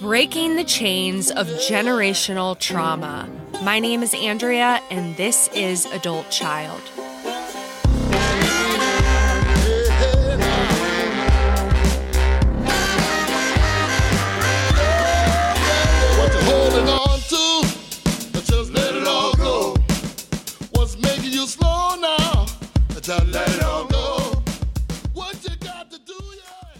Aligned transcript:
Breaking 0.00 0.56
the 0.56 0.64
chains 0.64 1.30
of 1.30 1.46
generational 1.46 2.58
trauma. 2.58 3.28
My 3.62 3.78
name 3.80 4.02
is 4.02 4.14
Andrea, 4.14 4.80
and 4.90 5.14
this 5.18 5.48
is 5.48 5.84
Adult 5.84 6.30
Child. 6.30 6.80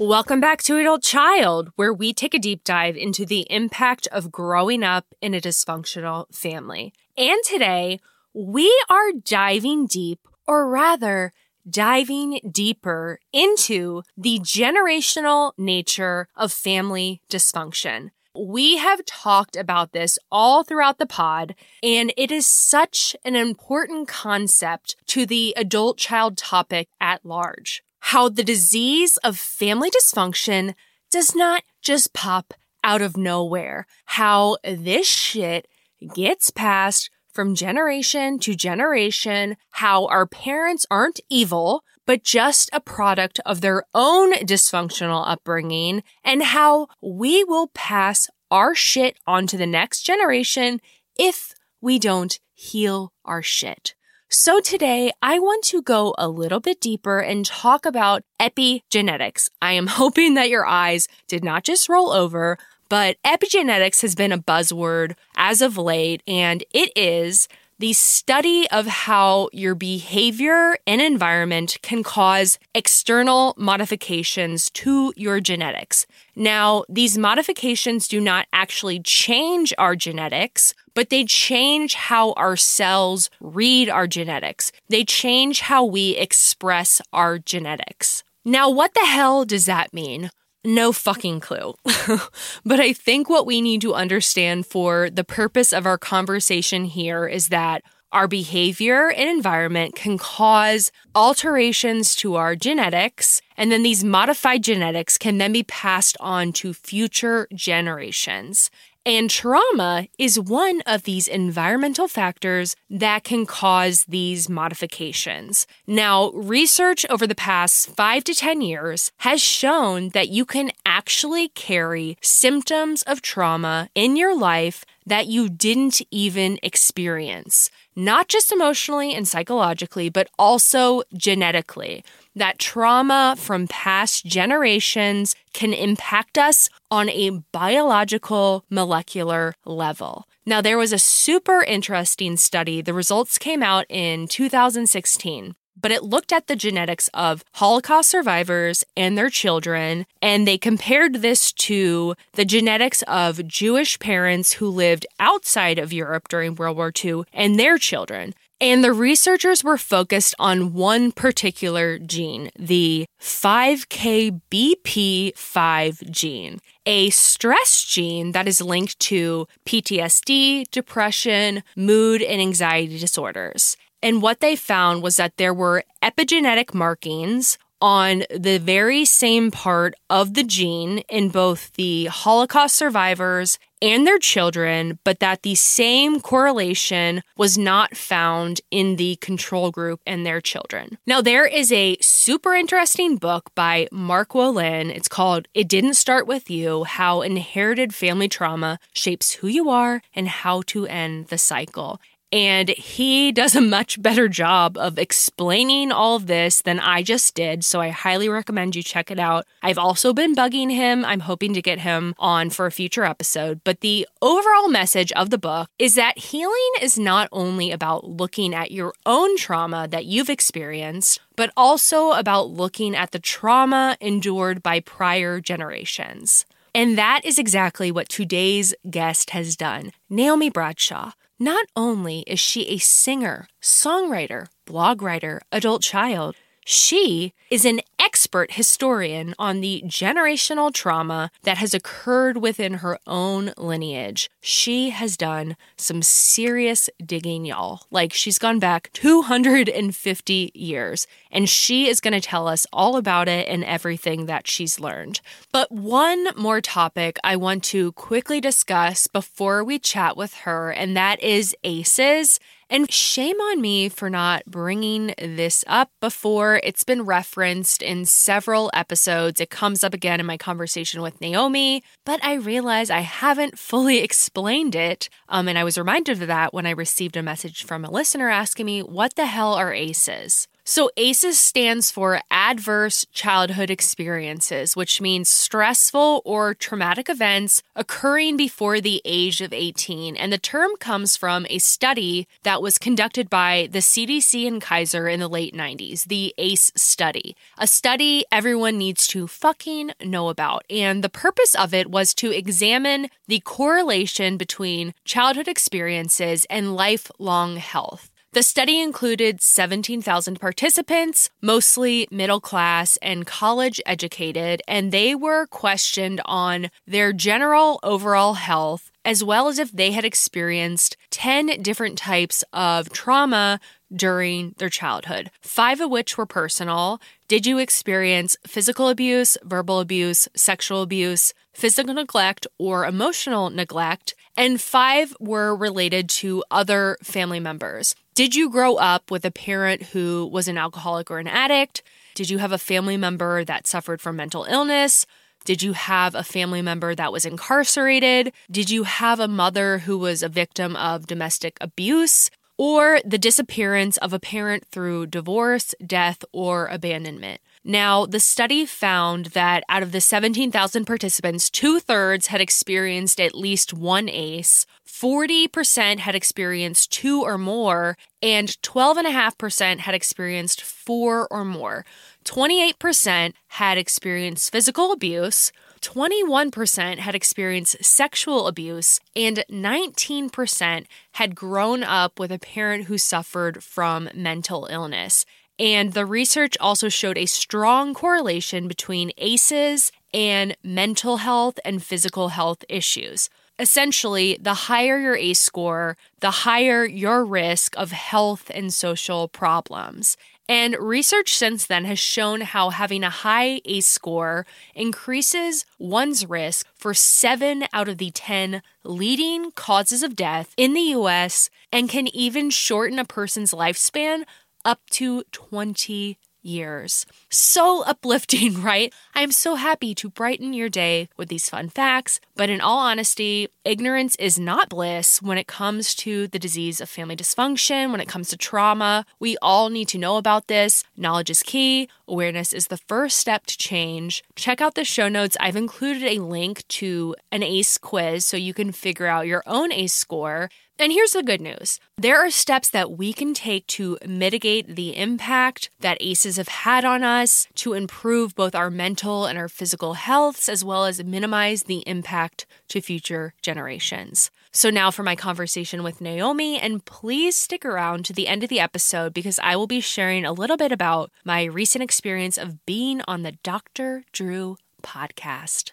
Welcome 0.00 0.40
back 0.40 0.62
to 0.62 0.78
Adult 0.78 1.02
Child, 1.02 1.72
where 1.76 1.92
we 1.92 2.14
take 2.14 2.32
a 2.32 2.38
deep 2.38 2.64
dive 2.64 2.96
into 2.96 3.26
the 3.26 3.46
impact 3.50 4.08
of 4.10 4.32
growing 4.32 4.82
up 4.82 5.04
in 5.20 5.34
a 5.34 5.42
dysfunctional 5.42 6.34
family. 6.34 6.94
And 7.18 7.38
today, 7.44 8.00
we 8.32 8.74
are 8.88 9.12
diving 9.12 9.86
deep, 9.86 10.20
or 10.48 10.70
rather, 10.70 11.34
diving 11.68 12.40
deeper 12.50 13.18
into 13.30 14.00
the 14.16 14.38
generational 14.38 15.52
nature 15.58 16.28
of 16.34 16.50
family 16.50 17.20
dysfunction. 17.30 18.08
We 18.34 18.78
have 18.78 19.04
talked 19.04 19.54
about 19.54 19.92
this 19.92 20.18
all 20.32 20.64
throughout 20.64 20.96
the 20.96 21.04
pod, 21.04 21.54
and 21.82 22.10
it 22.16 22.30
is 22.30 22.46
such 22.46 23.14
an 23.22 23.36
important 23.36 24.08
concept 24.08 24.96
to 25.08 25.26
the 25.26 25.52
adult 25.58 25.98
child 25.98 26.38
topic 26.38 26.88
at 27.02 27.26
large. 27.26 27.82
How 28.00 28.28
the 28.28 28.44
disease 28.44 29.16
of 29.18 29.38
family 29.38 29.90
dysfunction 29.90 30.74
does 31.10 31.34
not 31.34 31.62
just 31.82 32.12
pop 32.12 32.54
out 32.82 33.02
of 33.02 33.16
nowhere. 33.16 33.86
How 34.06 34.56
this 34.64 35.06
shit 35.06 35.66
gets 36.14 36.50
passed 36.50 37.10
from 37.32 37.54
generation 37.54 38.38
to 38.40 38.54
generation. 38.54 39.56
How 39.70 40.06
our 40.06 40.26
parents 40.26 40.86
aren't 40.90 41.20
evil, 41.28 41.84
but 42.06 42.24
just 42.24 42.70
a 42.72 42.80
product 42.80 43.38
of 43.46 43.60
their 43.60 43.84
own 43.94 44.32
dysfunctional 44.34 45.22
upbringing 45.26 46.02
and 46.24 46.42
how 46.42 46.88
we 47.00 47.44
will 47.44 47.68
pass 47.68 48.28
our 48.50 48.74
shit 48.74 49.16
on 49.26 49.46
to 49.46 49.56
the 49.56 49.66
next 49.66 50.02
generation 50.02 50.80
if 51.16 51.54
we 51.80 51.98
don't 51.98 52.40
heal 52.52 53.12
our 53.24 53.42
shit. 53.42 53.94
So 54.32 54.60
today 54.60 55.10
I 55.20 55.40
want 55.40 55.64
to 55.64 55.82
go 55.82 56.14
a 56.16 56.28
little 56.28 56.60
bit 56.60 56.80
deeper 56.80 57.18
and 57.18 57.44
talk 57.44 57.84
about 57.84 58.22
epigenetics. 58.38 59.50
I 59.60 59.72
am 59.72 59.86
hoping 59.98 60.34
that 60.34 60.48
your 60.48 60.64
eyes 60.64 61.08
did 61.26 61.42
not 61.42 61.64
just 61.64 61.88
roll 61.88 62.12
over, 62.12 62.56
but 62.88 63.16
epigenetics 63.26 64.02
has 64.02 64.14
been 64.14 64.30
a 64.30 64.38
buzzword 64.38 65.16
as 65.34 65.60
of 65.60 65.76
late, 65.76 66.22
and 66.28 66.62
it 66.70 66.92
is 66.94 67.48
the 67.80 67.94
study 67.94 68.68
of 68.70 68.86
how 68.86 69.48
your 69.54 69.74
behavior 69.74 70.76
and 70.86 71.00
environment 71.00 71.78
can 71.80 72.02
cause 72.02 72.58
external 72.74 73.54
modifications 73.56 74.68
to 74.68 75.14
your 75.16 75.40
genetics. 75.40 76.06
Now, 76.36 76.84
these 76.90 77.16
modifications 77.16 78.06
do 78.06 78.20
not 78.20 78.46
actually 78.52 79.00
change 79.00 79.72
our 79.78 79.96
genetics, 79.96 80.74
but 80.92 81.08
they 81.08 81.24
change 81.24 81.94
how 81.94 82.32
our 82.32 82.54
cells 82.54 83.30
read 83.40 83.88
our 83.88 84.06
genetics. 84.06 84.72
They 84.90 85.02
change 85.02 85.60
how 85.60 85.82
we 85.82 86.18
express 86.18 87.00
our 87.14 87.38
genetics. 87.38 88.22
Now, 88.44 88.68
what 88.68 88.92
the 88.92 89.06
hell 89.06 89.46
does 89.46 89.64
that 89.64 89.94
mean? 89.94 90.28
No 90.64 90.92
fucking 90.92 91.40
clue. 91.40 91.74
but 92.64 92.80
I 92.80 92.92
think 92.92 93.30
what 93.30 93.46
we 93.46 93.60
need 93.60 93.80
to 93.80 93.94
understand 93.94 94.66
for 94.66 95.08
the 95.08 95.24
purpose 95.24 95.72
of 95.72 95.86
our 95.86 95.96
conversation 95.96 96.84
here 96.84 97.26
is 97.26 97.48
that 97.48 97.82
our 98.12 98.26
behavior 98.26 99.10
and 99.10 99.30
environment 99.30 99.94
can 99.94 100.18
cause 100.18 100.90
alterations 101.14 102.16
to 102.16 102.34
our 102.34 102.56
genetics, 102.56 103.40
and 103.56 103.70
then 103.70 103.84
these 103.84 104.02
modified 104.02 104.64
genetics 104.64 105.16
can 105.16 105.38
then 105.38 105.52
be 105.52 105.62
passed 105.62 106.16
on 106.18 106.52
to 106.54 106.74
future 106.74 107.46
generations. 107.54 108.68
And 109.06 109.30
trauma 109.30 110.08
is 110.18 110.38
one 110.38 110.82
of 110.82 111.04
these 111.04 111.26
environmental 111.26 112.06
factors 112.06 112.76
that 112.90 113.24
can 113.24 113.46
cause 113.46 114.04
these 114.04 114.50
modifications. 114.50 115.66
Now, 115.86 116.30
research 116.32 117.06
over 117.08 117.26
the 117.26 117.34
past 117.34 117.96
five 117.96 118.24
to 118.24 118.34
10 118.34 118.60
years 118.60 119.10
has 119.18 119.40
shown 119.40 120.10
that 120.10 120.28
you 120.28 120.44
can 120.44 120.70
actually 120.84 121.48
carry 121.48 122.18
symptoms 122.20 123.02
of 123.04 123.22
trauma 123.22 123.88
in 123.94 124.16
your 124.16 124.36
life 124.36 124.84
that 125.06 125.26
you 125.26 125.48
didn't 125.48 126.02
even 126.10 126.58
experience, 126.62 127.70
not 127.96 128.28
just 128.28 128.52
emotionally 128.52 129.14
and 129.14 129.26
psychologically, 129.26 130.10
but 130.10 130.28
also 130.38 131.02
genetically 131.14 132.04
that 132.34 132.58
trauma 132.58 133.34
from 133.38 133.66
past 133.68 134.24
generations 134.24 135.34
can 135.52 135.72
impact 135.72 136.38
us 136.38 136.68
on 136.90 137.08
a 137.08 137.30
biological 137.52 138.64
molecular 138.70 139.54
level. 139.64 140.26
Now, 140.46 140.60
there 140.60 140.78
was 140.78 140.92
a 140.92 140.98
super 140.98 141.62
interesting 141.62 142.36
study. 142.36 142.82
The 142.82 142.94
results 142.94 143.38
came 143.38 143.62
out 143.62 143.86
in 143.88 144.28
2016 144.28 145.54
but 145.80 145.92
it 145.92 146.04
looked 146.04 146.32
at 146.32 146.46
the 146.46 146.56
genetics 146.56 147.08
of 147.14 147.44
Holocaust 147.54 148.10
survivors 148.10 148.84
and 148.96 149.16
their 149.16 149.30
children, 149.30 150.06
and 150.20 150.46
they 150.46 150.58
compared 150.58 151.16
this 151.16 151.52
to 151.52 152.14
the 152.34 152.44
genetics 152.44 153.02
of 153.02 153.46
Jewish 153.46 153.98
parents 153.98 154.54
who 154.54 154.68
lived 154.68 155.06
outside 155.18 155.78
of 155.78 155.92
Europe 155.92 156.28
during 156.28 156.54
World 156.54 156.76
War 156.76 156.92
II 157.04 157.22
and 157.32 157.58
their 157.58 157.78
children. 157.78 158.34
And 158.62 158.84
the 158.84 158.92
researchers 158.92 159.64
were 159.64 159.78
focused 159.78 160.34
on 160.38 160.74
one 160.74 161.12
particular 161.12 161.98
gene, 161.98 162.50
the 162.58 163.06
FKBP5 163.18 166.10
gene, 166.10 166.58
a 166.84 167.08
stress 167.08 167.82
gene 167.82 168.32
that 168.32 168.46
is 168.46 168.60
linked 168.60 169.00
to 169.00 169.46
PTSD, 169.64 170.70
depression, 170.70 171.62
mood, 171.74 172.20
and 172.20 172.42
anxiety 172.42 172.98
disorders. 172.98 173.78
And 174.02 174.20
what 174.20 174.40
they 174.40 174.56
found 174.56 175.02
was 175.02 175.16
that 175.16 175.38
there 175.38 175.54
were 175.54 175.82
epigenetic 176.02 176.74
markings 176.74 177.56
on 177.80 178.24
the 178.30 178.58
very 178.58 179.06
same 179.06 179.50
part 179.50 179.94
of 180.10 180.34
the 180.34 180.44
gene 180.44 180.98
in 181.08 181.30
both 181.30 181.72
the 181.74 182.06
Holocaust 182.06 182.76
survivors 182.76 183.58
and 183.82 184.06
their 184.06 184.18
children, 184.18 184.98
but 185.04 185.20
that 185.20 185.42
the 185.42 185.54
same 185.54 186.20
correlation 186.20 187.22
was 187.36 187.56
not 187.56 187.96
found 187.96 188.60
in 188.70 188.96
the 188.96 189.16
control 189.16 189.70
group 189.70 190.00
and 190.06 190.24
their 190.24 190.40
children. 190.40 190.98
Now, 191.06 191.20
there 191.20 191.46
is 191.46 191.72
a 191.72 191.96
super 192.00 192.54
interesting 192.54 193.16
book 193.16 193.50
by 193.54 193.88
Mark 193.90 194.30
Wolynn. 194.30 194.94
It's 194.94 195.08
called 195.08 195.48
It 195.54 195.68
Didn't 195.68 195.94
Start 195.94 196.26
With 196.26 196.50
You 196.50 196.84
How 196.84 197.22
Inherited 197.22 197.94
Family 197.94 198.28
Trauma 198.28 198.78
Shapes 198.92 199.32
Who 199.34 199.48
You 199.48 199.70
Are 199.70 200.02
and 200.14 200.28
How 200.28 200.62
to 200.66 200.86
End 200.86 201.28
the 201.28 201.38
Cycle. 201.38 202.00
And 202.32 202.68
he 202.68 203.32
does 203.32 203.56
a 203.56 203.60
much 203.60 204.00
better 204.00 204.28
job 204.28 204.76
of 204.78 204.98
explaining 204.98 205.90
all 205.90 206.14
of 206.14 206.28
this 206.28 206.62
than 206.62 206.78
I 206.78 207.02
just 207.02 207.34
did. 207.34 207.64
So 207.64 207.80
I 207.80 207.88
highly 207.88 208.28
recommend 208.28 208.76
you 208.76 208.82
check 208.82 209.10
it 209.10 209.18
out. 209.18 209.46
I've 209.62 209.78
also 209.78 210.12
been 210.12 210.36
bugging 210.36 210.70
him. 210.70 211.04
I'm 211.04 211.20
hoping 211.20 211.54
to 211.54 211.62
get 211.62 211.80
him 211.80 212.14
on 212.18 212.50
for 212.50 212.66
a 212.66 212.72
future 212.72 213.04
episode. 213.04 213.62
But 213.64 213.80
the 213.80 214.06
overall 214.22 214.68
message 214.68 215.10
of 215.12 215.30
the 215.30 215.38
book 215.38 215.68
is 215.78 215.96
that 215.96 216.18
healing 216.18 216.72
is 216.80 216.98
not 216.98 217.28
only 217.32 217.72
about 217.72 218.04
looking 218.04 218.54
at 218.54 218.70
your 218.70 218.94
own 219.04 219.36
trauma 219.36 219.88
that 219.88 220.04
you've 220.04 220.30
experienced, 220.30 221.20
but 221.34 221.52
also 221.56 222.12
about 222.12 222.50
looking 222.50 222.94
at 222.94 223.10
the 223.10 223.18
trauma 223.18 223.96
endured 224.00 224.62
by 224.62 224.78
prior 224.78 225.40
generations. 225.40 226.46
And 226.72 226.96
that 226.96 227.24
is 227.24 227.38
exactly 227.38 227.90
what 227.90 228.08
today's 228.08 228.72
guest 228.88 229.30
has 229.30 229.56
done. 229.56 229.90
Naome 230.08 230.52
Bradshaw. 230.52 231.12
Not 231.42 231.64
only 231.74 232.18
is 232.26 232.38
she 232.38 232.68
a 232.68 232.76
singer, 232.76 233.48
songwriter, 233.62 234.48
blog 234.66 235.00
writer, 235.00 235.40
adult 235.50 235.80
child, 235.80 236.36
she 236.66 237.32
is 237.50 237.64
an 237.64 237.80
expert 237.98 238.52
historian 238.52 239.34
on 239.38 239.62
the 239.62 239.82
generational 239.86 240.70
trauma 240.70 241.30
that 241.44 241.56
has 241.56 241.72
occurred 241.72 242.36
within 242.36 242.74
her 242.74 242.98
own 243.06 243.54
lineage. 243.56 244.28
She 244.40 244.90
has 244.90 245.16
done 245.16 245.56
some 245.76 246.02
serious 246.02 246.88
digging, 247.04 247.44
y'all. 247.44 247.82
Like, 247.90 248.12
she's 248.12 248.38
gone 248.38 248.58
back 248.58 248.90
250 248.94 250.50
years. 250.54 251.06
and 251.32 251.48
she 251.48 251.88
is 251.88 252.00
going 252.00 252.12
to 252.12 252.20
tell 252.20 252.48
us 252.48 252.66
all 252.72 252.96
about 252.96 253.28
it 253.28 253.46
and 253.46 253.64
everything 253.64 254.26
that 254.26 254.48
she's 254.48 254.80
learned. 254.80 255.20
But 255.52 255.70
one 255.70 256.28
more 256.36 256.60
topic 256.60 257.18
I 257.22 257.36
want 257.36 257.62
to 257.64 257.92
quickly 257.92 258.40
discuss 258.40 259.06
before 259.06 259.62
we 259.62 259.78
chat 259.78 260.16
with 260.16 260.34
her, 260.38 260.70
and 260.72 260.96
that 260.96 261.22
is 261.22 261.54
ACEs 261.62 262.40
and 262.68 262.90
shame 262.92 263.40
on 263.40 263.60
me 263.60 263.88
for 263.88 264.08
not 264.08 264.44
bringing 264.46 265.12
this 265.18 265.64
up 265.66 265.90
before. 266.00 266.60
It's 266.62 266.84
been 266.84 267.02
referenced 267.02 267.82
in 267.82 268.04
several 268.04 268.70
episodes. 268.72 269.40
It 269.40 269.50
comes 269.50 269.82
up 269.82 269.92
again 269.92 270.20
in 270.20 270.26
my 270.26 270.36
conversation 270.36 271.02
with 271.02 271.18
Naome, 271.18 271.82
but 272.06 272.24
I 272.24 272.34
realize 272.34 272.88
I 272.88 273.00
haven't 273.00 273.58
fully 273.58 273.98
explained 274.02 274.29
it. 274.74 275.08
Um, 275.28 275.48
and 275.48 275.58
I 275.58 275.64
was 275.64 275.78
reminded 275.78 276.20
of 276.20 276.28
that 276.28 276.52
when 276.54 276.66
I 276.66 276.70
received 276.70 277.16
a 277.16 277.22
message 277.22 277.64
from 277.64 277.84
a 277.84 277.90
listener 277.90 278.28
asking 278.28 278.66
me, 278.66 278.82
What 278.82 279.14
the 279.14 279.26
hell 279.26 279.54
are 279.54 279.72
ACEs? 279.72 280.48
So, 280.70 280.88
ACEs 280.96 281.36
stands 281.36 281.90
for 281.90 282.20
Adverse 282.30 283.04
Childhood 283.12 283.70
Experiences, 283.70 284.76
which 284.76 285.00
means 285.00 285.28
stressful 285.28 286.22
or 286.24 286.54
traumatic 286.54 287.08
events 287.08 287.60
occurring 287.74 288.36
before 288.36 288.80
the 288.80 289.02
age 289.04 289.40
of 289.40 289.52
18. 289.52 290.14
And 290.14 290.32
the 290.32 290.38
term 290.38 290.70
comes 290.78 291.16
from 291.16 291.44
a 291.50 291.58
study 291.58 292.28
that 292.44 292.62
was 292.62 292.78
conducted 292.78 293.28
by 293.28 293.68
the 293.72 293.80
CDC 293.80 294.46
and 294.46 294.62
Kaiser 294.62 295.08
in 295.08 295.18
the 295.18 295.26
late 295.26 295.56
90s, 295.56 296.04
the 296.04 296.32
ACE 296.38 296.70
study, 296.76 297.34
a 297.58 297.66
study 297.66 298.24
everyone 298.30 298.78
needs 298.78 299.08
to 299.08 299.26
fucking 299.26 299.90
know 300.04 300.28
about. 300.28 300.64
And 300.70 301.02
the 301.02 301.08
purpose 301.08 301.56
of 301.56 301.74
it 301.74 301.90
was 301.90 302.14
to 302.14 302.30
examine 302.30 303.08
the 303.26 303.40
correlation 303.40 304.36
between 304.36 304.94
childhood 305.04 305.48
experiences 305.48 306.46
and 306.48 306.76
lifelong 306.76 307.56
health. 307.56 308.09
The 308.32 308.44
study 308.44 308.80
included 308.80 309.40
17,000 309.40 310.38
participants, 310.38 311.30
mostly 311.42 312.06
middle 312.12 312.40
class 312.40 312.96
and 313.02 313.26
college 313.26 313.80
educated, 313.84 314.62
and 314.68 314.92
they 314.92 315.16
were 315.16 315.48
questioned 315.48 316.20
on 316.24 316.70
their 316.86 317.12
general 317.12 317.80
overall 317.82 318.34
health, 318.34 318.92
as 319.04 319.24
well 319.24 319.48
as 319.48 319.58
if 319.58 319.72
they 319.72 319.90
had 319.90 320.04
experienced 320.04 320.96
10 321.10 321.60
different 321.60 321.98
types 321.98 322.44
of 322.52 322.92
trauma 322.92 323.58
during 323.92 324.54
their 324.58 324.68
childhood, 324.68 325.32
five 325.40 325.80
of 325.80 325.90
which 325.90 326.16
were 326.16 326.24
personal. 326.24 327.00
Did 327.26 327.46
you 327.46 327.58
experience 327.58 328.36
physical 328.46 328.88
abuse, 328.88 329.36
verbal 329.42 329.80
abuse, 329.80 330.28
sexual 330.36 330.82
abuse, 330.82 331.34
physical 331.52 331.94
neglect, 331.94 332.46
or 332.58 332.86
emotional 332.86 333.50
neglect? 333.50 334.14
And 334.36 334.60
five 334.60 335.16
were 335.18 335.56
related 335.56 336.08
to 336.20 336.44
other 336.48 336.96
family 337.02 337.40
members. 337.40 337.96
Did 338.20 338.34
you 338.34 338.50
grow 338.50 338.74
up 338.74 339.10
with 339.10 339.24
a 339.24 339.30
parent 339.30 339.82
who 339.82 340.28
was 340.30 340.46
an 340.46 340.58
alcoholic 340.58 341.10
or 341.10 341.20
an 341.20 341.26
addict? 341.26 341.82
Did 342.14 342.28
you 342.28 342.36
have 342.36 342.52
a 342.52 342.58
family 342.58 342.98
member 342.98 343.46
that 343.46 343.66
suffered 343.66 344.02
from 344.02 344.16
mental 344.16 344.44
illness? 344.44 345.06
Did 345.46 345.62
you 345.62 345.72
have 345.72 346.14
a 346.14 346.22
family 346.22 346.60
member 346.60 346.94
that 346.94 347.12
was 347.12 347.24
incarcerated? 347.24 348.34
Did 348.50 348.68
you 348.68 348.82
have 348.82 349.20
a 349.20 349.26
mother 349.26 349.78
who 349.78 349.96
was 349.96 350.22
a 350.22 350.28
victim 350.28 350.76
of 350.76 351.06
domestic 351.06 351.56
abuse? 351.62 352.30
Or 352.58 353.00
the 353.06 353.16
disappearance 353.16 353.96
of 353.96 354.12
a 354.12 354.20
parent 354.20 354.66
through 354.66 355.06
divorce, 355.06 355.74
death, 355.82 356.22
or 356.30 356.66
abandonment? 356.66 357.40
Now, 357.62 358.06
the 358.06 358.20
study 358.20 358.64
found 358.64 359.26
that 359.26 359.64
out 359.68 359.82
of 359.82 359.92
the 359.92 360.00
17,000 360.00 360.86
participants, 360.86 361.50
two 361.50 361.78
thirds 361.78 362.28
had 362.28 362.40
experienced 362.40 363.20
at 363.20 363.34
least 363.34 363.74
one 363.74 364.08
ACE, 364.08 364.64
40% 364.86 365.98
had 365.98 366.14
experienced 366.14 366.90
two 366.90 367.22
or 367.22 367.38
more, 367.38 367.96
and 368.22 368.48
12.5% 368.62 369.78
had 369.80 369.94
experienced 369.94 370.62
four 370.62 371.28
or 371.30 371.44
more. 371.44 371.84
28% 372.24 373.32
had 373.48 373.78
experienced 373.78 374.52
physical 374.52 374.92
abuse, 374.92 375.52
21% 375.80 376.98
had 376.98 377.14
experienced 377.14 377.82
sexual 377.82 378.46
abuse, 378.46 379.00
and 379.16 379.44
19% 379.50 380.86
had 381.12 381.34
grown 381.34 381.82
up 381.82 382.18
with 382.18 382.30
a 382.30 382.38
parent 382.38 382.84
who 382.84 382.98
suffered 382.98 383.62
from 383.62 384.10
mental 384.14 384.66
illness. 384.70 385.24
And 385.60 385.92
the 385.92 386.06
research 386.06 386.56
also 386.58 386.88
showed 386.88 387.18
a 387.18 387.26
strong 387.26 387.92
correlation 387.92 388.66
between 388.66 389.12
ACEs 389.18 389.92
and 390.14 390.56
mental 390.64 391.18
health 391.18 391.60
and 391.66 391.82
physical 391.82 392.30
health 392.30 392.64
issues. 392.70 393.28
Essentially, 393.58 394.38
the 394.40 394.54
higher 394.54 394.98
your 394.98 395.16
ACE 395.16 395.38
score, 395.38 395.98
the 396.20 396.30
higher 396.30 396.86
your 396.86 397.26
risk 397.26 397.76
of 397.76 397.92
health 397.92 398.50
and 398.54 398.72
social 398.72 399.28
problems. 399.28 400.16
And 400.48 400.76
research 400.80 401.36
since 401.36 401.66
then 401.66 401.84
has 401.84 401.98
shown 401.98 402.40
how 402.40 402.70
having 402.70 403.04
a 403.04 403.10
high 403.10 403.60
ACE 403.66 403.86
score 403.86 404.46
increases 404.74 405.66
one's 405.78 406.26
risk 406.26 406.66
for 406.74 406.94
seven 406.94 407.66
out 407.74 407.86
of 407.86 407.98
the 407.98 408.10
10 408.10 408.62
leading 408.82 409.50
causes 409.52 410.02
of 410.02 410.16
death 410.16 410.54
in 410.56 410.72
the 410.72 410.96
US 410.96 411.50
and 411.70 411.90
can 411.90 412.08
even 412.08 412.48
shorten 412.48 412.98
a 412.98 413.04
person's 413.04 413.52
lifespan 413.52 414.24
up 414.64 414.80
to 414.90 415.24
20 415.32 416.18
years. 416.42 417.06
So 417.28 417.82
uplifting, 417.84 418.62
right? 418.62 418.92
I 419.14 419.22
am 419.22 419.32
so 419.32 419.54
happy 419.56 419.94
to 419.96 420.10
brighten 420.10 420.52
your 420.52 420.68
day 420.68 421.08
with 421.16 421.28
these 421.28 421.48
fun 421.48 421.68
facts, 421.68 422.20
but 422.34 422.50
in 422.50 422.60
all 422.60 422.78
honesty, 422.78 423.48
ignorance 423.64 424.16
is 424.16 424.38
not 424.38 424.68
bliss 424.68 425.20
when 425.20 425.38
it 425.38 425.46
comes 425.46 425.94
to 425.96 426.26
the 426.28 426.38
disease 426.38 426.80
of 426.80 426.88
family 426.88 427.16
dysfunction, 427.16 427.90
when 427.90 428.00
it 428.00 428.08
comes 428.08 428.28
to 428.28 428.36
trauma. 428.36 429.04
We 429.18 429.36
all 429.42 429.70
need 429.70 429.88
to 429.88 429.98
know 429.98 430.16
about 430.16 430.46
this. 430.46 430.84
Knowledge 430.96 431.30
is 431.30 431.42
key. 431.42 431.88
Awareness 432.08 432.52
is 432.52 432.68
the 432.68 432.76
first 432.76 433.18
step 433.18 433.46
to 433.46 433.56
change. 433.56 434.24
Check 434.34 434.60
out 434.60 434.74
the 434.74 434.84
show 434.84 435.08
notes. 435.08 435.36
I've 435.40 435.56
included 435.56 436.04
a 436.04 436.22
link 436.22 436.66
to 436.68 437.14
an 437.30 437.42
ACE 437.42 437.78
quiz 437.78 438.26
so 438.26 438.36
you 438.36 438.54
can 438.54 438.72
figure 438.72 439.06
out 439.06 439.26
your 439.26 439.42
own 439.46 439.72
ACE 439.72 439.92
score. 439.92 440.48
And 440.80 440.92
here's 440.92 441.12
the 441.12 441.22
good 441.22 441.42
news 441.42 441.78
there 441.98 442.16
are 442.16 442.30
steps 442.30 442.70
that 442.70 442.92
we 442.92 443.12
can 443.12 443.34
take 443.34 443.66
to 443.66 443.98
mitigate 444.06 444.76
the 444.76 444.96
impact 444.96 445.68
that 445.80 445.98
ACEs 446.00 446.38
have 446.38 446.48
had 446.48 446.86
on 446.86 447.04
us, 447.04 447.46
to 447.56 447.74
improve 447.74 448.34
both 448.34 448.54
our 448.54 448.70
mental 448.70 449.26
and 449.26 449.36
our 449.36 449.50
physical 449.50 449.92
healths, 449.92 450.48
as 450.48 450.64
well 450.64 450.86
as 450.86 451.04
minimize 451.04 451.64
the 451.64 451.80
impact 451.86 452.46
to 452.68 452.80
future 452.80 453.34
generations. 453.42 454.30
So, 454.52 454.70
now 454.70 454.90
for 454.90 455.02
my 455.02 455.16
conversation 455.16 455.82
with 455.82 455.98
Naome, 455.98 456.58
and 456.62 456.82
please 456.82 457.36
stick 457.36 457.66
around 457.66 458.06
to 458.06 458.14
the 458.14 458.26
end 458.26 458.42
of 458.42 458.48
the 458.48 458.60
episode 458.60 459.12
because 459.12 459.38
I 459.42 459.56
will 459.56 459.66
be 459.66 459.82
sharing 459.82 460.24
a 460.24 460.32
little 460.32 460.56
bit 460.56 460.72
about 460.72 461.10
my 461.26 461.44
recent 461.44 461.84
experience 461.84 462.38
of 462.38 462.64
being 462.64 463.02
on 463.06 463.22
the 463.22 463.32
Dr. 463.42 464.04
Drew 464.12 464.56
podcast. 464.82 465.72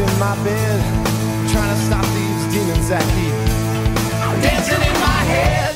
In 0.00 0.18
my 0.18 0.34
bed, 0.42 0.80
trying 1.50 1.74
to 1.74 1.80
stop 1.84 2.04
these 2.14 2.42
demons 2.52 2.88
that 2.88 3.04
keep 3.14 3.34
dancing 4.42 4.82
in 4.88 4.96
my 5.08 5.20
head. 5.32 5.74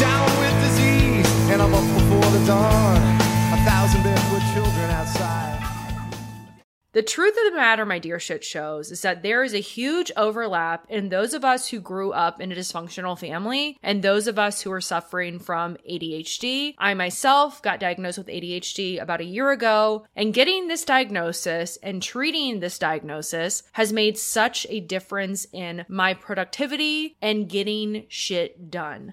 Down 0.00 0.26
with 0.40 0.56
disease, 0.64 1.50
and 1.50 1.60
I'm 1.60 1.74
up 1.74 1.86
before 1.98 2.30
the 2.32 2.46
dawn. 2.46 2.97
The 6.92 7.02
truth 7.02 7.36
of 7.36 7.52
the 7.52 7.56
matter, 7.56 7.84
my 7.84 7.98
dear 7.98 8.18
shit 8.18 8.42
shows, 8.42 8.90
is 8.90 9.02
that 9.02 9.22
there 9.22 9.44
is 9.44 9.52
a 9.52 9.58
huge 9.58 10.10
overlap 10.16 10.86
in 10.88 11.10
those 11.10 11.34
of 11.34 11.44
us 11.44 11.68
who 11.68 11.80
grew 11.80 12.12
up 12.12 12.40
in 12.40 12.50
a 12.50 12.54
dysfunctional 12.54 13.18
family 13.18 13.78
and 13.82 14.02
those 14.02 14.26
of 14.26 14.38
us 14.38 14.62
who 14.62 14.72
are 14.72 14.80
suffering 14.80 15.38
from 15.38 15.76
ADHD. 15.88 16.74
I 16.78 16.94
myself 16.94 17.60
got 17.60 17.78
diagnosed 17.78 18.16
with 18.16 18.28
ADHD 18.28 19.02
about 19.02 19.20
a 19.20 19.24
year 19.24 19.50
ago, 19.50 20.06
and 20.16 20.32
getting 20.32 20.68
this 20.68 20.84
diagnosis 20.86 21.76
and 21.82 22.02
treating 22.02 22.60
this 22.60 22.78
diagnosis 22.78 23.64
has 23.72 23.92
made 23.92 24.16
such 24.16 24.66
a 24.70 24.80
difference 24.80 25.46
in 25.52 25.84
my 25.88 26.14
productivity 26.14 27.16
and 27.20 27.50
getting 27.50 28.06
shit 28.08 28.70
done. 28.70 29.12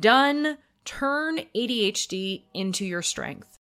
done 0.00 0.58
turn 0.84 1.40
ADHD 1.54 2.42
into 2.54 2.84
your 2.84 3.02
strength. 3.02 3.58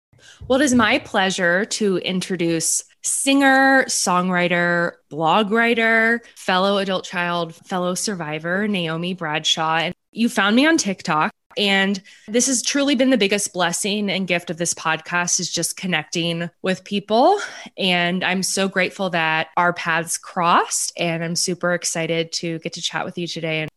Well, 0.48 0.60
it 0.60 0.64
is 0.64 0.74
my 0.74 1.00
pleasure 1.00 1.66
to 1.66 1.98
introduce 1.98 2.84
singer, 3.02 3.86
songwriter, 3.86 4.94
blog 5.10 5.52
writer, 5.52 6.22
fellow 6.36 6.78
adult 6.78 7.06
child, 7.06 7.56
fellow 7.56 7.96
survivor, 7.96 8.68
Naome 8.68 9.18
Bradshaw. 9.18 9.78
And 9.78 9.96
you 10.12 10.30
found 10.30 10.56
me 10.56 10.66
on 10.66 10.78
TikTok. 10.78 11.32
And 11.58 12.02
this 12.28 12.48
has 12.48 12.62
truly 12.62 12.96
been 12.96 13.10
the 13.10 13.18
biggest 13.18 13.54
blessing 13.54 14.10
and 14.10 14.28
gift 14.28 14.50
of 14.50 14.58
this 14.58 14.74
podcast 14.74 15.40
is 15.40 15.52
just 15.52 15.76
connecting 15.76 16.50
with 16.62 16.84
people. 16.84 17.40
And 17.78 18.24
I'm 18.24 18.44
so 18.44 18.68
grateful 18.68 19.10
that 19.10 19.48
our 19.58 19.74
paths 19.74 20.18
crossed. 20.18 20.94
And 20.96 21.24
I'm 21.24 21.36
super 21.36 21.74
excited 21.74 22.32
to 22.34 22.60
get 22.60 22.74
to 22.74 22.82
chat 22.82 23.04
with 23.04 23.18
you 23.18 23.28
today 23.28 23.62
and 23.62 23.70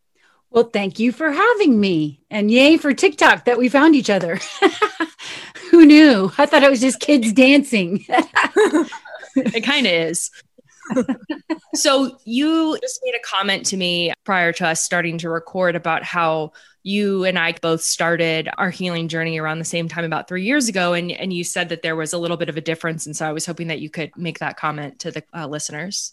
well, 0.52 0.64
thank 0.64 0.98
you 0.98 1.12
for 1.12 1.32
having 1.32 1.80
me. 1.80 2.20
And 2.30 2.50
yay 2.50 2.76
for 2.76 2.92
TikTok 2.92 3.46
that 3.46 3.58
we 3.58 3.68
found 3.68 3.96
each 3.96 4.10
other. 4.10 4.38
Who 5.70 5.86
knew? 5.86 6.30
I 6.36 6.46
thought 6.46 6.62
it 6.62 6.70
was 6.70 6.80
just 6.80 7.00
kids 7.00 7.32
dancing. 7.34 8.04
it 9.36 9.64
kind 9.64 9.86
of 9.86 9.92
is. 9.92 10.30
so, 11.74 12.18
you 12.24 12.76
just 12.82 13.00
made 13.04 13.14
a 13.14 13.22
comment 13.24 13.64
to 13.66 13.76
me 13.76 14.12
prior 14.24 14.52
to 14.52 14.68
us 14.68 14.82
starting 14.82 15.16
to 15.18 15.30
record 15.30 15.74
about 15.76 16.02
how 16.02 16.52
you 16.82 17.24
and 17.24 17.38
I 17.38 17.52
both 17.52 17.80
started 17.80 18.50
our 18.58 18.68
healing 18.68 19.08
journey 19.08 19.38
around 19.38 19.60
the 19.60 19.64
same 19.64 19.88
time 19.88 20.04
about 20.04 20.28
three 20.28 20.44
years 20.44 20.68
ago. 20.68 20.92
And, 20.92 21.12
and 21.12 21.32
you 21.32 21.44
said 21.44 21.68
that 21.70 21.82
there 21.82 21.96
was 21.96 22.12
a 22.12 22.18
little 22.18 22.36
bit 22.36 22.48
of 22.48 22.56
a 22.56 22.60
difference. 22.60 23.06
And 23.06 23.16
so 23.16 23.26
I 23.26 23.32
was 23.32 23.46
hoping 23.46 23.68
that 23.68 23.80
you 23.80 23.88
could 23.88 24.14
make 24.16 24.40
that 24.40 24.56
comment 24.56 24.98
to 25.00 25.12
the 25.12 25.22
uh, 25.32 25.46
listeners. 25.46 26.12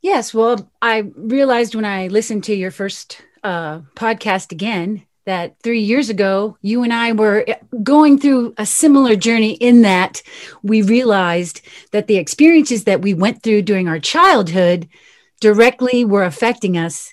Yes. 0.00 0.32
Well, 0.32 0.70
I 0.80 0.98
realized 1.16 1.74
when 1.74 1.84
I 1.84 2.06
listened 2.08 2.44
to 2.44 2.54
your 2.54 2.70
first 2.70 3.20
uh, 3.42 3.80
podcast 3.96 4.52
again 4.52 5.04
that 5.26 5.56
three 5.62 5.80
years 5.80 6.08
ago, 6.08 6.56
you 6.62 6.82
and 6.82 6.92
I 6.92 7.12
were 7.12 7.44
going 7.82 8.18
through 8.18 8.54
a 8.56 8.64
similar 8.64 9.16
journey 9.16 9.52
in 9.52 9.82
that 9.82 10.22
we 10.62 10.80
realized 10.82 11.60
that 11.90 12.06
the 12.06 12.16
experiences 12.16 12.84
that 12.84 13.02
we 13.02 13.12
went 13.12 13.42
through 13.42 13.62
during 13.62 13.88
our 13.88 13.98
childhood 13.98 14.88
directly 15.40 16.04
were 16.04 16.24
affecting 16.24 16.78
us 16.78 17.12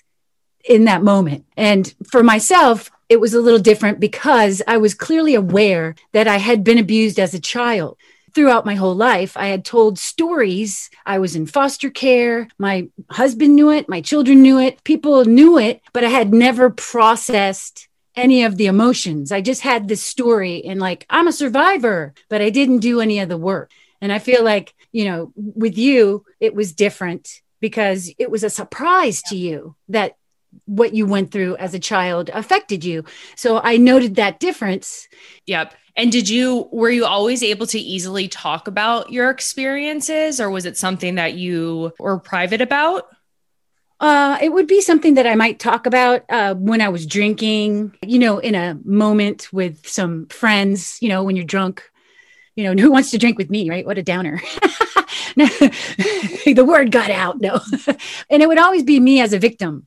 in 0.68 0.84
that 0.84 1.02
moment. 1.02 1.44
And 1.56 1.92
for 2.10 2.22
myself, 2.22 2.90
it 3.08 3.20
was 3.20 3.34
a 3.34 3.40
little 3.40 3.60
different 3.60 4.00
because 4.00 4.62
I 4.66 4.78
was 4.78 4.94
clearly 4.94 5.34
aware 5.34 5.94
that 6.12 6.26
I 6.26 6.38
had 6.38 6.64
been 6.64 6.78
abused 6.78 7.20
as 7.20 7.34
a 7.34 7.40
child 7.40 7.98
throughout 8.36 8.66
my 8.66 8.74
whole 8.74 8.94
life, 8.94 9.34
I 9.36 9.46
had 9.46 9.64
told 9.64 9.98
stories. 9.98 10.90
I 11.06 11.18
was 11.18 11.34
in 11.34 11.46
foster 11.46 11.88
care. 11.88 12.48
My 12.58 12.88
husband 13.10 13.56
knew 13.56 13.70
it. 13.72 13.88
My 13.88 14.02
children 14.02 14.42
knew 14.42 14.60
it. 14.60 14.84
People 14.84 15.24
knew 15.24 15.58
it, 15.58 15.80
but 15.94 16.04
I 16.04 16.10
had 16.10 16.34
never 16.34 16.68
processed 16.68 17.88
any 18.14 18.44
of 18.44 18.58
the 18.58 18.66
emotions. 18.66 19.32
I 19.32 19.40
just 19.40 19.62
had 19.62 19.88
this 19.88 20.02
story 20.02 20.62
and 20.66 20.78
like, 20.78 21.06
I'm 21.08 21.26
a 21.26 21.32
survivor, 21.32 22.12
but 22.28 22.42
I 22.42 22.50
didn't 22.50 22.80
do 22.80 23.00
any 23.00 23.20
of 23.20 23.30
the 23.30 23.38
work. 23.38 23.70
And 24.02 24.12
I 24.12 24.18
feel 24.18 24.44
like, 24.44 24.74
you 24.92 25.06
know, 25.06 25.32
with 25.34 25.78
you, 25.78 26.26
it 26.38 26.54
was 26.54 26.74
different 26.74 27.40
because 27.60 28.12
it 28.18 28.30
was 28.30 28.44
a 28.44 28.50
surprise 28.50 29.22
to 29.22 29.36
you 29.36 29.74
that 29.88 30.16
what 30.66 30.94
you 30.94 31.06
went 31.06 31.30
through 31.30 31.56
as 31.56 31.72
a 31.72 31.78
child 31.78 32.30
affected 32.32 32.84
you. 32.84 33.04
So 33.34 33.60
I 33.62 33.78
noted 33.78 34.16
that 34.16 34.40
difference. 34.40 35.08
Yep. 35.46 35.74
And 35.96 36.12
did 36.12 36.28
you, 36.28 36.68
were 36.72 36.90
you 36.90 37.06
always 37.06 37.42
able 37.42 37.66
to 37.68 37.78
easily 37.78 38.28
talk 38.28 38.68
about 38.68 39.10
your 39.10 39.30
experiences 39.30 40.40
or 40.40 40.50
was 40.50 40.66
it 40.66 40.76
something 40.76 41.14
that 41.14 41.34
you 41.34 41.92
were 41.98 42.18
private 42.18 42.60
about? 42.60 43.08
Uh, 43.98 44.36
it 44.42 44.50
would 44.50 44.66
be 44.66 44.82
something 44.82 45.14
that 45.14 45.26
I 45.26 45.34
might 45.36 45.58
talk 45.58 45.86
about 45.86 46.22
uh, 46.28 46.54
when 46.54 46.82
I 46.82 46.90
was 46.90 47.06
drinking, 47.06 47.96
you 48.02 48.18
know, 48.18 48.38
in 48.38 48.54
a 48.54 48.78
moment 48.84 49.50
with 49.54 49.88
some 49.88 50.26
friends, 50.26 50.98
you 51.00 51.08
know, 51.08 51.24
when 51.24 51.34
you're 51.34 51.46
drunk, 51.46 51.82
you 52.56 52.64
know, 52.64 52.82
who 52.82 52.90
wants 52.90 53.10
to 53.12 53.18
drink 53.18 53.38
with 53.38 53.48
me, 53.48 53.70
right? 53.70 53.86
What 53.86 53.96
a 53.96 54.02
downer. 54.02 54.40
the 55.36 56.64
word 56.66 56.90
got 56.90 57.10
out. 57.10 57.40
No. 57.40 57.60
and 58.30 58.42
it 58.42 58.48
would 58.48 58.58
always 58.58 58.82
be 58.82 59.00
me 59.00 59.20
as 59.20 59.32
a 59.32 59.38
victim 59.38 59.86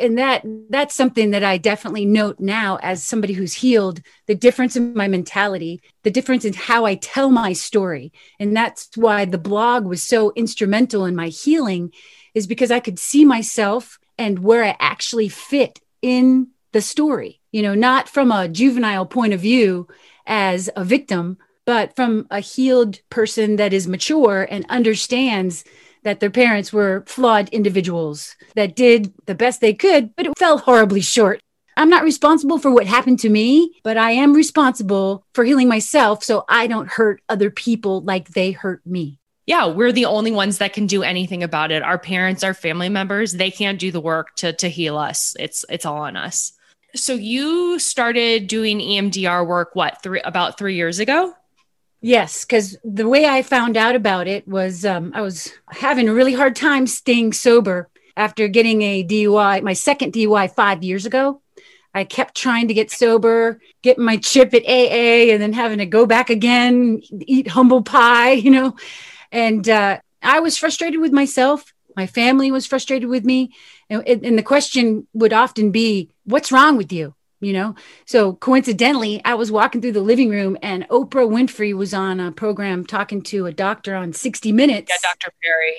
and 0.00 0.18
that 0.18 0.42
that's 0.70 0.94
something 0.94 1.30
that 1.30 1.44
I 1.44 1.58
definitely 1.58 2.04
note 2.04 2.40
now 2.40 2.78
as 2.82 3.04
somebody 3.04 3.34
who's 3.34 3.54
healed 3.54 4.00
the 4.26 4.34
difference 4.34 4.76
in 4.76 4.94
my 4.94 5.08
mentality, 5.08 5.80
the 6.02 6.10
difference 6.10 6.44
in 6.44 6.52
how 6.52 6.84
I 6.84 6.96
tell 6.96 7.30
my 7.30 7.52
story. 7.52 8.12
And 8.38 8.56
that's 8.56 8.90
why 8.96 9.24
the 9.24 9.38
blog 9.38 9.86
was 9.86 10.02
so 10.02 10.32
instrumental 10.34 11.04
in 11.04 11.14
my 11.14 11.28
healing 11.28 11.92
is 12.34 12.46
because 12.46 12.70
I 12.70 12.80
could 12.80 12.98
see 12.98 13.24
myself 13.24 13.98
and 14.18 14.40
where 14.40 14.64
I 14.64 14.76
actually 14.80 15.28
fit 15.28 15.80
in 16.02 16.48
the 16.72 16.80
story. 16.80 17.40
You 17.52 17.62
know, 17.62 17.74
not 17.74 18.08
from 18.08 18.32
a 18.32 18.48
juvenile 18.48 19.06
point 19.06 19.32
of 19.32 19.40
view 19.40 19.86
as 20.26 20.68
a 20.76 20.84
victim, 20.84 21.38
but 21.64 21.94
from 21.96 22.26
a 22.30 22.40
healed 22.40 23.00
person 23.10 23.56
that 23.56 23.72
is 23.72 23.86
mature 23.86 24.46
and 24.50 24.66
understands 24.68 25.64
that 26.04 26.20
their 26.20 26.30
parents 26.30 26.72
were 26.72 27.04
flawed 27.06 27.48
individuals 27.48 28.36
that 28.54 28.76
did 28.76 29.12
the 29.26 29.34
best 29.34 29.60
they 29.60 29.74
could, 29.74 30.14
but 30.16 30.26
it 30.26 30.38
fell 30.38 30.58
horribly 30.58 31.00
short. 31.00 31.40
I'm 31.76 31.90
not 31.90 32.04
responsible 32.04 32.58
for 32.58 32.70
what 32.70 32.86
happened 32.86 33.18
to 33.20 33.28
me, 33.28 33.80
but 33.82 33.96
I 33.96 34.12
am 34.12 34.32
responsible 34.32 35.26
for 35.34 35.44
healing 35.44 35.68
myself 35.68 36.22
so 36.22 36.44
I 36.48 36.66
don't 36.68 36.88
hurt 36.88 37.20
other 37.28 37.50
people 37.50 38.00
like 38.02 38.28
they 38.28 38.52
hurt 38.52 38.86
me. 38.86 39.18
Yeah, 39.46 39.66
we're 39.66 39.92
the 39.92 40.06
only 40.06 40.30
ones 40.30 40.58
that 40.58 40.72
can 40.72 40.86
do 40.86 41.02
anything 41.02 41.42
about 41.42 41.70
it. 41.70 41.82
Our 41.82 41.98
parents, 41.98 42.44
our 42.44 42.54
family 42.54 42.88
members, 42.88 43.32
they 43.32 43.50
can't 43.50 43.78
do 43.78 43.90
the 43.90 44.00
work 44.00 44.34
to 44.36 44.54
to 44.54 44.68
heal 44.68 44.96
us. 44.96 45.36
It's 45.38 45.64
it's 45.68 45.84
all 45.84 45.98
on 45.98 46.16
us. 46.16 46.52
So 46.94 47.12
you 47.12 47.78
started 47.78 48.46
doing 48.46 48.78
EMDR 48.78 49.46
work 49.46 49.70
what, 49.74 50.00
3 50.02 50.20
about 50.20 50.56
3 50.56 50.76
years 50.76 51.00
ago? 51.00 51.34
Yes, 52.06 52.44
because 52.44 52.76
the 52.84 53.08
way 53.08 53.24
I 53.24 53.40
found 53.40 53.78
out 53.78 53.96
about 53.96 54.28
it 54.28 54.46
was 54.46 54.84
um, 54.84 55.12
I 55.14 55.22
was 55.22 55.50
having 55.70 56.06
a 56.06 56.12
really 56.12 56.34
hard 56.34 56.54
time 56.54 56.86
staying 56.86 57.32
sober 57.32 57.88
after 58.14 58.46
getting 58.46 58.82
a 58.82 59.02
DUI, 59.02 59.62
my 59.62 59.72
second 59.72 60.12
DUI 60.12 60.52
five 60.54 60.84
years 60.84 61.06
ago. 61.06 61.40
I 61.94 62.04
kept 62.04 62.36
trying 62.36 62.68
to 62.68 62.74
get 62.74 62.90
sober, 62.90 63.58
getting 63.80 64.04
my 64.04 64.18
chip 64.18 64.52
at 64.52 64.66
AA, 64.66 65.32
and 65.32 65.40
then 65.40 65.54
having 65.54 65.78
to 65.78 65.86
go 65.86 66.04
back 66.04 66.28
again, 66.28 67.00
eat 67.20 67.48
humble 67.48 67.82
pie, 67.82 68.32
you 68.44 68.50
know. 68.50 68.76
And 69.32 69.66
uh, 69.66 70.00
I 70.20 70.40
was 70.40 70.58
frustrated 70.58 71.00
with 71.00 71.12
myself. 71.12 71.72
My 71.96 72.06
family 72.06 72.50
was 72.50 72.66
frustrated 72.66 73.08
with 73.08 73.24
me. 73.24 73.54
And, 73.88 74.06
and 74.06 74.36
the 74.36 74.42
question 74.42 75.06
would 75.14 75.32
often 75.32 75.70
be, 75.70 76.10
What's 76.24 76.52
wrong 76.52 76.76
with 76.76 76.92
you? 76.92 77.14
You 77.44 77.52
know? 77.52 77.74
So 78.06 78.34
coincidentally 78.34 79.20
i 79.24 79.34
was 79.34 79.52
walking 79.52 79.80
through 79.80 79.92
the 79.92 80.00
living 80.00 80.30
room 80.30 80.56
and 80.62 80.88
oprah 80.88 81.28
winfrey 81.28 81.74
was 81.74 81.94
on 81.94 82.20
a 82.20 82.32
program 82.32 82.84
talking 82.84 83.22
to 83.22 83.46
a 83.46 83.52
doctor 83.52 83.94
on 83.94 84.12
60 84.12 84.52
minutes. 84.52 84.90
Yeah 84.90 85.10
dr 85.10 85.32
perry. 85.42 85.78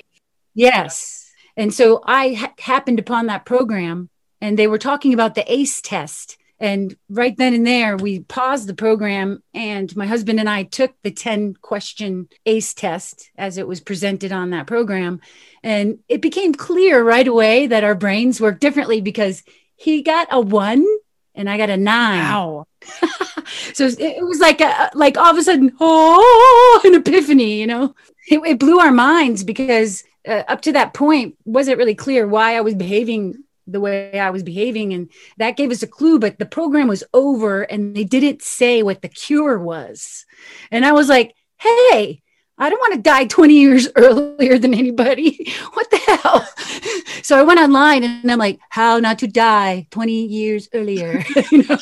Yes. 0.54 1.32
And 1.56 1.72
so 1.72 2.00
i 2.04 2.34
ha- 2.34 2.54
happened 2.58 2.98
upon 2.98 3.26
that 3.26 3.44
program 3.44 4.08
and 4.40 4.58
they 4.58 4.66
were 4.66 4.78
talking 4.78 5.14
about 5.14 5.34
the 5.34 5.52
ace 5.52 5.80
test. 5.80 6.36
And 6.58 6.96
right 7.10 7.36
then 7.36 7.52
and 7.52 7.66
there 7.66 7.96
we 7.96 8.20
paused 8.20 8.66
the 8.66 8.74
program 8.74 9.42
and 9.52 9.94
my 9.94 10.06
husband 10.06 10.40
and 10.40 10.48
i 10.48 10.62
took 10.62 10.94
the 11.02 11.10
10 11.10 11.54
question 11.60 12.28
ace 12.46 12.72
test 12.72 13.30
as 13.36 13.58
it 13.58 13.68
was 13.68 13.80
presented 13.80 14.32
on 14.32 14.50
that 14.50 14.66
program. 14.66 15.20
And 15.62 15.98
it 16.08 16.22
became 16.22 16.54
clear 16.54 17.02
right 17.02 17.26
away 17.26 17.66
that 17.66 17.84
our 17.84 17.94
brains 17.94 18.40
work 18.40 18.60
differently 18.60 19.00
because 19.00 19.42
he 19.76 20.02
got 20.02 20.28
a 20.30 20.40
one 20.40 20.86
and 21.36 21.48
I 21.48 21.56
got 21.56 21.70
a 21.70 21.76
nine. 21.76 22.18
Wow. 22.18 22.66
so 23.74 23.86
it, 23.86 24.24
was 24.24 24.40
like 24.40 24.60
a, 24.60 24.90
like 24.94 25.16
all 25.16 25.30
of 25.30 25.38
a 25.38 25.42
sudden, 25.42 25.72
oh, 25.78 26.80
an 26.84 26.94
epiphany, 26.94 27.60
you 27.60 27.66
know. 27.66 27.94
It, 28.28 28.40
it 28.44 28.58
blew 28.58 28.80
our 28.80 28.90
minds 28.90 29.44
because 29.44 30.02
uh, 30.26 30.42
up 30.48 30.62
to 30.62 30.72
that 30.72 30.94
point 30.94 31.36
wasn't 31.44 31.78
really 31.78 31.94
clear 31.94 32.26
why 32.26 32.56
I 32.56 32.62
was 32.62 32.74
behaving 32.74 33.44
the 33.68 33.80
way 33.80 34.18
I 34.18 34.30
was 34.30 34.42
behaving, 34.42 34.92
and 34.92 35.10
that 35.38 35.56
gave 35.56 35.70
us 35.70 35.82
a 35.82 35.88
clue. 35.88 36.18
But 36.18 36.38
the 36.38 36.46
program 36.46 36.88
was 36.88 37.04
over, 37.12 37.62
and 37.62 37.94
they 37.94 38.04
didn't 38.04 38.42
say 38.42 38.82
what 38.82 39.02
the 39.02 39.08
cure 39.08 39.58
was, 39.58 40.24
and 40.70 40.84
I 40.84 40.92
was 40.92 41.08
like, 41.08 41.34
hey. 41.58 42.22
I 42.58 42.70
don't 42.70 42.80
want 42.80 42.94
to 42.94 43.00
die 43.00 43.26
20 43.26 43.54
years 43.54 43.88
earlier 43.96 44.58
than 44.58 44.74
anybody. 44.74 45.52
What 45.72 45.90
the 45.90 45.98
hell? 45.98 46.46
So 47.22 47.38
I 47.38 47.42
went 47.42 47.60
online 47.60 48.04
and 48.04 48.30
I'm 48.30 48.38
like, 48.38 48.58
how 48.70 48.98
not 48.98 49.18
to 49.20 49.26
die 49.26 49.86
20 49.90 50.26
years 50.26 50.68
earlier. 50.72 51.22
you 51.50 51.64
know? 51.64 51.78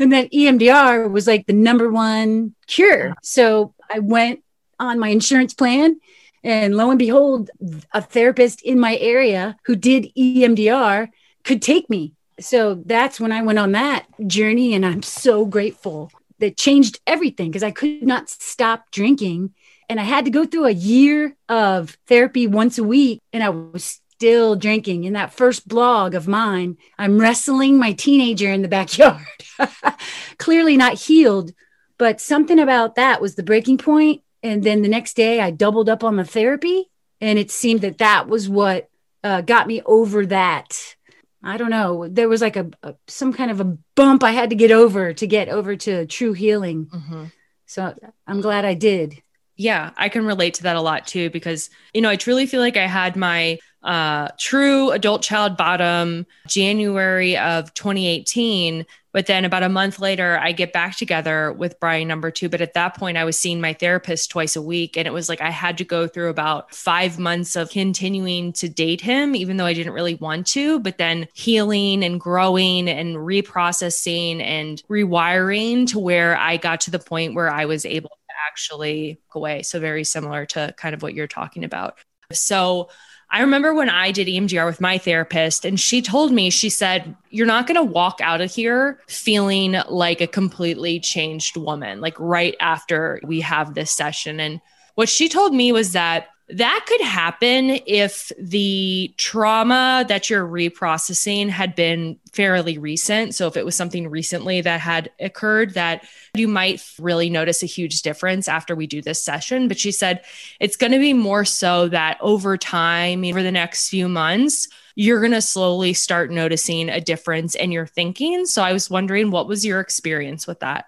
And 0.00 0.12
then 0.12 0.28
EMDR 0.28 1.10
was 1.10 1.26
like 1.26 1.46
the 1.46 1.52
number 1.52 1.90
one 1.90 2.54
cure. 2.66 3.14
So 3.22 3.74
I 3.92 4.00
went 4.00 4.42
on 4.78 4.98
my 4.98 5.08
insurance 5.08 5.54
plan 5.54 6.00
and 6.46 6.76
lo 6.76 6.90
and 6.90 6.98
behold, 6.98 7.50
a 7.92 8.00
therapist 8.00 8.62
in 8.62 8.78
my 8.78 8.96
area 8.98 9.56
who 9.64 9.74
did 9.74 10.12
EMDR 10.16 11.08
could 11.42 11.60
take 11.60 11.90
me. 11.90 12.12
So 12.38 12.82
that's 12.86 13.18
when 13.18 13.32
I 13.32 13.42
went 13.42 13.58
on 13.58 13.72
that 13.72 14.06
journey. 14.26 14.74
And 14.74 14.84
I'm 14.84 15.02
so 15.02 15.44
grateful 15.44 16.12
that 16.38 16.56
changed 16.56 17.00
everything 17.06 17.50
because 17.50 17.62
I 17.62 17.70
could 17.70 18.02
not 18.02 18.28
stop 18.28 18.90
drinking. 18.90 19.54
And 19.88 20.00
I 20.00 20.04
had 20.04 20.24
to 20.24 20.30
go 20.30 20.44
through 20.44 20.66
a 20.66 20.70
year 20.70 21.36
of 21.48 21.96
therapy 22.06 22.46
once 22.46 22.78
a 22.78 22.84
week. 22.84 23.20
And 23.32 23.42
I 23.42 23.50
was 23.50 24.00
still 24.12 24.56
drinking. 24.56 25.04
In 25.04 25.12
that 25.12 25.34
first 25.34 25.68
blog 25.68 26.14
of 26.14 26.26
mine, 26.26 26.76
I'm 26.98 27.18
wrestling 27.18 27.78
my 27.78 27.92
teenager 27.92 28.50
in 28.50 28.62
the 28.62 28.68
backyard, 28.68 29.24
clearly 30.38 30.76
not 30.76 30.94
healed. 30.94 31.52
But 31.98 32.20
something 32.20 32.58
about 32.58 32.96
that 32.96 33.20
was 33.20 33.34
the 33.34 33.42
breaking 33.42 33.78
point 33.78 34.22
and 34.46 34.62
then 34.62 34.82
the 34.82 34.88
next 34.88 35.14
day 35.14 35.40
i 35.40 35.50
doubled 35.50 35.88
up 35.88 36.04
on 36.04 36.16
the 36.16 36.24
therapy 36.24 36.88
and 37.20 37.38
it 37.38 37.50
seemed 37.50 37.80
that 37.80 37.98
that 37.98 38.28
was 38.28 38.48
what 38.48 38.88
uh, 39.24 39.40
got 39.40 39.66
me 39.66 39.82
over 39.84 40.26
that 40.26 40.96
i 41.42 41.56
don't 41.56 41.70
know 41.70 42.06
there 42.08 42.28
was 42.28 42.40
like 42.40 42.56
a, 42.56 42.70
a, 42.82 42.94
some 43.06 43.32
kind 43.32 43.50
of 43.50 43.60
a 43.60 43.76
bump 43.94 44.22
i 44.22 44.30
had 44.30 44.50
to 44.50 44.56
get 44.56 44.70
over 44.70 45.12
to 45.12 45.26
get 45.26 45.48
over 45.48 45.76
to 45.76 46.06
true 46.06 46.32
healing 46.32 46.86
mm-hmm. 46.86 47.24
so 47.66 47.94
i'm 48.26 48.40
glad 48.40 48.64
i 48.64 48.74
did 48.74 49.20
yeah 49.56 49.90
i 49.96 50.08
can 50.08 50.24
relate 50.24 50.54
to 50.54 50.62
that 50.62 50.76
a 50.76 50.80
lot 50.80 51.06
too 51.06 51.30
because 51.30 51.70
you 51.94 52.00
know 52.00 52.10
i 52.10 52.16
truly 52.16 52.46
feel 52.46 52.60
like 52.60 52.76
i 52.76 52.86
had 52.86 53.16
my 53.16 53.58
uh, 53.82 54.26
true 54.36 54.90
adult 54.90 55.22
child 55.22 55.56
bottom 55.56 56.26
january 56.48 57.36
of 57.36 57.72
2018 57.74 58.84
but 59.16 59.24
then 59.24 59.46
about 59.46 59.62
a 59.62 59.70
month 59.70 59.98
later, 59.98 60.38
I 60.38 60.52
get 60.52 60.74
back 60.74 60.94
together 60.94 61.50
with 61.50 61.80
Brian 61.80 62.06
number 62.06 62.30
two. 62.30 62.50
But 62.50 62.60
at 62.60 62.74
that 62.74 62.98
point, 62.98 63.16
I 63.16 63.24
was 63.24 63.38
seeing 63.38 63.62
my 63.62 63.72
therapist 63.72 64.30
twice 64.30 64.56
a 64.56 64.60
week. 64.60 64.98
And 64.98 65.08
it 65.08 65.10
was 65.10 65.30
like 65.30 65.40
I 65.40 65.48
had 65.48 65.78
to 65.78 65.84
go 65.84 66.06
through 66.06 66.28
about 66.28 66.74
five 66.74 67.18
months 67.18 67.56
of 67.56 67.70
continuing 67.70 68.52
to 68.52 68.68
date 68.68 69.00
him, 69.00 69.34
even 69.34 69.56
though 69.56 69.64
I 69.64 69.72
didn't 69.72 69.94
really 69.94 70.16
want 70.16 70.46
to, 70.48 70.80
but 70.80 70.98
then 70.98 71.28
healing 71.32 72.04
and 72.04 72.20
growing 72.20 72.90
and 72.90 73.16
reprocessing 73.16 74.42
and 74.42 74.82
rewiring 74.90 75.86
to 75.92 75.98
where 75.98 76.36
I 76.36 76.58
got 76.58 76.82
to 76.82 76.90
the 76.90 76.98
point 76.98 77.34
where 77.34 77.50
I 77.50 77.64
was 77.64 77.86
able 77.86 78.18
actually 78.46 79.20
away. 79.34 79.62
So, 79.62 79.80
very 79.80 80.04
similar 80.04 80.46
to 80.46 80.74
kind 80.76 80.94
of 80.94 81.02
what 81.02 81.14
you're 81.14 81.26
talking 81.26 81.64
about. 81.64 81.98
So, 82.32 82.88
I 83.28 83.40
remember 83.40 83.74
when 83.74 83.90
I 83.90 84.12
did 84.12 84.28
EMDR 84.28 84.66
with 84.66 84.80
my 84.80 84.98
therapist, 84.98 85.64
and 85.64 85.80
she 85.80 86.00
told 86.00 86.32
me, 86.32 86.50
she 86.50 86.70
said, 86.70 87.16
You're 87.30 87.46
not 87.46 87.66
going 87.66 87.76
to 87.76 87.92
walk 87.92 88.20
out 88.22 88.40
of 88.40 88.52
here 88.52 89.00
feeling 89.08 89.76
like 89.88 90.20
a 90.20 90.26
completely 90.26 91.00
changed 91.00 91.56
woman, 91.56 92.00
like 92.00 92.18
right 92.20 92.54
after 92.60 93.20
we 93.24 93.40
have 93.40 93.74
this 93.74 93.90
session. 93.90 94.38
And 94.38 94.60
what 94.94 95.08
she 95.08 95.28
told 95.28 95.54
me 95.54 95.72
was 95.72 95.92
that 95.92 96.28
that 96.48 96.84
could 96.86 97.00
happen 97.00 97.80
if 97.86 98.30
the 98.38 99.12
trauma 99.16 100.04
that 100.08 100.30
you're 100.30 100.46
reprocessing 100.46 101.48
had 101.48 101.74
been 101.74 102.18
fairly 102.32 102.78
recent. 102.78 103.34
So, 103.34 103.48
if 103.48 103.56
it 103.56 103.64
was 103.64 103.74
something 103.74 104.08
recently 104.08 104.60
that 104.60 104.80
had 104.80 105.10
occurred, 105.18 105.74
that 105.74 106.06
you 106.34 106.46
might 106.46 106.84
really 107.00 107.30
notice 107.30 107.64
a 107.64 107.66
huge 107.66 108.02
difference 108.02 108.46
after 108.46 108.76
we 108.76 108.86
do 108.86 109.02
this 109.02 109.22
session. 109.22 109.66
But 109.66 109.78
she 109.78 109.90
said 109.90 110.24
it's 110.60 110.76
going 110.76 110.92
to 110.92 111.00
be 111.00 111.12
more 111.12 111.44
so 111.44 111.88
that 111.88 112.18
over 112.20 112.56
time, 112.56 113.24
over 113.24 113.42
the 113.42 113.50
next 113.50 113.88
few 113.88 114.08
months, 114.08 114.68
you're 114.94 115.20
going 115.20 115.32
to 115.32 115.42
slowly 115.42 115.94
start 115.94 116.30
noticing 116.30 116.88
a 116.88 117.00
difference 117.00 117.56
in 117.56 117.72
your 117.72 117.86
thinking. 117.86 118.46
So, 118.46 118.62
I 118.62 118.72
was 118.72 118.88
wondering, 118.88 119.32
what 119.32 119.48
was 119.48 119.66
your 119.66 119.80
experience 119.80 120.46
with 120.46 120.60
that? 120.60 120.86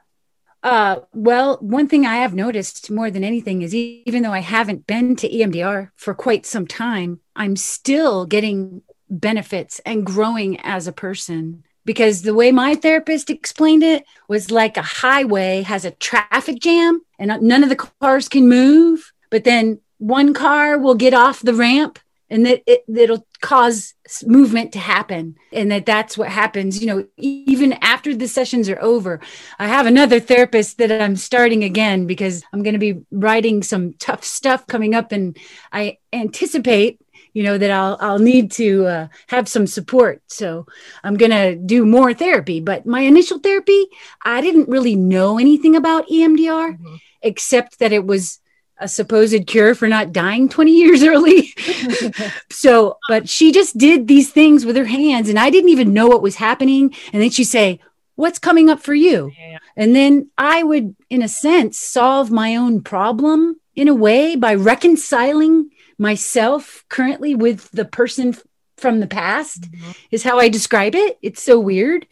Uh, 0.63 1.01
well, 1.13 1.57
one 1.61 1.87
thing 1.87 2.05
I 2.05 2.17
have 2.17 2.35
noticed 2.35 2.91
more 2.91 3.11
than 3.11 3.23
anything 3.23 3.63
is 3.63 3.75
even 3.75 4.23
though 4.23 4.33
I 4.33 4.41
haven't 4.41 4.87
been 4.87 5.15
to 5.17 5.29
EMDR 5.29 5.91
for 5.95 6.15
quite 6.15 6.47
some 6.47 6.67
time, 6.67 7.21
I'm 7.37 7.57
still 7.57 8.27
getting 8.27 8.83
benefits 9.09 9.81
and 9.87 10.05
growing 10.05 10.61
as 10.61 10.87
a 10.87 10.93
person. 10.93 11.65
Because 11.85 12.23
the 12.23 12.35
way 12.35 12.53
my 12.53 12.75
therapist 12.75 13.31
explained 13.31 13.83
it 13.83 14.05
was 14.29 14.51
like 14.51 14.77
a 14.77 14.83
highway 14.83 15.63
has 15.63 15.85
a 15.87 15.93
traffic 15.93 16.59
jam 16.61 17.01
and 17.19 17.41
none 17.41 17.63
of 17.63 17.71
the 17.71 17.77
cars 17.77 18.29
can 18.29 18.49
move, 18.49 19.13
but 19.31 19.45
then 19.45 19.81
one 19.97 20.35
car 20.35 20.79
will 20.79 20.95
get 20.95 21.15
off 21.15 21.41
the 21.41 21.55
ramp 21.55 21.99
and 22.31 22.45
that 22.47 22.63
it, 22.67 22.85
it'll 22.95 23.27
cause 23.41 23.95
movement 24.25 24.73
to 24.73 24.79
happen 24.79 25.37
and 25.53 25.71
that 25.71 25.87
that's 25.87 26.19
what 26.19 26.29
happens 26.29 26.81
you 26.81 26.87
know 26.87 27.07
even 27.17 27.73
after 27.75 28.15
the 28.15 28.29
sessions 28.29 28.69
are 28.69 28.81
over 28.83 29.21
i 29.59 29.67
have 29.67 29.87
another 29.87 30.21
therapist 30.21 30.79
that 30.79 30.91
i'm 30.91 31.17
starting 31.17 31.65
again 31.65 32.07
because 32.07 32.43
i'm 32.53 32.63
going 32.63 32.75
to 32.75 32.79
be 32.79 33.01
writing 33.11 33.63
some 33.63 33.93
tough 33.95 34.25
stuff 34.25 34.67
coming 34.67 34.95
up 34.95 35.13
and 35.13 35.37
i 35.73 35.97
anticipate 36.13 37.01
you 37.35 37.43
know 37.43 37.59
that 37.59 37.71
i'll 37.71 37.97
i'll 38.01 38.19
need 38.19 38.51
to 38.51 38.87
uh, 38.87 39.09
have 39.29 39.49
some 39.49 39.67
support 39.67 40.23
so 40.27 40.67
i'm 41.05 41.17
going 41.17 41.31
to 41.31 41.55
do 41.55 41.85
more 41.85 42.15
therapy 42.15 42.61
but 42.61 42.87
my 42.87 43.01
initial 43.01 43.39
therapy 43.39 43.87
i 44.25 44.41
didn't 44.41 44.69
really 44.69 44.97
know 44.97 45.39
anything 45.39 45.77
about 45.77 46.09
emdr 46.09 46.73
mm-hmm. 46.73 46.95
except 47.23 47.79
that 47.79 47.93
it 47.93 48.05
was 48.05 48.41
a 48.81 48.89
supposed 48.89 49.47
cure 49.47 49.75
for 49.75 49.89
not 49.89 50.13
dying 50.13 50.49
20 50.49 50.73
years 50.73 51.03
early. 51.03 51.53
so, 52.51 52.99
but 53.09 53.29
she 53.29 53.53
just 53.53 53.77
did 53.77 54.07
these 54.07 54.31
things 54.31 54.65
with 54.65 54.77
her 54.77 54.85
hands 54.85 55.29
and 55.29 55.39
I 55.39 55.51
didn't 55.51 55.71
even 55.71 55.93
know 55.93 56.07
what 56.07 56.23
was 56.23 56.37
happening. 56.37 56.95
And 57.13 57.23
then 57.23 57.31
she'd 57.31 57.45
say, 57.45 57.81
What's 58.15 58.41
coming 58.41 58.69
up 58.69 58.81
for 58.81 58.95
you? 58.95 59.31
And 59.77 59.95
then 59.95 60.29
I 60.37 60.65
would, 60.65 60.97
in 61.09 61.23
a 61.23 61.29
sense, 61.29 61.79
solve 61.79 62.33
my 62.33 62.57
own 62.57 62.83
problem 62.83 63.61
in 63.77 63.87
a 63.87 63.95
way 63.95 64.35
by 64.35 64.55
reconciling 64.55 65.71
myself 65.99 66.85
currently 66.89 67.37
with 67.37 67.71
the 67.71 67.85
person 67.85 68.37
from 68.77 68.99
the 68.99 69.07
past, 69.07 69.71
mm-hmm. 69.71 69.91
is 70.11 70.25
how 70.25 70.39
I 70.41 70.49
describe 70.49 70.97
it. 70.97 71.17
It's 71.23 71.43
so 71.43 71.61
weird. 71.61 72.09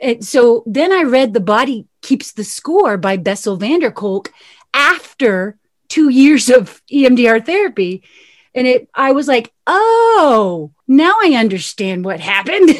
And 0.00 0.24
so 0.24 0.64
then 0.66 0.90
I 0.90 1.02
read 1.02 1.34
The 1.34 1.40
Body 1.40 1.86
Keeps 2.00 2.32
the 2.32 2.44
Score 2.44 2.96
by 2.96 3.18
Bessel 3.18 3.56
van 3.56 3.80
der 3.80 3.90
Kolk 3.90 4.32
after 4.74 5.58
two 5.92 6.08
years 6.08 6.48
of 6.48 6.80
EMDR 6.90 7.44
therapy. 7.44 8.02
And 8.54 8.66
it, 8.66 8.88
I 8.94 9.12
was 9.12 9.28
like, 9.28 9.52
oh, 9.66 10.72
now 10.88 11.12
I 11.22 11.34
understand 11.36 12.04
what 12.04 12.18
happened. 12.18 12.70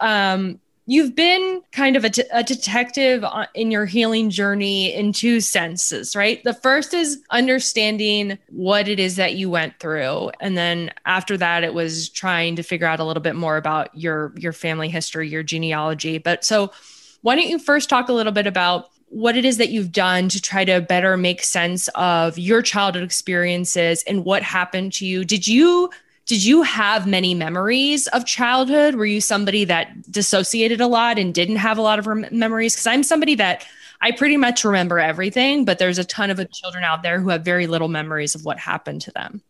Um, 0.00 0.58
you've 0.86 1.14
been 1.14 1.62
kind 1.70 1.94
of 1.94 2.04
a, 2.04 2.10
a 2.32 2.42
detective 2.42 3.24
in 3.54 3.70
your 3.70 3.86
healing 3.86 4.30
journey 4.30 4.92
in 4.92 5.12
two 5.12 5.40
senses, 5.40 6.16
right? 6.16 6.42
The 6.42 6.54
first 6.54 6.92
is 6.92 7.22
understanding 7.30 8.36
what 8.48 8.88
it 8.88 8.98
is 8.98 9.14
that 9.14 9.34
you 9.34 9.48
went 9.48 9.78
through, 9.78 10.32
and 10.40 10.56
then 10.56 10.90
after 11.06 11.36
that, 11.36 11.62
it 11.62 11.72
was 11.72 12.08
trying 12.08 12.56
to 12.56 12.64
figure 12.64 12.88
out 12.88 12.98
a 12.98 13.04
little 13.04 13.22
bit 13.22 13.36
more 13.36 13.56
about 13.56 13.96
your 13.96 14.32
your 14.36 14.52
family 14.52 14.88
history, 14.88 15.28
your 15.28 15.44
genealogy. 15.44 16.18
But 16.18 16.44
so, 16.44 16.72
why 17.20 17.36
don't 17.36 17.48
you 17.48 17.60
first 17.60 17.88
talk 17.88 18.08
a 18.08 18.12
little 18.12 18.32
bit 18.32 18.48
about 18.48 18.88
what 19.12 19.36
it 19.36 19.44
is 19.44 19.58
that 19.58 19.68
you've 19.68 19.92
done 19.92 20.26
to 20.30 20.40
try 20.40 20.64
to 20.64 20.80
better 20.80 21.18
make 21.18 21.42
sense 21.42 21.88
of 21.88 22.38
your 22.38 22.62
childhood 22.62 23.02
experiences 23.02 24.02
and 24.04 24.24
what 24.24 24.42
happened 24.42 24.94
to 24.94 25.06
you. 25.06 25.22
Did 25.22 25.46
you 25.46 25.90
did 26.24 26.42
you 26.44 26.62
have 26.62 27.06
many 27.06 27.34
memories 27.34 28.06
of 28.08 28.24
childhood? 28.24 28.94
Were 28.94 29.04
you 29.04 29.20
somebody 29.20 29.64
that 29.64 30.10
dissociated 30.10 30.80
a 30.80 30.86
lot 30.86 31.18
and 31.18 31.34
didn't 31.34 31.56
have 31.56 31.76
a 31.76 31.82
lot 31.82 31.98
of 31.98 32.06
rem- 32.06 32.26
memories? 32.30 32.74
Because 32.74 32.86
I'm 32.86 33.02
somebody 33.02 33.34
that 33.34 33.66
I 34.00 34.12
pretty 34.12 34.36
much 34.36 34.64
remember 34.64 34.98
everything, 34.98 35.64
but 35.64 35.78
there's 35.78 35.98
a 35.98 36.04
ton 36.04 36.30
of 36.30 36.40
children 36.52 36.84
out 36.84 37.02
there 37.02 37.20
who 37.20 37.28
have 37.28 37.44
very 37.44 37.66
little 37.66 37.88
memories 37.88 38.34
of 38.34 38.44
what 38.44 38.58
happened 38.58 39.02
to 39.02 39.10
them. 39.10 39.42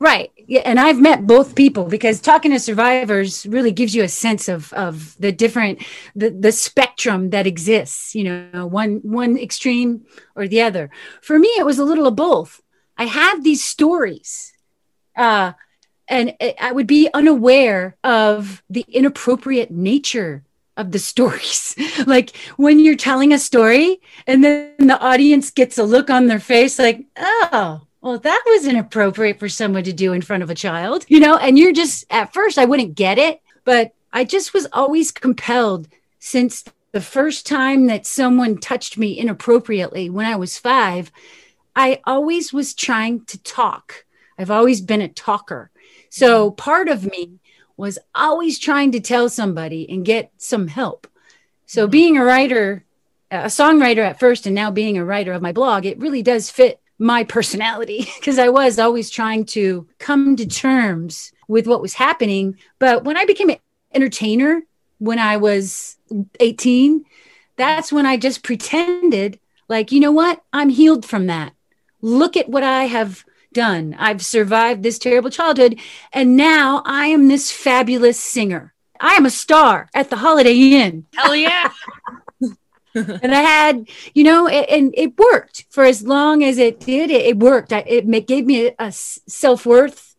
Right. 0.00 0.30
Yeah. 0.36 0.60
And 0.64 0.78
I've 0.78 1.00
met 1.00 1.26
both 1.26 1.56
people 1.56 1.84
because 1.84 2.20
talking 2.20 2.52
to 2.52 2.60
survivors 2.60 3.44
really 3.46 3.72
gives 3.72 3.96
you 3.96 4.04
a 4.04 4.08
sense 4.08 4.48
of, 4.48 4.72
of 4.74 5.16
the 5.18 5.32
different, 5.32 5.82
the, 6.14 6.30
the 6.30 6.52
spectrum 6.52 7.30
that 7.30 7.48
exists, 7.48 8.14
you 8.14 8.22
know, 8.24 8.66
one, 8.66 9.00
one 9.02 9.36
extreme 9.36 10.06
or 10.36 10.46
the 10.46 10.62
other. 10.62 10.90
For 11.20 11.36
me, 11.38 11.48
it 11.58 11.66
was 11.66 11.80
a 11.80 11.84
little 11.84 12.06
of 12.06 12.14
both. 12.14 12.62
I 12.96 13.04
had 13.04 13.42
these 13.42 13.64
stories, 13.64 14.52
uh, 15.16 15.52
and 16.08 16.34
I 16.60 16.72
would 16.72 16.86
be 16.86 17.10
unaware 17.12 17.96
of 18.02 18.62
the 18.70 18.84
inappropriate 18.88 19.70
nature 19.70 20.44
of 20.76 20.92
the 20.92 20.98
stories. 21.10 21.74
like 22.06 22.36
when 22.56 22.78
you're 22.78 22.96
telling 22.96 23.32
a 23.32 23.38
story 23.38 24.00
and 24.28 24.44
then 24.44 24.74
the 24.78 24.98
audience 25.00 25.50
gets 25.50 25.76
a 25.76 25.82
look 25.82 26.08
on 26.08 26.26
their 26.26 26.40
face 26.40 26.78
like, 26.78 27.04
oh, 27.16 27.82
well, 28.00 28.18
that 28.18 28.42
was 28.46 28.66
inappropriate 28.66 29.38
for 29.38 29.48
someone 29.48 29.84
to 29.84 29.92
do 29.92 30.12
in 30.12 30.22
front 30.22 30.42
of 30.42 30.50
a 30.50 30.54
child, 30.54 31.04
you 31.08 31.18
know, 31.20 31.36
and 31.36 31.58
you're 31.58 31.72
just 31.72 32.04
at 32.10 32.32
first, 32.32 32.58
I 32.58 32.64
wouldn't 32.64 32.94
get 32.94 33.18
it, 33.18 33.40
but 33.64 33.92
I 34.12 34.24
just 34.24 34.54
was 34.54 34.66
always 34.72 35.10
compelled 35.10 35.88
since 36.20 36.64
the 36.92 37.00
first 37.00 37.46
time 37.46 37.86
that 37.86 38.06
someone 38.06 38.58
touched 38.58 38.98
me 38.98 39.18
inappropriately 39.18 40.08
when 40.10 40.26
I 40.26 40.36
was 40.36 40.58
five. 40.58 41.10
I 41.74 42.00
always 42.04 42.52
was 42.52 42.74
trying 42.74 43.24
to 43.26 43.42
talk. 43.42 44.04
I've 44.38 44.50
always 44.50 44.80
been 44.80 45.02
a 45.02 45.08
talker. 45.08 45.70
So 46.08 46.50
mm-hmm. 46.50 46.56
part 46.56 46.88
of 46.88 47.04
me 47.04 47.40
was 47.76 47.98
always 48.14 48.58
trying 48.58 48.92
to 48.92 49.00
tell 49.00 49.28
somebody 49.28 49.88
and 49.88 50.04
get 50.04 50.32
some 50.38 50.68
help. 50.68 51.06
So 51.66 51.84
mm-hmm. 51.84 51.90
being 51.90 52.16
a 52.16 52.24
writer, 52.24 52.84
a 53.30 53.44
songwriter 53.46 54.04
at 54.04 54.18
first, 54.18 54.46
and 54.46 54.54
now 54.54 54.70
being 54.70 54.96
a 54.96 55.04
writer 55.04 55.32
of 55.32 55.42
my 55.42 55.52
blog, 55.52 55.84
it 55.84 55.98
really 55.98 56.22
does 56.22 56.50
fit 56.50 56.80
my 56.98 57.24
personality 57.24 58.08
because 58.18 58.38
I 58.38 58.48
was 58.48 58.78
always 58.78 59.10
trying 59.10 59.44
to 59.46 59.86
come 59.98 60.36
to 60.36 60.46
terms 60.46 61.32
with 61.46 61.66
what 61.66 61.82
was 61.82 61.94
happening. 61.94 62.56
But 62.78 63.04
when 63.04 63.16
I 63.16 63.24
became 63.24 63.50
an 63.50 63.58
entertainer 63.92 64.62
when 64.98 65.18
I 65.18 65.36
was 65.36 65.96
18, 66.40 67.04
that's 67.56 67.92
when 67.92 68.06
I 68.06 68.16
just 68.16 68.42
pretended 68.42 69.38
like, 69.68 69.92
you 69.92 70.00
know 70.00 70.12
what? 70.12 70.42
I'm 70.52 70.70
healed 70.70 71.04
from 71.04 71.26
that. 71.26 71.52
Look 72.00 72.36
at 72.36 72.48
what 72.48 72.62
I 72.62 72.84
have 72.84 73.24
done. 73.52 73.94
I've 73.98 74.24
survived 74.24 74.82
this 74.82 74.98
terrible 74.98 75.30
childhood. 75.30 75.80
And 76.12 76.36
now 76.36 76.82
I 76.84 77.06
am 77.06 77.28
this 77.28 77.50
fabulous 77.50 78.18
singer. 78.18 78.74
I 79.00 79.14
am 79.14 79.26
a 79.26 79.30
star 79.30 79.88
at 79.94 80.10
the 80.10 80.16
Holiday 80.16 80.54
Inn. 80.54 81.06
Hell 81.14 81.36
yeah. 81.36 81.72
and 83.22 83.34
I 83.34 83.40
had, 83.40 83.88
you 84.14 84.24
know, 84.24 84.46
it, 84.46 84.68
and 84.68 84.94
it 84.96 85.18
worked 85.18 85.66
for 85.70 85.84
as 85.84 86.02
long 86.02 86.42
as 86.42 86.58
it 86.58 86.80
did. 86.80 87.10
It, 87.10 87.26
it 87.26 87.38
worked. 87.38 87.72
I, 87.72 87.80
it 87.86 88.26
gave 88.26 88.46
me 88.46 88.68
a, 88.68 88.74
a 88.78 88.92
self 88.92 89.66
worth. 89.66 90.16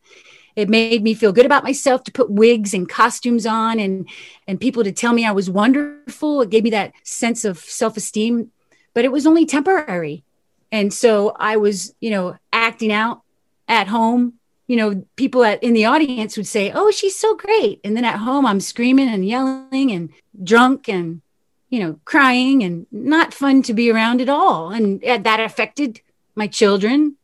It 0.55 0.69
made 0.69 1.03
me 1.03 1.13
feel 1.13 1.31
good 1.31 1.45
about 1.45 1.63
myself 1.63 2.03
to 2.03 2.11
put 2.11 2.29
wigs 2.29 2.73
and 2.73 2.89
costumes 2.89 3.45
on, 3.45 3.79
and 3.79 4.09
and 4.47 4.59
people 4.59 4.83
to 4.83 4.91
tell 4.91 5.13
me 5.13 5.25
I 5.25 5.31
was 5.31 5.49
wonderful. 5.49 6.41
It 6.41 6.49
gave 6.49 6.63
me 6.63 6.69
that 6.71 6.93
sense 7.03 7.45
of 7.45 7.59
self 7.59 7.95
esteem, 7.97 8.51
but 8.93 9.05
it 9.05 9.11
was 9.11 9.25
only 9.25 9.45
temporary. 9.45 10.23
And 10.71 10.93
so 10.93 11.33
I 11.39 11.57
was, 11.57 11.95
you 11.99 12.11
know, 12.11 12.37
acting 12.51 12.91
out 12.91 13.21
at 13.67 13.87
home. 13.87 14.33
You 14.67 14.75
know, 14.75 15.05
people 15.15 15.43
at, 15.43 15.63
in 15.63 15.73
the 15.73 15.85
audience 15.85 16.37
would 16.37 16.45
say, 16.45 16.71
"Oh, 16.71 16.91
she's 16.91 17.17
so 17.17 17.35
great," 17.35 17.79
and 17.83 17.95
then 17.95 18.05
at 18.05 18.17
home 18.17 18.45
I'm 18.45 18.59
screaming 18.59 19.07
and 19.07 19.25
yelling 19.25 19.91
and 19.91 20.09
drunk 20.43 20.89
and 20.89 21.21
you 21.69 21.79
know, 21.79 21.99
crying 22.05 22.63
and 22.63 22.87
not 22.91 23.33
fun 23.33 23.61
to 23.63 23.73
be 23.73 23.91
around 23.91 24.21
at 24.21 24.29
all. 24.29 24.71
And 24.71 25.03
uh, 25.03 25.19
that 25.19 25.39
affected 25.39 26.01
my 26.35 26.47
children. 26.47 27.15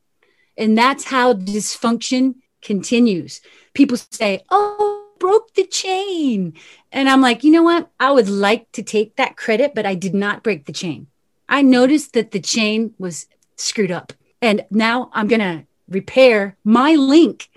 And 0.58 0.78
that's 0.78 1.06
how 1.06 1.34
dysfunction 1.34 2.36
continues. 2.62 3.42
People 3.74 3.98
say, 3.98 4.44
Oh, 4.50 5.06
broke 5.20 5.54
the 5.56 5.66
chain. 5.66 6.54
And 6.92 7.10
I'm 7.10 7.22
like, 7.22 7.44
you 7.44 7.52
know 7.52 7.64
what? 7.64 7.90
I 8.00 8.12
would 8.12 8.30
like 8.30 8.72
to 8.74 8.84
take 8.84 9.16
that 9.16 9.38
credit, 9.38 9.74
but 9.74 9.86
I 9.86 9.96
did 9.96 10.14
not 10.14 10.44
break 10.44 10.66
the 10.66 10.74
chain. 10.74 11.08
I 11.50 11.62
noticed 11.62 12.14
that 12.14 12.32
the 12.32 12.40
chain 12.40 12.94
was 13.00 13.28
screwed 13.56 13.92
up. 13.92 14.14
And 14.42 14.66
now 14.70 15.10
I'm 15.14 15.28
going 15.28 15.42
to 15.42 15.66
repair 15.90 16.58
my 16.64 16.96
link. 16.96 17.50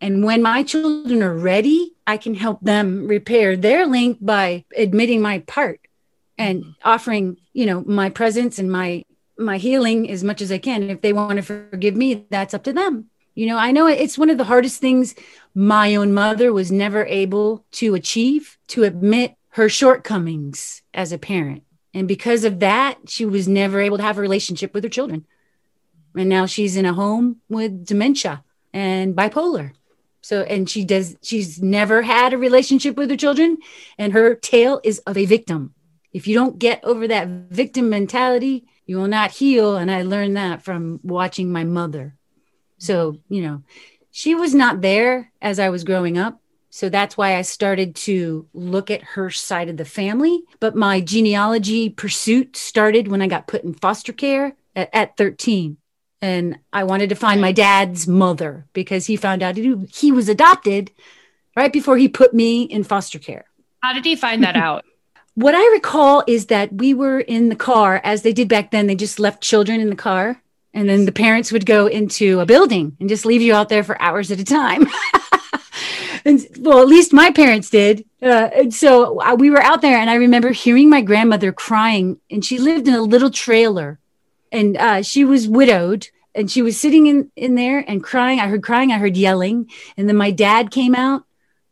And 0.00 0.22
when 0.24 0.42
my 0.42 0.62
children 0.62 1.22
are 1.22 1.34
ready, 1.34 1.94
I 2.06 2.16
can 2.16 2.34
help 2.34 2.60
them 2.60 3.08
repair 3.08 3.56
their 3.56 3.86
link 3.86 4.18
by 4.20 4.64
admitting 4.76 5.20
my 5.20 5.40
part 5.40 5.80
and 6.38 6.74
offering 6.84 7.36
you 7.52 7.66
know 7.66 7.82
my 7.86 8.10
presence 8.10 8.58
and 8.58 8.70
my 8.70 9.04
my 9.38 9.58
healing 9.58 10.10
as 10.10 10.24
much 10.24 10.40
as 10.40 10.50
i 10.50 10.58
can. 10.58 10.84
If 10.84 11.00
they 11.00 11.12
want 11.12 11.36
to 11.36 11.42
forgive 11.42 11.96
me 11.96 12.26
that's 12.30 12.54
up 12.54 12.64
to 12.64 12.72
them. 12.72 13.10
You 13.34 13.46
know 13.46 13.58
i 13.58 13.70
know 13.70 13.86
it's 13.86 14.18
one 14.18 14.30
of 14.30 14.38
the 14.38 14.44
hardest 14.44 14.80
things 14.80 15.14
my 15.54 15.94
own 15.94 16.12
mother 16.12 16.52
was 16.52 16.72
never 16.72 17.04
able 17.06 17.64
to 17.72 17.94
achieve 17.94 18.58
to 18.68 18.84
admit 18.84 19.34
her 19.50 19.68
shortcomings 19.68 20.82
as 20.92 21.12
a 21.12 21.18
parent. 21.18 21.62
And 21.94 22.06
because 22.06 22.44
of 22.44 22.60
that 22.60 23.08
she 23.08 23.24
was 23.24 23.48
never 23.48 23.80
able 23.80 23.96
to 23.96 24.02
have 24.02 24.18
a 24.18 24.22
relationship 24.22 24.74
with 24.74 24.84
her 24.84 24.90
children. 24.90 25.26
And 26.14 26.28
now 26.28 26.46
she's 26.46 26.76
in 26.76 26.86
a 26.86 26.94
home 26.94 27.42
with 27.48 27.84
dementia 27.84 28.42
and 28.72 29.14
bipolar. 29.14 29.72
So 30.22 30.42
and 30.42 30.68
she 30.68 30.84
does 30.84 31.16
she's 31.22 31.62
never 31.62 32.02
had 32.02 32.32
a 32.32 32.38
relationship 32.38 32.96
with 32.96 33.10
her 33.10 33.16
children 33.16 33.58
and 33.96 34.12
her 34.12 34.34
tale 34.34 34.80
is 34.82 34.98
of 35.00 35.16
a 35.16 35.24
victim 35.24 35.74
if 36.16 36.26
you 36.26 36.34
don't 36.34 36.58
get 36.58 36.82
over 36.82 37.06
that 37.06 37.28
victim 37.50 37.90
mentality, 37.90 38.64
you 38.86 38.96
will 38.96 39.06
not 39.06 39.32
heal. 39.32 39.76
And 39.76 39.90
I 39.90 40.00
learned 40.00 40.38
that 40.38 40.62
from 40.62 40.98
watching 41.02 41.52
my 41.52 41.62
mother. 41.62 42.16
So, 42.78 43.18
you 43.28 43.42
know, 43.42 43.62
she 44.12 44.34
was 44.34 44.54
not 44.54 44.80
there 44.80 45.30
as 45.42 45.58
I 45.58 45.68
was 45.68 45.84
growing 45.84 46.16
up. 46.16 46.40
So 46.70 46.88
that's 46.88 47.18
why 47.18 47.36
I 47.36 47.42
started 47.42 47.94
to 47.96 48.48
look 48.54 48.90
at 48.90 49.02
her 49.02 49.28
side 49.28 49.68
of 49.68 49.76
the 49.76 49.84
family. 49.84 50.42
But 50.58 50.74
my 50.74 51.02
genealogy 51.02 51.90
pursuit 51.90 52.56
started 52.56 53.08
when 53.08 53.20
I 53.20 53.26
got 53.26 53.46
put 53.46 53.64
in 53.64 53.74
foster 53.74 54.14
care 54.14 54.56
at, 54.74 54.88
at 54.94 55.18
13. 55.18 55.76
And 56.22 56.58
I 56.72 56.84
wanted 56.84 57.10
to 57.10 57.14
find 57.14 57.42
my 57.42 57.52
dad's 57.52 58.08
mother 58.08 58.66
because 58.72 59.04
he 59.04 59.16
found 59.16 59.42
out 59.42 59.58
he 59.58 60.12
was 60.12 60.30
adopted 60.30 60.92
right 61.54 61.74
before 61.74 61.98
he 61.98 62.08
put 62.08 62.32
me 62.32 62.62
in 62.62 62.84
foster 62.84 63.18
care. 63.18 63.44
How 63.82 63.92
did 63.92 64.06
he 64.06 64.16
find 64.16 64.42
that 64.44 64.56
out? 64.56 64.86
what 65.36 65.54
I 65.54 65.64
recall 65.72 66.24
is 66.26 66.46
that 66.46 66.72
we 66.72 66.94
were 66.94 67.20
in 67.20 67.50
the 67.50 67.56
car 67.56 68.00
as 68.02 68.22
they 68.22 68.32
did 68.32 68.48
back 68.48 68.70
then. 68.70 68.86
They 68.86 68.94
just 68.94 69.20
left 69.20 69.42
children 69.42 69.82
in 69.82 69.90
the 69.90 69.96
car, 69.96 70.40
and 70.72 70.88
then 70.88 71.04
the 71.04 71.12
parents 71.12 71.52
would 71.52 71.66
go 71.66 71.86
into 71.86 72.40
a 72.40 72.46
building 72.46 72.96
and 72.98 73.08
just 73.08 73.26
leave 73.26 73.42
you 73.42 73.54
out 73.54 73.68
there 73.68 73.84
for 73.84 74.00
hours 74.00 74.30
at 74.30 74.40
a 74.40 74.44
time. 74.44 74.86
and 76.24 76.44
well, 76.58 76.80
at 76.80 76.88
least 76.88 77.12
my 77.12 77.30
parents 77.30 77.68
did. 77.68 78.06
Uh, 78.22 78.48
and 78.56 78.72
so 78.72 79.20
uh, 79.20 79.36
we 79.38 79.50
were 79.50 79.62
out 79.62 79.82
there, 79.82 79.98
and 79.98 80.08
I 80.08 80.14
remember 80.14 80.52
hearing 80.52 80.88
my 80.88 81.02
grandmother 81.02 81.52
crying, 81.52 82.18
and 82.30 82.42
she 82.42 82.58
lived 82.58 82.88
in 82.88 82.94
a 82.94 83.02
little 83.02 83.30
trailer, 83.30 83.98
and 84.50 84.78
uh, 84.78 85.02
she 85.02 85.24
was 85.24 85.46
widowed. 85.46 86.08
And 86.34 86.50
she 86.50 86.60
was 86.60 86.78
sitting 86.78 87.06
in, 87.06 87.30
in 87.34 87.54
there 87.54 87.82
and 87.88 88.04
crying. 88.04 88.40
I 88.40 88.48
heard 88.48 88.62
crying. 88.62 88.92
I 88.92 88.98
heard 88.98 89.16
yelling. 89.16 89.70
And 89.96 90.06
then 90.06 90.16
my 90.16 90.30
dad 90.30 90.70
came 90.70 90.94
out 90.94 91.24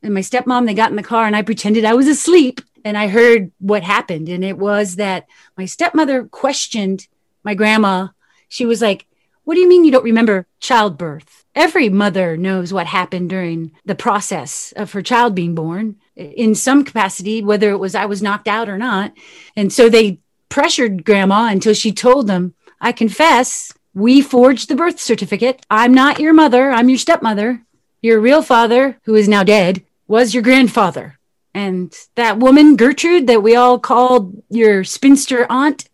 and 0.03 0.14
my 0.14 0.20
stepmom, 0.20 0.64
they 0.64 0.72
got 0.72 0.88
in 0.88 0.96
the 0.96 1.03
car 1.03 1.27
and 1.27 1.37
I 1.37 1.42
pretended 1.42 1.85
I 1.85 1.92
was 1.92 2.09
asleep 2.09 2.62
and 2.84 2.98
I 2.98 3.08
heard 3.08 3.50
what 3.58 3.82
happened. 3.82 4.28
And 4.28 4.44
it 4.44 4.58
was 4.58 4.96
that 4.96 5.26
my 5.56 5.64
stepmother 5.64 6.24
questioned 6.24 7.08
my 7.42 7.54
grandma. 7.54 8.08
She 8.48 8.66
was 8.66 8.82
like, 8.82 9.06
What 9.44 9.54
do 9.54 9.60
you 9.60 9.68
mean 9.68 9.84
you 9.84 9.90
don't 9.90 10.04
remember 10.04 10.46
childbirth? 10.60 11.44
Every 11.54 11.88
mother 11.88 12.36
knows 12.36 12.72
what 12.72 12.86
happened 12.86 13.30
during 13.30 13.72
the 13.84 13.94
process 13.94 14.72
of 14.76 14.92
her 14.92 15.02
child 15.02 15.34
being 15.34 15.54
born 15.54 15.96
in 16.16 16.54
some 16.54 16.84
capacity, 16.84 17.42
whether 17.42 17.70
it 17.70 17.78
was 17.78 17.94
I 17.94 18.06
was 18.06 18.22
knocked 18.22 18.48
out 18.48 18.68
or 18.68 18.78
not. 18.78 19.12
And 19.56 19.72
so 19.72 19.88
they 19.88 20.20
pressured 20.48 21.04
grandma 21.04 21.48
until 21.48 21.74
she 21.74 21.92
told 21.92 22.26
them, 22.26 22.54
I 22.80 22.92
confess, 22.92 23.72
we 23.94 24.20
forged 24.20 24.68
the 24.68 24.76
birth 24.76 25.00
certificate. 25.00 25.64
I'm 25.70 25.94
not 25.94 26.20
your 26.20 26.34
mother, 26.34 26.70
I'm 26.70 26.88
your 26.88 26.98
stepmother. 26.98 27.62
Your 28.02 28.20
real 28.20 28.42
father, 28.42 28.98
who 29.04 29.14
is 29.14 29.28
now 29.28 29.44
dead, 29.44 29.82
was 30.06 30.34
your 30.34 30.42
grandfather. 30.42 31.18
And 31.54 31.94
that 32.16 32.38
woman, 32.38 32.76
Gertrude, 32.76 33.28
that 33.28 33.42
we 33.42 33.54
all 33.54 33.78
called 33.78 34.42
your 34.50 34.82
spinster 34.82 35.46
aunt, 35.48 35.88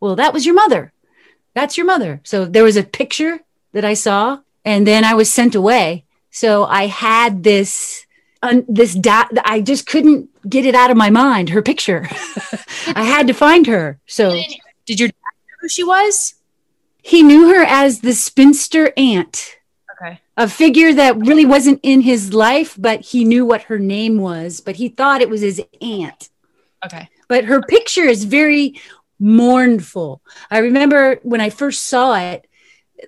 well, 0.00 0.16
that 0.16 0.32
was 0.32 0.46
your 0.46 0.54
mother. 0.54 0.92
That's 1.54 1.76
your 1.76 1.86
mother. 1.86 2.20
So 2.24 2.46
there 2.46 2.64
was 2.64 2.76
a 2.76 2.82
picture 2.82 3.40
that 3.72 3.84
I 3.84 3.94
saw, 3.94 4.40
and 4.64 4.86
then 4.86 5.04
I 5.04 5.14
was 5.14 5.30
sent 5.30 5.54
away. 5.54 6.04
So 6.30 6.64
I 6.64 6.86
had 6.86 7.42
this, 7.42 8.06
un, 8.42 8.64
this 8.68 8.94
dot. 8.94 9.30
I 9.44 9.60
just 9.60 9.86
couldn't 9.86 10.30
get 10.48 10.66
it 10.66 10.74
out 10.74 10.90
of 10.90 10.96
my 10.96 11.10
mind. 11.10 11.50
Her 11.50 11.62
picture. 11.62 12.08
I 12.94 13.04
had 13.04 13.26
to 13.26 13.34
find 13.34 13.66
her. 13.66 14.00
So 14.06 14.30
did 14.86 15.00
your 15.00 15.08
dad 15.08 15.14
know 15.14 15.56
who 15.60 15.68
she 15.68 15.84
was? 15.84 16.34
He 17.02 17.22
knew 17.22 17.54
her 17.54 17.64
as 17.64 18.00
the 18.00 18.14
spinster 18.14 18.92
aunt 18.96 19.55
a 20.36 20.48
figure 20.48 20.92
that 20.92 21.16
really 21.16 21.46
wasn't 21.46 21.80
in 21.82 22.02
his 22.02 22.34
life, 22.34 22.76
but 22.78 23.00
he 23.00 23.24
knew 23.24 23.44
what 23.46 23.62
her 23.62 23.78
name 23.78 24.18
was, 24.18 24.60
but 24.60 24.76
he 24.76 24.88
thought 24.88 25.22
it 25.22 25.30
was 25.30 25.40
his 25.40 25.62
aunt. 25.80 26.28
Okay. 26.84 27.08
But 27.28 27.44
her 27.44 27.62
picture 27.62 28.04
is 28.04 28.24
very 28.24 28.80
mournful. 29.18 30.20
I 30.50 30.58
remember 30.58 31.18
when 31.22 31.40
I 31.40 31.50
first 31.50 31.84
saw 31.84 32.16
it, 32.16 32.46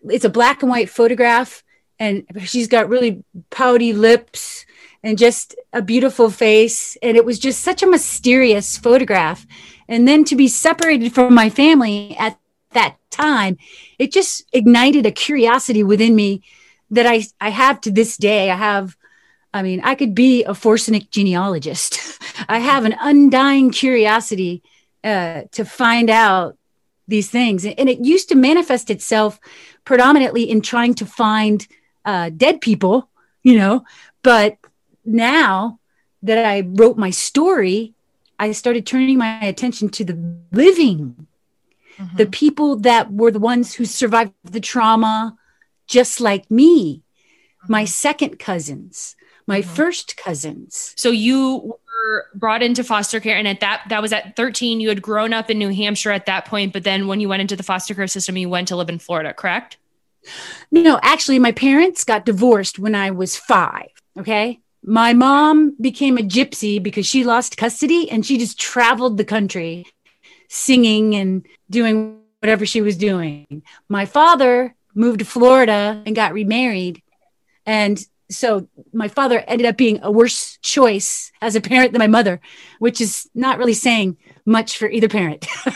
it's 0.05 0.25
a 0.25 0.31
black 0.31 0.63
and 0.63 0.71
white 0.71 0.89
photograph, 0.89 1.63
and 1.99 2.25
she's 2.45 2.69
got 2.69 2.89
really 2.89 3.25
pouty 3.51 3.93
lips 3.93 4.65
and 5.03 5.19
just 5.19 5.55
a 5.73 5.83
beautiful 5.83 6.31
face. 6.31 6.97
And 7.03 7.17
it 7.17 7.25
was 7.25 7.39
just 7.39 7.61
such 7.61 7.83
a 7.83 7.87
mysterious 7.87 8.77
photograph. 8.77 9.47
And 9.89 10.09
then 10.09 10.25
to 10.25 10.37
be 10.37 10.49
separated 10.49 11.15
from 11.15 11.35
my 11.35 11.51
family 11.51 12.17
at 12.19 12.39
that 12.73 12.97
time, 13.11 13.59
it 13.99 14.13
just 14.13 14.45
ignited 14.53 15.07
a 15.07 15.11
curiosity 15.11 15.83
within 15.83 16.15
me 16.15 16.43
that 16.91 17.07
I, 17.07 17.25
I 17.41 17.51
have 17.51 17.81
to 17.83 17.91
this 17.91 18.17
day. 18.17 18.51
I 18.51 18.57
have, 18.57 18.97
I 19.53 19.63
mean, 19.63 19.81
I 19.85 19.95
could 19.95 20.15
be 20.15 20.45
a 20.45 20.53
Forsenic 20.53 21.11
genealogist. 21.11 22.21
I 22.49 22.59
have 22.59 22.85
an 22.85 22.97
undying 23.01 23.71
curiosity 23.71 24.63
uh, 25.05 25.43
to 25.53 25.65
find 25.65 26.11
out 26.11 26.57
these 27.07 27.31
things. 27.31 27.65
And 27.65 27.89
it 27.89 28.05
used 28.05 28.29
to 28.31 28.35
manifest 28.35 28.91
itself 28.91 29.41
predominantly 29.85 30.49
in 30.49 30.61
trying 30.61 30.95
to 30.95 31.07
find 31.07 31.67
uh, 32.05 32.31
dead 32.31 32.61
people, 32.61 33.09
you 33.43 33.57
know. 33.57 33.85
But 34.23 34.59
now 35.05 35.79
that 36.23 36.45
I 36.45 36.61
wrote 36.67 36.99
my 36.99 37.11
story, 37.11 37.95
I 38.39 38.53
started 38.53 38.87
turning 38.87 39.19
my 39.19 39.41
attention 39.41 39.89
to 39.91 40.05
the 40.05 40.39
living 40.53 41.27
the 42.15 42.27
people 42.27 42.77
that 42.77 43.13
were 43.13 43.31
the 43.31 43.41
ones 43.41 43.75
who 43.75 43.85
survived 43.85 44.33
the 44.45 44.61
trauma, 44.61 45.37
just 45.89 46.21
like 46.21 46.51
me, 46.51 47.03
my 47.67 47.83
mm-hmm. 47.83 47.87
second 47.87 48.39
cousins, 48.39 49.17
my 49.47 49.61
mm-hmm. 49.61 49.75
first 49.75 50.17
cousins. 50.17 50.93
So 50.97 51.11
you 51.11 51.75
were 51.87 52.27
brought 52.35 52.63
into 52.63 52.85
foster 52.85 53.19
care, 53.19 53.37
and 53.37 53.49
at 53.49 53.61
that 53.61 53.83
that 53.89 54.03
was 54.03 54.13
at 54.13 54.37
13. 54.37 54.81
You 54.81 54.89
had 54.89 55.03
grown 55.03 55.33
up 55.33 55.51
in 55.51 55.59
New 55.59 55.71
Hampshire 55.71 56.13
at 56.13 56.27
that 56.27 56.45
point, 56.45 56.73
but 56.73 56.85
then 56.85 57.07
when 57.09 57.21
you 57.21 57.29
went 57.29 57.41
into 57.41 57.57
the 57.57 57.63
foster 57.63 57.95
care 57.95 58.07
system, 58.07 58.37
you 58.37 58.49
went 58.49 58.69
to 58.69 58.77
live 58.77 58.89
in 58.89 58.99
Florida, 58.99 59.35
correct? 59.35 59.79
No, 60.71 61.01
actually, 61.03 61.39
my 61.39 61.53
parents 61.53 62.05
got 62.05 62.27
divorced 62.27 62.79
when 62.79 62.95
I 62.95 63.11
was 63.11 63.37
five. 63.37 63.91
Okay. 64.19 64.61
My 64.85 65.13
mom 65.13 65.77
became 65.81 66.19
a 66.19 66.23
gypsy 66.23 66.83
because 66.83 67.07
she 67.07 67.25
lost 67.25 67.57
custody 67.57 68.11
and 68.11 68.25
she 68.25 68.39
just 68.39 68.59
traveled 68.59 69.17
the 69.17 69.25
country 69.25 69.87
singing 70.49 71.15
and 71.15 71.47
doing 71.69 72.21
whatever 72.41 72.65
she 72.65 72.81
was 72.81 72.97
doing. 72.97 73.63
My 73.89 74.07
father 74.07 74.75
moved 74.99 75.21
to 75.21 75.25
Florida 75.25 76.03
and 76.05 76.15
got 76.15 76.35
remarried. 76.35 77.01
And 77.65 78.05
so 78.31 78.69
my 78.93 79.09
father 79.09 79.43
ended 79.47 79.67
up 79.67 79.77
being 79.77 80.01
a 80.03 80.11
worse 80.11 80.59
choice 80.61 81.33
as 81.41 81.57
a 81.57 81.61
parent 81.61 81.93
than 81.93 82.01
my 82.01 82.09
mother, 82.09 82.41
which 82.79 83.01
is 83.01 83.31
not 83.35 83.59
really 83.59 83.75
saying 83.75 84.19
much 84.45 84.77
for 84.77 84.89
either 84.91 85.09
parent. 85.09 85.47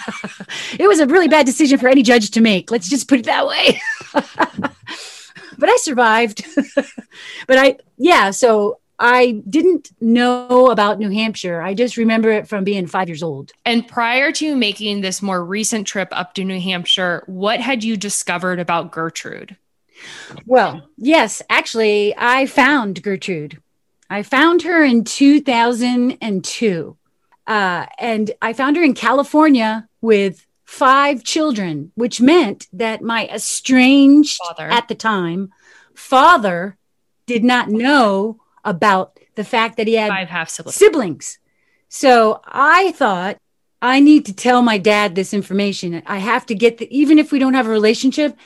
it 0.79 0.89
was 0.89 1.01
a 1.01 1.07
really 1.07 1.29
bad 1.29 1.47
decision 1.47 1.79
for 1.79 1.89
any 1.89 2.03
judge 2.03 2.31
to 2.33 2.41
make. 2.41 2.71
Let's 2.71 2.91
just 2.91 3.09
put 3.09 3.21
it 3.21 3.27
that 3.27 3.47
way. 3.47 3.81
but 4.13 5.69
I 5.69 5.77
survived. 5.77 6.45
but 7.47 7.59
I, 7.59 7.79
yeah, 7.97 8.33
so 8.33 8.81
I 9.03 9.43
didn't 9.51 9.91
know 10.01 10.71
about 10.71 11.01
New 11.01 11.11
Hampshire. 11.11 11.61
I 11.61 11.75
just 11.75 11.97
remember 11.97 12.31
it 12.31 12.47
from 12.47 12.63
being 12.63 12.87
five 12.87 13.09
years 13.09 13.25
old. 13.25 13.51
And 13.65 13.87
prior 13.87 14.31
to 14.31 14.55
making 14.55 15.01
this 15.01 15.21
more 15.21 15.45
recent 15.45 15.89
trip 15.89 16.07
up 16.13 16.35
to 16.35 16.45
New 16.45 16.61
Hampshire, 16.61 17.25
what 17.27 17.59
had 17.61 17.83
you 17.83 17.97
discovered 17.97 18.61
about 18.61 18.93
Gertrude? 18.93 19.57
Well, 20.47 20.89
yes, 20.97 21.43
actually, 21.51 22.15
I 22.17 22.47
found 22.47 23.03
Gertrude. 23.03 23.61
I 24.09 24.23
found 24.23 24.63
her 24.63 24.85
in 24.85 25.03
2002. 25.03 26.97
Uh, 27.45 27.87
and 27.99 28.31
I 28.41 28.53
found 28.53 28.77
her 28.77 28.85
in 28.85 28.95
California 28.95 29.89
with 30.01 30.47
five 30.65 31.25
children, 31.25 31.91
which 31.97 32.21
meant 32.21 32.69
that 32.73 33.03
my 33.03 33.27
estranged 33.27 34.39
Father. 34.47 34.71
at 34.71 34.87
the 34.87 34.95
time 34.95 35.51
father 35.93 36.79
did 37.27 37.43
not 37.43 37.69
know 37.69 38.39
about 38.65 39.19
the 39.35 39.45
fact 39.45 39.77
that 39.77 39.87
he 39.87 39.95
had 39.95 40.09
Five 40.09 40.29
half 40.29 40.51
siblings. 40.51 40.77
siblings. 40.77 41.39
So 41.89 42.41
I 42.47 42.93
thought 42.93 43.39
I 43.81 44.01
need 44.01 44.27
to 44.27 44.33
tell 44.35 44.63
my 44.63 44.79
dad 44.79 45.15
this 45.15 45.35
information. 45.35 46.03
I 46.07 46.19
have 46.19 46.47
to 46.47 46.55
get 46.55 46.79
the, 46.79 46.97
even 46.97 47.19
if 47.19 47.33
we 47.33 47.39
don't 47.39 47.55
have 47.55 47.67
a 47.67 47.71
relationship, 47.71 48.37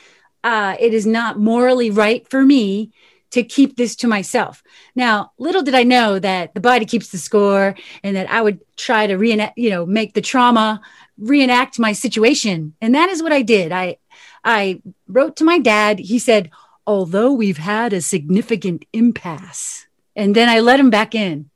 uh, 0.43 0.75
it 0.79 0.93
is 0.93 1.05
not 1.05 1.39
morally 1.39 1.89
right 1.89 2.27
for 2.27 2.43
me 2.43 2.91
to 3.31 3.43
keep 3.43 3.75
this 3.75 3.95
to 3.97 4.07
myself. 4.07 4.63
Now, 4.95 5.31
little 5.37 5.61
did 5.61 5.75
I 5.75 5.83
know 5.83 6.17
that 6.17 6.53
the 6.53 6.61
body 6.61 6.85
keeps 6.85 7.09
the 7.09 7.17
score 7.17 7.75
and 8.03 8.15
that 8.15 8.29
I 8.31 8.41
would 8.41 8.59
try 8.77 9.05
to 9.05 9.15
reenact, 9.15 9.57
you 9.57 9.69
know, 9.69 9.85
make 9.85 10.13
the 10.13 10.21
trauma 10.21 10.81
reenact 11.17 11.77
my 11.77 11.91
situation. 11.91 12.73
And 12.81 12.95
that 12.95 13.09
is 13.09 13.21
what 13.21 13.33
I 13.33 13.41
did. 13.41 13.71
I 13.71 13.97
I 14.43 14.81
wrote 15.07 15.35
to 15.37 15.43
my 15.43 15.59
dad. 15.59 15.99
He 15.99 16.19
said, 16.19 16.51
"Although 16.85 17.33
we've 17.33 17.57
had 17.57 17.91
a 17.91 18.01
significant 18.01 18.85
impasse." 18.93 19.86
And 20.17 20.35
then 20.35 20.49
I 20.49 20.59
let 20.59 20.79
him 20.79 20.89
back 20.89 21.13
in. 21.13 21.49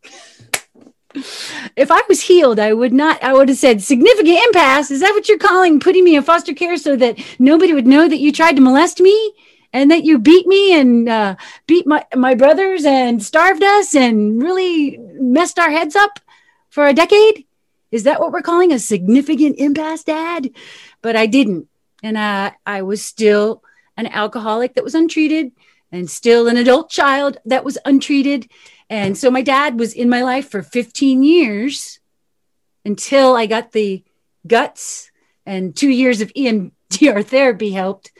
If 1.75 1.91
I 1.91 2.01
was 2.07 2.21
healed, 2.21 2.59
I 2.59 2.71
would 2.71 2.93
not, 2.93 3.21
I 3.21 3.33
would 3.33 3.49
have 3.49 3.57
said, 3.57 3.81
significant 3.81 4.39
impasse. 4.45 4.91
Is 4.91 5.01
that 5.01 5.11
what 5.11 5.27
you're 5.27 5.37
calling 5.37 5.79
putting 5.79 6.05
me 6.05 6.15
in 6.15 6.23
foster 6.23 6.53
care 6.53 6.77
so 6.77 6.95
that 6.95 7.19
nobody 7.39 7.73
would 7.73 7.87
know 7.87 8.07
that 8.07 8.19
you 8.19 8.31
tried 8.31 8.55
to 8.55 8.61
molest 8.61 9.01
me 9.01 9.33
and 9.73 9.89
that 9.89 10.05
you 10.05 10.19
beat 10.19 10.47
me 10.47 10.79
and 10.79 11.09
uh, 11.09 11.35
beat 11.65 11.87
my, 11.87 12.05
my 12.15 12.35
brothers 12.35 12.85
and 12.85 13.21
starved 13.21 13.63
us 13.63 13.95
and 13.95 14.41
really 14.41 14.97
messed 15.13 15.59
our 15.59 15.71
heads 15.71 15.95
up 15.95 16.19
for 16.69 16.87
a 16.87 16.93
decade? 16.93 17.45
Is 17.91 18.03
that 18.03 18.21
what 18.21 18.31
we're 18.31 18.41
calling 18.41 18.71
a 18.71 18.79
significant 18.79 19.57
impasse, 19.57 20.03
Dad? 20.03 20.51
But 21.01 21.15
I 21.15 21.25
didn't. 21.25 21.67
And 22.03 22.15
uh, 22.15 22.51
I 22.65 22.83
was 22.83 23.03
still 23.03 23.63
an 23.97 24.07
alcoholic 24.07 24.75
that 24.75 24.83
was 24.83 24.95
untreated 24.95 25.51
and 25.91 26.09
still 26.09 26.47
an 26.47 26.57
adult 26.57 26.89
child 26.89 27.37
that 27.45 27.63
was 27.63 27.77
untreated. 27.85 28.49
And 28.89 29.17
so 29.17 29.31
my 29.31 29.41
dad 29.41 29.79
was 29.79 29.93
in 29.93 30.09
my 30.09 30.21
life 30.21 30.49
for 30.49 30.61
15 30.61 31.23
years 31.23 31.99
until 32.85 33.35
I 33.35 33.45
got 33.45 33.71
the 33.71 34.03
guts 34.47 35.11
and 35.45 35.75
two 35.75 35.89
years 35.89 36.21
of 36.21 36.33
EMDR 36.33 37.25
therapy 37.25 37.71
helped 37.71 38.11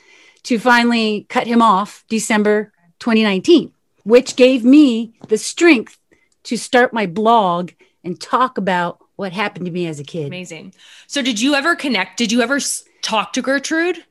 to 0.44 0.60
finally 0.60 1.26
cut 1.30 1.48
him 1.48 1.62
off 1.62 2.04
December 2.10 2.74
2019, 3.00 3.72
which 4.04 4.36
gave 4.36 4.64
me 4.64 5.14
the 5.28 5.38
strength 5.38 5.98
to 6.44 6.58
start 6.58 6.94
my 6.94 7.06
blog 7.06 7.72
and 8.04 8.20
talk 8.20 8.58
about 8.58 9.00
what 9.16 9.34
happened 9.34 9.66
to 9.66 9.72
me 9.72 9.86
as 9.86 10.00
a 10.00 10.04
kid. 10.04 10.28
Amazing. 10.28 10.74
So, 11.06 11.22
did 11.22 11.40
you 11.40 11.54
ever 11.54 11.76
connect? 11.76 12.18
Did 12.18 12.32
you 12.32 12.42
ever 12.42 12.60
talk 13.04 13.34
to 13.34 13.42
Gertrude? 13.42 14.04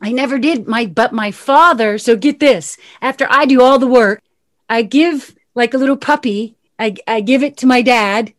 I 0.00 0.12
never 0.12 0.38
did 0.38 0.68
my 0.68 0.86
but 0.86 1.12
my 1.12 1.30
father, 1.30 1.98
so 1.98 2.16
get 2.16 2.38
this. 2.40 2.76
After 3.02 3.26
I 3.28 3.46
do 3.46 3.60
all 3.62 3.78
the 3.78 3.86
work, 3.86 4.22
I 4.68 4.82
give 4.82 5.34
like 5.54 5.74
a 5.74 5.78
little 5.78 5.96
puppy, 5.96 6.56
I 6.78 6.94
I 7.06 7.20
give 7.20 7.42
it 7.42 7.56
to 7.58 7.66
my 7.66 7.82
dad, 7.82 8.32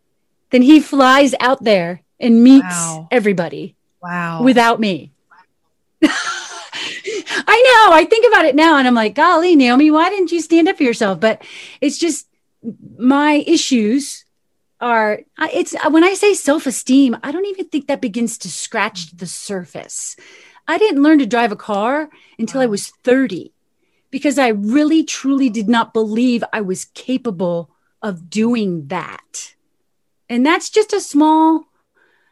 then 0.50 0.62
he 0.62 0.80
flies 0.80 1.34
out 1.40 1.62
there 1.62 2.02
and 2.18 2.42
meets 2.42 2.64
Wow. 2.64 3.08
everybody 3.10 3.76
Wow. 4.02 4.42
without 4.42 4.80
me. 4.80 5.12
I 6.02 7.88
know. 7.88 7.94
I 7.94 8.06
think 8.08 8.26
about 8.26 8.46
it 8.46 8.54
now 8.54 8.78
and 8.78 8.86
I'm 8.88 8.94
like, 8.94 9.14
golly, 9.14 9.56
Naome, 9.56 9.92
why 9.92 10.08
didn't 10.08 10.32
you 10.32 10.40
stand 10.40 10.68
up 10.68 10.76
for 10.78 10.82
yourself? 10.82 11.20
But 11.20 11.42
it's 11.80 11.98
just 11.98 12.26
my 12.96 13.44
issues 13.46 14.24
are 14.80 15.20
it's 15.52 15.74
when 15.90 16.04
I 16.04 16.14
say 16.14 16.32
self-esteem, 16.32 17.16
I 17.22 17.32
don't 17.32 17.46
even 17.46 17.68
think 17.68 17.86
that 17.88 18.00
begins 18.00 18.38
to 18.38 18.48
scratch 18.48 19.10
the 19.14 19.26
surface. 19.26 20.16
I 20.70 20.78
didn't 20.78 21.02
learn 21.02 21.18
to 21.18 21.26
drive 21.26 21.50
a 21.50 21.56
car 21.56 22.10
until 22.38 22.60
I 22.60 22.66
was 22.66 22.90
30 23.02 23.52
because 24.10 24.38
I 24.38 24.48
really 24.48 25.02
truly 25.02 25.48
did 25.48 25.68
not 25.68 25.92
believe 25.92 26.44
I 26.52 26.60
was 26.60 26.84
capable 26.84 27.70
of 28.00 28.30
doing 28.30 28.86
that. 28.86 29.54
And 30.28 30.46
that's 30.46 30.70
just 30.70 30.92
a 30.92 31.00
small 31.00 31.64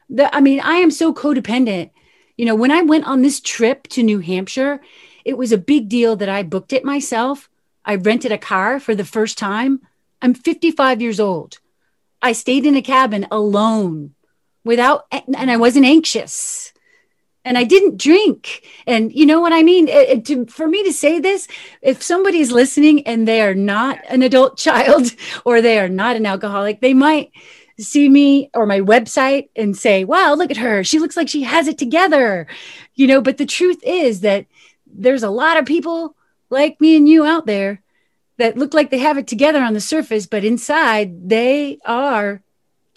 the 0.08 0.34
I 0.34 0.40
mean, 0.40 0.60
I 0.60 0.76
am 0.76 0.90
so 0.90 1.12
codependent. 1.12 1.90
You 2.36 2.46
know, 2.46 2.54
when 2.54 2.70
I 2.70 2.82
went 2.82 3.06
on 3.06 3.22
this 3.22 3.40
trip 3.40 3.88
to 3.88 4.02
New 4.04 4.20
Hampshire, 4.20 4.80
it 5.24 5.36
was 5.36 5.50
a 5.50 5.58
big 5.58 5.88
deal 5.88 6.14
that 6.16 6.28
I 6.28 6.44
booked 6.44 6.72
it 6.72 6.84
myself. 6.84 7.50
I 7.84 7.96
rented 7.96 8.32
a 8.32 8.38
car 8.38 8.78
for 8.78 8.94
the 8.94 9.04
first 9.04 9.36
time. 9.36 9.80
I'm 10.22 10.32
55 10.32 11.02
years 11.02 11.18
old. 11.18 11.58
I 12.22 12.32
stayed 12.32 12.66
in 12.66 12.76
a 12.76 12.82
cabin 12.82 13.26
alone 13.30 14.14
without, 14.64 15.06
and 15.10 15.50
I 15.50 15.56
wasn't 15.56 15.86
anxious. 15.86 16.72
And 17.48 17.56
I 17.56 17.64
didn't 17.64 17.96
drink. 17.96 18.62
And 18.86 19.10
you 19.14 19.24
know 19.24 19.40
what 19.40 19.52
I 19.54 19.62
mean? 19.62 19.88
It- 19.88 20.08
it- 20.10 20.24
to, 20.26 20.46
for 20.46 20.68
me 20.68 20.82
to 20.84 20.92
say 20.92 21.18
this, 21.18 21.48
if 21.82 22.02
somebody's 22.02 22.52
listening 22.52 23.06
and 23.06 23.26
they 23.26 23.40
are 23.40 23.54
not 23.54 23.98
an 24.08 24.22
adult 24.22 24.58
child 24.66 25.14
or 25.44 25.60
they 25.62 25.78
are 25.78 25.88
not 25.88 26.16
an 26.16 26.26
alcoholic, 26.26 26.80
they 26.80 26.94
might 26.94 27.30
see 27.80 28.08
me 28.08 28.50
or 28.54 28.66
my 28.66 28.80
website 28.80 29.48
and 29.56 29.76
say, 29.76 30.04
wow, 30.04 30.34
look 30.34 30.50
at 30.50 30.56
her. 30.56 30.82
She 30.84 30.98
looks 30.98 31.16
like 31.16 31.28
she 31.28 31.42
has 31.44 31.68
it 31.68 31.78
together. 31.78 32.46
You 32.94 33.06
know, 33.06 33.20
but 33.22 33.38
the 33.38 33.46
truth 33.46 33.80
is 33.84 34.20
that 34.20 34.46
there's 34.86 35.22
a 35.22 35.30
lot 35.30 35.56
of 35.56 35.64
people 35.64 36.16
like 36.50 36.80
me 36.80 36.96
and 36.96 37.08
you 37.08 37.24
out 37.24 37.46
there 37.46 37.82
that 38.38 38.56
look 38.58 38.74
like 38.74 38.90
they 38.90 38.98
have 38.98 39.18
it 39.18 39.26
together 39.26 39.60
on 39.62 39.74
the 39.74 39.80
surface, 39.80 40.26
but 40.26 40.44
inside 40.44 41.28
they 41.28 41.78
are 41.84 42.42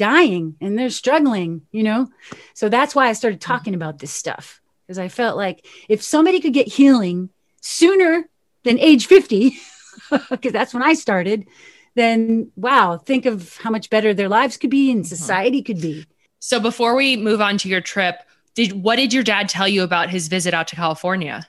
dying 0.01 0.55
and 0.59 0.77
they're 0.77 0.89
struggling, 0.89 1.61
you 1.71 1.83
know? 1.83 2.09
So 2.55 2.69
that's 2.69 2.95
why 2.95 3.07
I 3.07 3.13
started 3.13 3.39
talking 3.39 3.75
about 3.75 3.99
this 3.99 4.11
stuff 4.11 4.59
because 4.81 4.97
I 4.97 5.09
felt 5.09 5.37
like 5.37 5.63
if 5.87 6.01
somebody 6.01 6.39
could 6.39 6.53
get 6.53 6.67
healing 6.67 7.29
sooner 7.61 8.27
than 8.63 8.79
age 8.79 9.05
50, 9.05 9.57
because 10.31 10.51
that's 10.51 10.73
when 10.73 10.81
I 10.81 10.95
started, 10.95 11.45
then 11.93 12.51
wow, 12.55 12.97
think 12.97 13.27
of 13.27 13.57
how 13.57 13.69
much 13.69 13.91
better 13.91 14.11
their 14.11 14.27
lives 14.27 14.57
could 14.57 14.71
be 14.71 14.89
and 14.91 15.05
society 15.05 15.61
could 15.61 15.79
be. 15.79 16.07
So, 16.39 16.59
before 16.59 16.95
we 16.95 17.15
move 17.15 17.39
on 17.39 17.59
to 17.59 17.69
your 17.69 17.81
trip, 17.81 18.15
did 18.55 18.71
what 18.73 18.95
did 18.95 19.13
your 19.13 19.23
dad 19.23 19.49
tell 19.49 19.67
you 19.67 19.83
about 19.83 20.09
his 20.09 20.27
visit 20.29 20.55
out 20.55 20.67
to 20.69 20.75
California? 20.75 21.47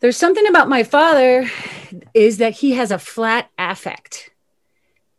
There's 0.00 0.16
something 0.16 0.46
about 0.46 0.70
my 0.70 0.82
father 0.82 1.50
is 2.14 2.38
that 2.38 2.54
he 2.54 2.72
has 2.72 2.90
a 2.90 2.98
flat 2.98 3.50
affect. 3.58 4.30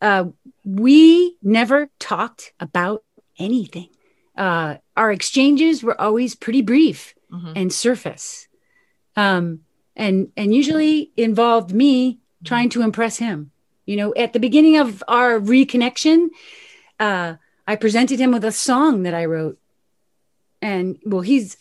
Uh, 0.02 0.26
we 0.64 1.38
never 1.42 1.90
talked 2.00 2.54
about 2.60 3.04
anything. 3.40 3.90
Uh, 4.38 4.78
our 4.96 5.12
exchanges 5.12 5.84
were 5.84 6.00
always 6.00 6.36
pretty 6.36 6.62
brief 6.62 7.14
Mhm. 7.32 7.54
and 7.56 7.74
surface, 7.74 8.48
um, 9.16 9.62
and 9.96 10.32
and 10.38 10.54
usually 10.54 11.12
involved 11.18 11.72
me 11.74 12.20
trying 12.44 12.70
to 12.70 12.82
impress 12.82 13.18
him. 13.18 13.52
You 13.86 13.98
know, 13.98 14.14
at 14.16 14.34
the 14.34 14.40
beginning 14.40 14.78
of 14.78 15.04
our 15.08 15.40
reconnection, 15.40 16.30
uh, 17.00 17.36
I 17.68 17.76
presented 17.76 18.20
him 18.20 18.32
with 18.32 18.44
a 18.46 18.52
song 18.52 19.04
that 19.04 19.14
I 19.14 19.26
wrote, 19.26 19.58
and 20.62 20.98
well, 21.06 21.22
he's 21.22 21.58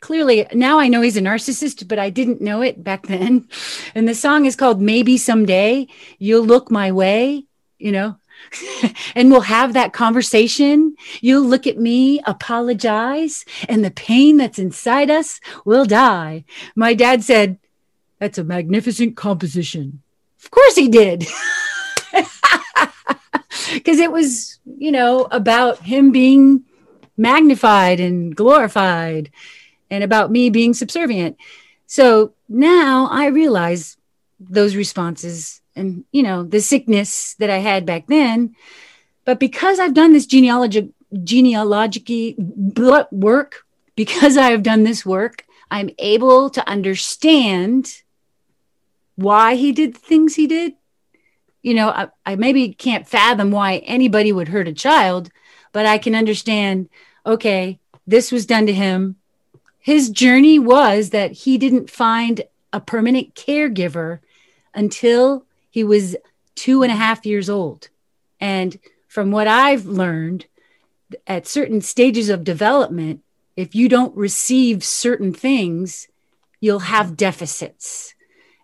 clearly 0.00 0.46
now 0.52 0.78
I 0.78 0.88
know 0.88 1.00
he's 1.00 1.16
a 1.16 1.20
narcissist, 1.22 1.86
but 1.88 1.98
I 1.98 2.10
didn't 2.10 2.40
know 2.40 2.60
it 2.62 2.82
back 2.82 3.06
then. 3.06 3.48
And 3.94 4.08
the 4.08 4.14
song 4.14 4.46
is 4.46 4.56
called 4.56 4.80
Maybe 4.80 5.16
Someday 5.16 5.86
You'll 6.18 6.44
Look 6.44 6.70
My 6.70 6.90
Way, 6.92 7.46
you 7.84 7.92
know, 7.92 8.16
and 9.14 9.30
we'll 9.30 9.42
have 9.42 9.74
that 9.74 9.92
conversation. 9.92 10.96
You'll 11.20 11.44
look 11.44 11.66
at 11.66 11.76
me, 11.76 12.18
apologize, 12.26 13.44
and 13.68 13.84
the 13.84 13.90
pain 13.90 14.38
that's 14.38 14.58
inside 14.58 15.10
us 15.10 15.38
will 15.66 15.84
die. 15.84 16.46
My 16.74 16.94
dad 16.94 17.22
said, 17.22 17.58
That's 18.18 18.38
a 18.38 18.44
magnificent 18.44 19.18
composition. 19.18 20.00
Of 20.42 20.50
course 20.50 20.74
he 20.74 20.88
did. 20.88 21.26
Because 23.72 23.98
it 23.98 24.12
was, 24.12 24.60
you 24.78 24.92
know, 24.92 25.26
about 25.30 25.80
him 25.80 26.12
being 26.12 26.64
magnified 27.16 27.98
and 27.98 28.34
glorified 28.34 29.30
and 29.90 30.04
about 30.04 30.30
me 30.30 30.48
being 30.48 30.74
subservient. 30.74 31.36
So 31.86 32.34
now 32.48 33.08
I 33.10 33.26
realize 33.26 33.96
those 34.38 34.76
responses 34.76 35.60
and 35.76 36.04
you 36.12 36.22
know 36.22 36.42
the 36.42 36.60
sickness 36.60 37.34
that 37.34 37.50
I 37.50 37.58
had 37.58 37.86
back 37.86 38.06
then. 38.06 38.54
But 39.24 39.40
because 39.40 39.78
I've 39.78 39.94
done 39.94 40.12
this 40.12 40.26
genealogy 40.26 40.92
genealogy 41.22 42.36
work, 43.10 43.64
because 43.96 44.36
I 44.36 44.50
have 44.50 44.62
done 44.62 44.82
this 44.82 45.06
work, 45.06 45.44
I'm 45.70 45.90
able 45.98 46.50
to 46.50 46.68
understand 46.68 48.02
why 49.16 49.54
he 49.54 49.72
did 49.72 49.94
the 49.94 49.98
things 49.98 50.34
he 50.34 50.46
did. 50.46 50.74
You 51.62 51.74
know, 51.74 51.88
I, 51.88 52.08
I 52.26 52.36
maybe 52.36 52.74
can't 52.74 53.08
fathom 53.08 53.50
why 53.50 53.76
anybody 53.78 54.32
would 54.32 54.48
hurt 54.48 54.68
a 54.68 54.72
child, 54.72 55.30
but 55.72 55.86
I 55.86 55.98
can 55.98 56.14
understand, 56.14 56.88
okay, 57.24 57.78
this 58.06 58.30
was 58.30 58.44
done 58.46 58.66
to 58.66 58.72
him. 58.72 59.16
His 59.78 60.10
journey 60.10 60.58
was 60.58 61.10
that 61.10 61.32
he 61.32 61.58
didn't 61.58 61.90
find 61.90 62.42
a 62.72 62.80
permanent 62.80 63.34
caregiver 63.34 64.18
until 64.74 65.46
he 65.74 65.82
was 65.82 66.14
two 66.54 66.84
and 66.84 66.92
a 66.92 66.94
half 66.94 67.26
years 67.26 67.50
old. 67.50 67.88
And 68.38 68.78
from 69.08 69.32
what 69.32 69.48
I've 69.48 69.86
learned, 69.86 70.46
at 71.26 71.48
certain 71.48 71.80
stages 71.80 72.28
of 72.28 72.44
development, 72.44 73.22
if 73.56 73.74
you 73.74 73.88
don't 73.88 74.16
receive 74.16 74.84
certain 74.84 75.32
things, 75.32 76.06
you'll 76.60 76.94
have 76.94 77.16
deficits. 77.16 78.14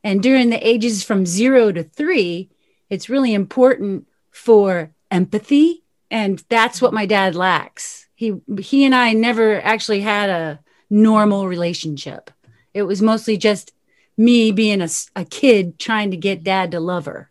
And 0.05 0.23
during 0.23 0.51
the 0.51 0.65
ages 0.65 1.03
from 1.03 1.27
zero 1.27 1.73
to 1.73 1.83
three, 1.83 2.49
it's 2.89 3.11
really 3.11 3.35
important 3.35 4.07
for 4.31 4.93
empathy. 5.11 5.83
And 6.13 6.45
that's 6.49 6.81
what 6.81 6.95
my 6.95 7.07
dad 7.07 7.35
lacks. 7.35 8.07
He, 8.15 8.35
he 8.61 8.85
and 8.85 8.95
I 8.95 9.15
never 9.15 9.61
actually 9.63 10.03
had 10.03 10.31
a 10.31 10.61
normal 10.89 11.49
relationship. 11.49 12.31
It 12.73 12.85
was 12.85 13.03
mostly 13.03 13.37
just 13.37 13.73
me 14.21 14.53
being 14.53 14.83
a, 14.83 14.89
a 15.17 15.25
kid 15.25 15.79
trying 15.79 16.11
to 16.11 16.17
get 16.17 16.45
dad 16.45 16.71
to 16.73 16.79
love 16.79 17.07
her, 17.07 17.31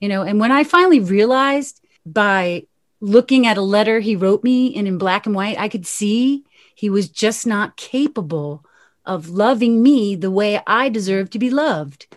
you 0.00 0.08
know. 0.08 0.22
And 0.22 0.40
when 0.40 0.50
I 0.50 0.64
finally 0.64 0.98
realized 0.98 1.80
by 2.04 2.66
looking 3.00 3.46
at 3.46 3.56
a 3.56 3.62
letter 3.62 4.00
he 4.00 4.16
wrote 4.16 4.42
me 4.42 4.74
and 4.74 4.88
in 4.88 4.98
black 4.98 5.26
and 5.26 5.34
white, 5.34 5.58
I 5.58 5.68
could 5.68 5.86
see 5.86 6.44
he 6.74 6.90
was 6.90 7.08
just 7.08 7.46
not 7.46 7.76
capable 7.76 8.64
of 9.04 9.28
loving 9.28 9.82
me 9.84 10.16
the 10.16 10.30
way 10.30 10.60
I 10.66 10.88
deserve 10.88 11.30
to 11.30 11.38
be 11.38 11.48
loved. 11.48 12.08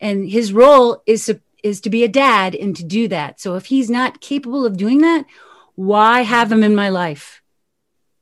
And 0.00 0.30
his 0.30 0.52
role 0.52 1.02
is 1.04 1.34
is 1.64 1.80
to 1.80 1.90
be 1.90 2.04
a 2.04 2.08
dad 2.08 2.54
and 2.54 2.76
to 2.76 2.84
do 2.84 3.08
that. 3.08 3.40
So 3.40 3.56
if 3.56 3.66
he's 3.66 3.90
not 3.90 4.20
capable 4.20 4.64
of 4.64 4.76
doing 4.76 5.00
that, 5.00 5.26
why 5.74 6.20
have 6.20 6.52
him 6.52 6.62
in 6.62 6.76
my 6.76 6.88
life? 6.88 7.42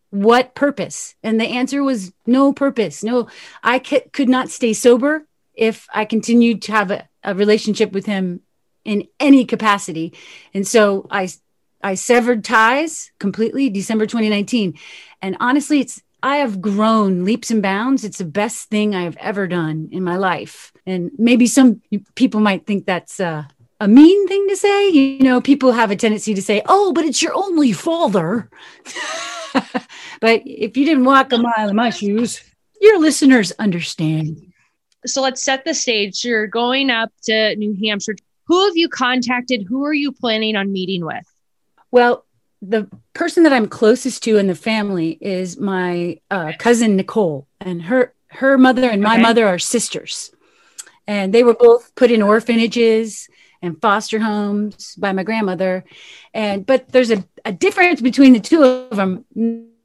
What 0.08 0.54
purpose? 0.54 1.16
And 1.22 1.38
the 1.38 1.48
answer 1.48 1.82
was 1.82 2.14
no 2.24 2.54
purpose. 2.54 3.04
No, 3.04 3.28
I 3.62 3.78
could 3.78 4.28
not 4.30 4.48
stay 4.48 4.72
sober 4.72 5.26
if 5.54 5.86
I 5.92 6.04
continued 6.04 6.62
to 6.62 6.72
have 6.72 6.90
a, 6.90 7.08
a 7.22 7.34
relationship 7.34 7.92
with 7.92 8.06
him 8.06 8.40
in 8.84 9.08
any 9.18 9.44
capacity. 9.44 10.14
And 10.52 10.66
so 10.66 11.06
I 11.10 11.28
I 11.82 11.94
severed 11.94 12.44
ties 12.44 13.10
completely 13.18 13.68
December 13.68 14.06
2019. 14.06 14.74
And 15.20 15.36
honestly, 15.40 15.80
it's 15.80 16.02
I 16.22 16.36
have 16.36 16.62
grown 16.62 17.24
leaps 17.24 17.50
and 17.50 17.62
bounds. 17.62 18.04
It's 18.04 18.18
the 18.18 18.24
best 18.24 18.70
thing 18.70 18.94
I've 18.94 19.16
ever 19.18 19.46
done 19.46 19.90
in 19.92 20.02
my 20.02 20.16
life. 20.16 20.72
And 20.86 21.10
maybe 21.18 21.46
some 21.46 21.82
people 22.14 22.40
might 22.40 22.66
think 22.66 22.86
that's 22.86 23.20
a 23.20 23.46
mean 23.86 24.26
thing 24.26 24.48
to 24.48 24.56
say. 24.56 24.88
You 24.88 25.22
know, 25.22 25.42
people 25.42 25.72
have 25.72 25.90
a 25.90 25.96
tendency 25.96 26.32
to 26.32 26.42
say, 26.42 26.62
"Oh, 26.66 26.92
but 26.92 27.04
it's 27.04 27.20
your 27.20 27.34
only 27.34 27.72
father." 27.72 28.48
but 30.20 30.42
if 30.46 30.76
you 30.76 30.86
didn't 30.86 31.04
walk 31.04 31.32
a 31.32 31.38
mile 31.38 31.68
in 31.68 31.76
my 31.76 31.90
shoes, 31.90 32.42
your 32.80 32.98
listeners 32.98 33.52
understand 33.58 34.53
so 35.06 35.22
let's 35.22 35.42
set 35.42 35.64
the 35.64 35.74
stage. 35.74 36.24
You're 36.24 36.46
going 36.46 36.90
up 36.90 37.10
to 37.24 37.56
New 37.56 37.76
Hampshire. 37.86 38.16
Who 38.46 38.64
have 38.66 38.76
you 38.76 38.88
contacted? 38.88 39.64
Who 39.68 39.84
are 39.84 39.94
you 39.94 40.12
planning 40.12 40.56
on 40.56 40.72
meeting 40.72 41.04
with? 41.04 41.26
Well, 41.90 42.24
the 42.60 42.88
person 43.12 43.42
that 43.44 43.52
I'm 43.52 43.68
closest 43.68 44.22
to 44.24 44.36
in 44.36 44.46
the 44.46 44.54
family 44.54 45.18
is 45.20 45.58
my 45.58 46.20
uh, 46.30 46.52
cousin 46.58 46.96
Nicole, 46.96 47.46
and 47.60 47.82
her 47.82 48.14
her 48.28 48.58
mother 48.58 48.88
and 48.88 49.02
my 49.02 49.14
okay. 49.14 49.22
mother 49.22 49.46
are 49.46 49.58
sisters, 49.58 50.32
and 51.06 51.32
they 51.32 51.42
were 51.42 51.54
both 51.54 51.94
put 51.94 52.10
in 52.10 52.22
orphanages 52.22 53.28
and 53.62 53.80
foster 53.80 54.18
homes 54.18 54.94
by 54.96 55.12
my 55.12 55.22
grandmother, 55.22 55.84
and 56.32 56.64
but 56.64 56.88
there's 56.88 57.10
a, 57.10 57.24
a 57.44 57.52
difference 57.52 58.00
between 58.00 58.32
the 58.32 58.40
two 58.40 58.62
of 58.62 58.96
them. 58.96 59.24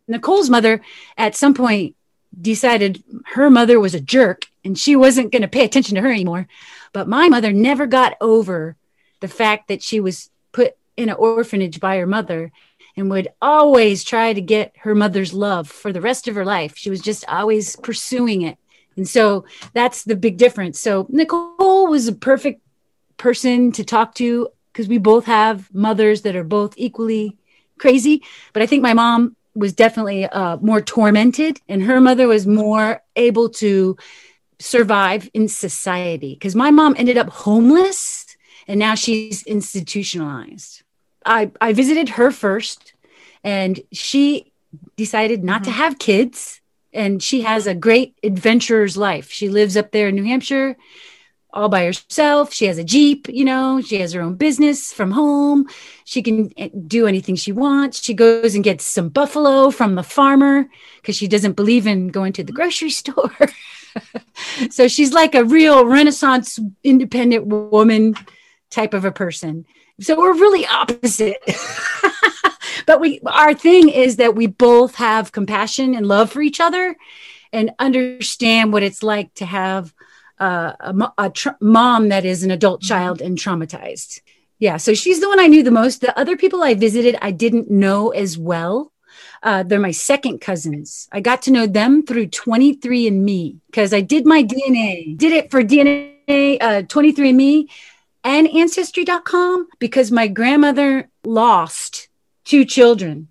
Nicole's 0.07 0.49
mother, 0.49 0.81
at 1.17 1.35
some 1.35 1.53
point, 1.53 1.95
decided 2.39 3.03
her 3.33 3.49
mother 3.49 3.79
was 3.79 3.95
a 3.95 3.99
jerk 3.99 4.45
and 4.63 4.77
she 4.77 4.95
wasn't 4.95 5.31
going 5.31 5.41
to 5.41 5.47
pay 5.47 5.65
attention 5.65 5.95
to 5.95 6.01
her 6.01 6.11
anymore. 6.11 6.47
But 6.93 7.07
my 7.07 7.29
mother 7.29 7.51
never 7.51 7.87
got 7.87 8.17
over 8.21 8.75
the 9.19 9.27
fact 9.27 9.67
that 9.67 9.81
she 9.81 9.99
was 9.99 10.29
put 10.51 10.75
in 10.97 11.09
an 11.09 11.15
orphanage 11.15 11.79
by 11.79 11.97
her 11.97 12.07
mother 12.07 12.51
and 12.95 13.09
would 13.09 13.29
always 13.41 14.03
try 14.03 14.33
to 14.33 14.41
get 14.41 14.75
her 14.79 14.95
mother's 14.95 15.33
love 15.33 15.69
for 15.69 15.93
the 15.93 16.01
rest 16.01 16.27
of 16.27 16.35
her 16.35 16.45
life. 16.45 16.75
She 16.75 16.89
was 16.89 17.01
just 17.01 17.23
always 17.27 17.75
pursuing 17.77 18.41
it. 18.41 18.57
And 18.95 19.07
so 19.07 19.45
that's 19.73 20.03
the 20.03 20.15
big 20.15 20.37
difference. 20.37 20.79
So 20.79 21.07
Nicole 21.09 21.87
was 21.87 22.07
a 22.07 22.13
perfect 22.13 22.61
person 23.17 23.71
to 23.73 23.83
talk 23.83 24.15
to 24.15 24.49
because 24.73 24.87
we 24.87 24.97
both 24.97 25.25
have 25.25 25.73
mothers 25.73 26.23
that 26.23 26.35
are 26.35 26.43
both 26.43 26.73
equally 26.77 27.37
crazy. 27.77 28.23
But 28.53 28.61
I 28.61 28.65
think 28.65 28.83
my 28.83 28.93
mom 28.93 29.35
was 29.59 29.73
definitely 29.73 30.25
uh, 30.25 30.57
more 30.57 30.81
tormented, 30.81 31.61
and 31.67 31.83
her 31.83 31.99
mother 32.01 32.27
was 32.27 32.47
more 32.47 33.01
able 33.15 33.49
to 33.49 33.97
survive 34.59 35.29
in 35.33 35.47
society. 35.47 36.33
Because 36.33 36.55
my 36.55 36.71
mom 36.71 36.95
ended 36.97 37.17
up 37.17 37.29
homeless, 37.29 38.25
and 38.67 38.79
now 38.79 38.95
she's 38.95 39.43
institutionalized. 39.43 40.83
I 41.25 41.51
I 41.61 41.73
visited 41.73 42.09
her 42.09 42.31
first, 42.31 42.93
and 43.43 43.79
she 43.91 44.51
decided 44.95 45.43
not 45.43 45.61
mm-hmm. 45.61 45.71
to 45.71 45.77
have 45.77 45.99
kids, 45.99 46.61
and 46.93 47.21
she 47.21 47.41
has 47.41 47.67
a 47.67 47.75
great 47.75 48.15
adventurer's 48.23 48.97
life. 48.97 49.29
She 49.29 49.49
lives 49.49 49.77
up 49.77 49.91
there 49.91 50.07
in 50.09 50.15
New 50.15 50.25
Hampshire 50.25 50.77
all 51.51 51.69
by 51.69 51.85
herself. 51.85 52.53
She 52.53 52.65
has 52.65 52.77
a 52.77 52.83
Jeep, 52.83 53.27
you 53.29 53.43
know, 53.43 53.81
she 53.81 53.99
has 53.99 54.13
her 54.13 54.21
own 54.21 54.35
business 54.35 54.93
from 54.93 55.11
home. 55.11 55.67
She 56.05 56.21
can 56.21 56.51
eh, 56.57 56.69
do 56.87 57.07
anything 57.07 57.35
she 57.35 57.51
wants. 57.51 58.03
She 58.03 58.13
goes 58.13 58.55
and 58.55 58.63
gets 58.63 58.85
some 58.85 59.09
buffalo 59.09 59.71
from 59.71 59.95
the 59.95 60.03
farmer 60.03 60.69
because 60.97 61.15
she 61.15 61.27
doesn't 61.27 61.53
believe 61.53 61.87
in 61.87 62.09
going 62.09 62.33
to 62.33 62.43
the 62.43 62.51
grocery 62.51 62.89
store. 63.01 63.35
so 64.69 64.87
she's 64.87 65.13
like 65.13 65.35
a 65.35 65.43
real 65.43 65.85
Renaissance 65.85 66.59
independent 66.83 67.47
woman 67.47 68.15
type 68.69 68.93
of 68.93 69.05
a 69.05 69.11
person. 69.11 69.65
So 69.99 70.17
we're 70.17 70.33
really 70.33 70.65
opposite. 70.67 71.37
but 72.85 73.01
we 73.01 73.19
our 73.25 73.53
thing 73.53 73.89
is 73.89 74.17
that 74.17 74.35
we 74.35 74.47
both 74.47 74.95
have 74.95 75.31
compassion 75.31 75.95
and 75.95 76.07
love 76.07 76.31
for 76.31 76.41
each 76.41 76.59
other 76.59 76.95
and 77.51 77.71
understand 77.79 78.71
what 78.71 78.83
it's 78.83 79.03
like 79.03 79.33
to 79.35 79.45
have 79.45 79.93
uh, 80.39 80.73
a, 80.79 81.11
a 81.17 81.33
mom 81.59 82.09
that 82.09 82.25
is 82.25 82.43
an 82.43 82.51
adult 82.51 82.81
mm-hmm. 82.81 82.87
child 82.87 83.21
and 83.21 83.37
traumatized. 83.37 84.21
Yeah, 84.59 84.77
so 84.77 84.93
she's 84.93 85.21
the 85.21 85.29
one 85.29 85.39
I 85.39 85.47
knew 85.47 85.63
the 85.63 85.71
most. 85.71 86.01
The 86.01 86.17
other 86.19 86.35
people 86.35 86.63
I 86.63 86.73
visited, 86.73 87.17
I 87.21 87.31
didn't 87.31 87.71
know 87.71 88.09
as 88.09 88.37
well. 88.37 88.91
Uh, 89.41 89.63
they're 89.63 89.79
my 89.79 89.91
second 89.91 90.39
cousins. 90.39 91.07
I 91.11 91.21
got 91.21 91.43
to 91.43 91.51
know 91.51 91.65
them 91.65 92.05
through 92.05 92.27
23andMe 92.27 93.57
because 93.67 93.93
I 93.93 94.01
did 94.01 94.25
my 94.25 94.43
DNA, 94.43 95.17
did 95.17 95.31
it 95.31 95.49
for 95.49 95.63
DNA, 95.63 96.57
uh, 96.59 96.81
23andMe 96.83 97.69
and 98.23 98.47
Ancestry.com 98.49 99.67
because 99.79 100.11
my 100.11 100.27
grandmother 100.27 101.09
lost 101.23 102.09
two 102.43 102.65
children. 102.65 103.29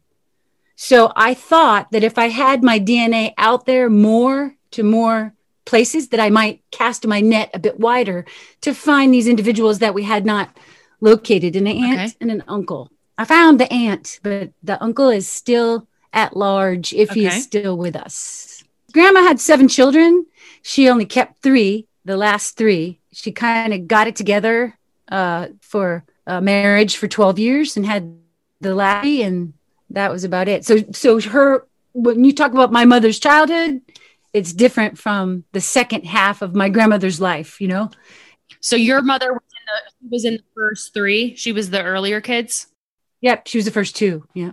So 0.76 1.12
I 1.14 1.34
thought 1.34 1.90
that 1.92 2.04
if 2.04 2.16
I 2.18 2.28
had 2.28 2.62
my 2.62 2.80
DNA 2.80 3.34
out 3.36 3.66
there 3.66 3.90
more 3.90 4.54
to 4.70 4.82
more 4.82 5.34
places 5.68 6.08
that 6.08 6.18
I 6.18 6.30
might 6.30 6.62
cast 6.70 7.06
my 7.06 7.20
net 7.20 7.50
a 7.52 7.58
bit 7.58 7.78
wider 7.78 8.24
to 8.62 8.72
find 8.72 9.12
these 9.12 9.28
individuals 9.28 9.80
that 9.80 9.92
we 9.92 10.02
had 10.02 10.24
not 10.24 10.48
located 11.02 11.56
an 11.56 11.66
aunt 11.66 12.00
okay. 12.00 12.12
and 12.22 12.30
an 12.30 12.42
uncle. 12.48 12.90
I 13.18 13.26
found 13.26 13.60
the 13.60 13.70
aunt, 13.70 14.18
but 14.22 14.50
the 14.62 14.82
uncle 14.82 15.10
is 15.10 15.28
still 15.28 15.86
at 16.10 16.34
large 16.34 16.94
if 16.94 17.10
okay. 17.10 17.20
he 17.20 17.26
is 17.26 17.42
still 17.44 17.76
with 17.76 17.96
us. 17.96 18.64
grandma 18.92 19.20
had 19.20 19.40
seven 19.40 19.68
children. 19.68 20.24
She 20.62 20.88
only 20.88 21.04
kept 21.04 21.42
three, 21.42 21.86
the 22.02 22.16
last 22.16 22.56
three. 22.56 22.98
She 23.12 23.30
kind 23.30 23.74
of 23.74 23.86
got 23.86 24.06
it 24.08 24.16
together 24.16 24.78
uh, 25.12 25.48
for 25.60 26.02
uh, 26.26 26.40
marriage 26.40 26.96
for 26.96 27.08
12 27.08 27.38
years 27.38 27.76
and 27.76 27.84
had 27.84 28.16
the 28.62 28.74
laddie, 28.74 29.22
and 29.22 29.52
that 29.90 30.10
was 30.10 30.24
about 30.24 30.48
it. 30.48 30.64
So, 30.64 30.78
so 30.92 31.20
her, 31.20 31.66
when 31.92 32.24
you 32.24 32.32
talk 32.32 32.52
about 32.52 32.72
my 32.72 32.86
mother's 32.86 33.18
childhood, 33.18 33.82
it's 34.38 34.52
different 34.52 34.98
from 34.98 35.44
the 35.52 35.60
second 35.60 36.04
half 36.04 36.42
of 36.42 36.54
my 36.54 36.68
grandmother's 36.68 37.20
life, 37.20 37.60
you 37.60 37.68
know? 37.68 37.90
So 38.60 38.76
your 38.76 39.02
mother 39.02 39.32
was 39.32 39.42
in 39.42 39.64
the, 39.66 40.10
was 40.10 40.24
in 40.24 40.34
the 40.34 40.44
first 40.54 40.94
three. 40.94 41.34
She 41.36 41.52
was 41.52 41.70
the 41.70 41.82
earlier 41.82 42.20
kids. 42.20 42.68
Yep, 43.20 43.48
she 43.48 43.58
was 43.58 43.64
the 43.64 43.72
first 43.72 43.96
two. 43.96 44.26
Yeah. 44.34 44.52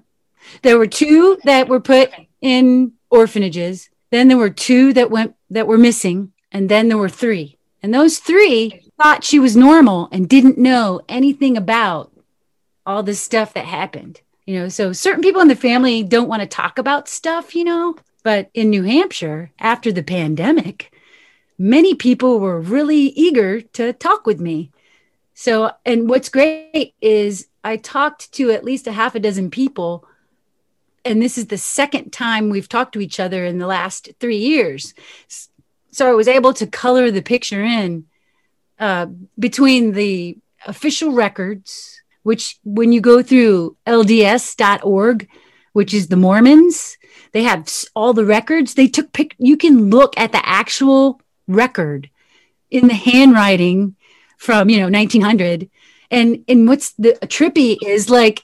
There 0.61 0.77
were 0.77 0.87
two 0.87 1.37
that 1.43 1.67
were 1.67 1.79
put 1.79 2.11
in 2.41 2.93
orphanages. 3.09 3.89
Then 4.11 4.27
there 4.27 4.37
were 4.37 4.49
two 4.49 4.93
that 4.93 5.11
went 5.11 5.35
that 5.49 5.67
were 5.67 5.77
missing, 5.77 6.33
and 6.51 6.69
then 6.69 6.87
there 6.87 6.97
were 6.97 7.09
three. 7.09 7.57
And 7.81 7.93
those 7.93 8.19
three 8.19 8.81
thought 9.01 9.23
she 9.23 9.39
was 9.39 9.55
normal 9.55 10.09
and 10.11 10.29
didn't 10.29 10.57
know 10.57 11.01
anything 11.07 11.57
about 11.57 12.11
all 12.85 13.03
this 13.03 13.21
stuff 13.21 13.53
that 13.53 13.65
happened. 13.65 14.21
You 14.45 14.59
know, 14.59 14.69
so 14.69 14.93
certain 14.93 15.21
people 15.21 15.41
in 15.41 15.47
the 15.47 15.55
family 15.55 16.03
don't 16.03 16.27
want 16.27 16.41
to 16.41 16.47
talk 16.47 16.77
about 16.77 17.07
stuff, 17.07 17.55
you 17.55 17.63
know. 17.63 17.95
But 18.25 18.49
in 18.55 18.71
New 18.71 18.81
Hampshire, 18.81 19.51
after 19.59 19.91
the 19.91 20.01
pandemic, 20.01 20.91
many 21.59 21.93
people 21.93 22.39
were 22.39 22.59
really 22.59 23.09
eager 23.09 23.61
to 23.61 23.93
talk 23.93 24.25
with 24.25 24.41
me. 24.41 24.71
So, 25.35 25.69
and 25.85 26.09
what's 26.09 26.29
great 26.29 26.95
is 26.99 27.49
I 27.63 27.77
talked 27.77 28.31
to 28.33 28.49
at 28.49 28.63
least 28.63 28.87
a 28.87 28.93
half 28.93 29.13
a 29.13 29.19
dozen 29.19 29.51
people. 29.51 30.07
And 31.05 31.21
this 31.21 31.37
is 31.37 31.45
the 31.47 31.59
second 31.59 32.13
time 32.13 32.49
we've 32.49 32.67
talked 32.67 32.93
to 32.93 32.99
each 32.99 33.19
other 33.19 33.45
in 33.45 33.59
the 33.59 33.67
last 33.67 34.09
three 34.19 34.39
years. 34.39 34.95
So 35.91 36.09
I 36.09 36.15
was 36.15 36.27
able 36.27 36.53
to 36.53 36.65
color 36.65 37.11
the 37.11 37.21
picture 37.21 37.63
in 37.63 38.05
uh, 38.79 39.05
between 39.37 39.91
the 39.91 40.35
official 40.65 41.11
records, 41.11 42.01
which 42.23 42.57
when 42.63 42.91
you 42.91 43.01
go 43.01 43.21
through 43.21 43.77
LDS.org, 43.85 45.29
which 45.73 45.93
is 45.93 46.07
the 46.07 46.17
Mormons, 46.17 46.97
they 47.35 47.43
have 47.43 47.69
all 47.93 48.13
the 48.13 48.23
records. 48.23 48.75
They 48.75 48.87
took 48.87 49.11
pic, 49.11 49.35
you 49.37 49.57
can 49.57 49.89
look 49.89 50.17
at 50.17 50.31
the 50.31 50.47
actual 50.47 51.19
record 51.49 52.09
in 52.71 52.87
the 52.87 52.93
handwriting 52.93 53.97
from, 54.37 54.69
you 54.69 54.79
know, 54.79 54.87
1900 54.87 55.69
and 56.11 56.45
and 56.47 56.67
what's 56.67 56.91
the 56.93 57.17
trippy 57.23 57.77
is 57.83 58.09
like 58.09 58.43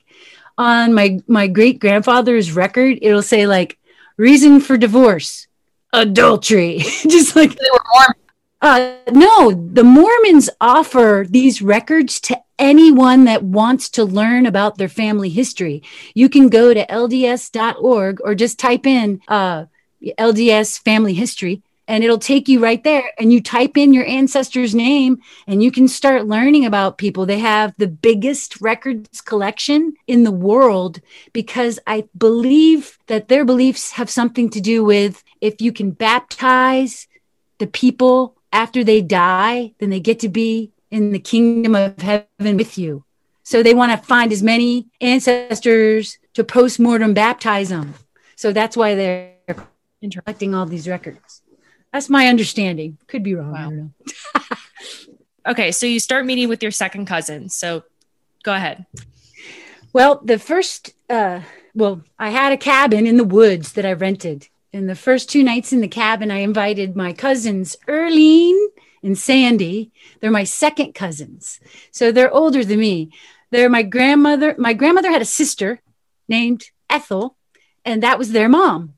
on 0.58 0.94
my 0.94 1.20
my 1.28 1.48
great 1.48 1.80
grandfather's 1.80 2.52
record 2.52 2.98
it'll 3.04 3.22
say 3.22 3.46
like 3.46 3.78
reason 4.18 4.60
for 4.60 4.78
divorce 4.78 5.48
adultery 5.94 6.80
just 7.08 7.36
like 7.36 7.52
they 7.52 7.70
were 7.72 7.86
Mormon. 7.94 8.16
Uh, 8.64 8.96
no, 9.12 9.52
the 9.52 9.84
Mormons 9.84 10.50
offer 10.60 11.26
these 11.30 11.62
records 11.62 12.20
to 12.22 12.42
anyone 12.62 13.26
that 13.26 13.44
wants 13.44 13.90
to 13.90 14.06
learn 14.06 14.46
about 14.46 14.78
their 14.78 14.88
family 14.88 15.30
history. 15.30 15.82
You 16.14 16.30
can 16.30 16.48
go 16.48 16.74
to 16.74 16.86
LDS.org 16.86 18.20
or 18.24 18.36
just 18.36 18.60
type 18.60 18.86
in 18.86 19.20
uh, 19.28 19.66
LDS 20.18 20.80
family 20.80 21.16
history 21.16 21.64
and 21.88 22.04
it'll 22.04 22.20
take 22.20 22.48
you 22.48 22.60
right 22.60 22.84
there 22.84 23.12
and 23.20 23.34
you 23.34 23.42
type 23.42 23.76
in 23.76 23.94
your 23.94 24.06
ancestor's 24.06 24.74
name 24.74 25.20
and 25.48 25.62
you 25.62 25.72
can 25.72 25.88
start 25.88 26.28
learning 26.28 26.66
about 26.66 26.98
people 26.98 27.26
they 27.26 27.40
have 27.40 27.74
the 27.78 27.88
biggest 27.88 28.62
records 28.62 29.20
collection 29.20 29.94
in 30.08 30.24
the 30.24 30.32
world 30.32 31.02
because 31.34 31.80
i 31.88 32.08
believe 32.18 32.98
that 33.08 33.28
their 33.28 33.44
beliefs 33.44 33.92
have 33.92 34.10
something 34.10 34.50
to 34.50 34.62
do 34.62 34.84
with 34.84 35.24
if 35.42 35.60
you 35.60 35.74
can 35.74 35.92
baptize 35.92 37.08
the 37.58 37.68
people 37.68 38.38
after 38.54 38.84
they 38.84 39.02
die 39.02 39.74
then 39.80 39.90
they 39.90 40.00
get 40.00 40.20
to 40.20 40.30
be 40.30 40.72
in 40.92 41.12
the 41.12 41.20
kingdom 41.20 41.76
of 41.76 41.98
heaven 42.00 42.58
with 42.58 42.78
you 42.78 43.04
so 43.44 43.64
they 43.64 43.74
want 43.74 43.92
to 43.92 44.08
find 44.08 44.32
as 44.32 44.44
many 44.44 44.88
ancestors 45.00 46.20
to 46.34 46.44
post-mortem 46.44 47.14
baptize 47.14 47.70
them 47.70 47.94
so 48.36 48.52
that's 48.52 48.78
why 48.78 48.96
they're 48.96 49.34
collecting 50.12 50.54
all 50.54 50.66
these 50.66 50.88
records 50.88 51.42
that's 51.92 52.10
my 52.10 52.28
understanding. 52.28 52.98
Could 53.08 53.24
be 53.24 53.36
wrong. 53.36 53.52
Wow. 53.52 53.58
I 53.58 53.64
don't 53.64 53.78
know. 53.78 53.92
okay, 55.52 55.72
so 55.72 55.86
you 55.86 56.00
start 56.00 56.26
meeting 56.26 56.48
with 56.48 56.64
your 56.64 56.72
second 56.72 57.06
cousin. 57.06 57.50
So 57.50 57.84
go 58.44 58.54
ahead. 58.54 58.86
Well, 59.94 60.22
the 60.24 60.40
first, 60.40 60.94
uh, 61.10 61.42
well, 61.76 62.02
I 62.18 62.30
had 62.30 62.54
a 62.54 62.58
cabin 62.58 63.08
in 63.08 63.18
the 63.18 63.26
woods 63.26 63.74
that 63.74 63.86
I 63.86 63.94
rented. 63.94 64.48
And 64.74 64.90
the 64.90 64.96
first 64.96 65.30
two 65.30 65.44
nights 65.44 65.74
in 65.74 65.82
the 65.82 65.88
cabin, 65.90 66.32
I 66.32 66.38
invited 66.38 66.96
my 66.96 67.12
cousins, 67.12 67.76
Erlene 67.90 68.68
and 69.04 69.18
Sandy. 69.18 69.92
They're 70.20 70.32
my 70.32 70.44
second 70.44 70.94
cousins. 70.94 71.60
So 71.92 72.12
they're 72.12 72.34
older 72.34 72.64
than 72.64 72.80
me. 72.80 73.12
They're 73.52 73.70
my 73.70 73.84
grandmother. 73.84 74.56
My 74.58 74.74
grandmother 74.74 75.12
had 75.12 75.22
a 75.22 75.26
sister 75.26 75.82
named 76.28 76.64
Ethel, 76.90 77.36
and 77.84 78.02
that 78.04 78.18
was 78.18 78.32
their 78.32 78.50
mom. 78.50 78.94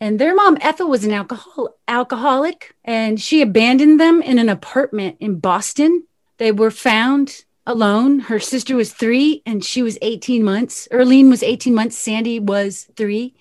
And 0.00 0.18
their 0.18 0.34
mom, 0.34 0.58
Ethel, 0.60 0.88
was 0.88 1.04
an 1.04 1.12
alcohol 1.12 1.76
alcoholic, 1.86 2.74
and 2.84 3.20
she 3.20 3.40
abandoned 3.40 4.00
them 4.00 4.20
in 4.20 4.38
an 4.38 4.48
apartment 4.48 5.16
in 5.20 5.38
Boston. 5.38 6.04
They 6.38 6.52
were 6.52 6.70
found 6.70 7.44
alone. 7.66 8.18
Her 8.18 8.40
sister 8.40 8.74
was 8.74 8.92
three, 8.92 9.42
and 9.46 9.64
she 9.64 9.82
was 9.82 9.96
18 10.02 10.42
months. 10.42 10.88
Erlene 10.90 11.30
was 11.30 11.42
18 11.42 11.74
months. 11.74 11.96
Sandy 11.96 12.40
was 12.40 12.88
three. 12.96 13.34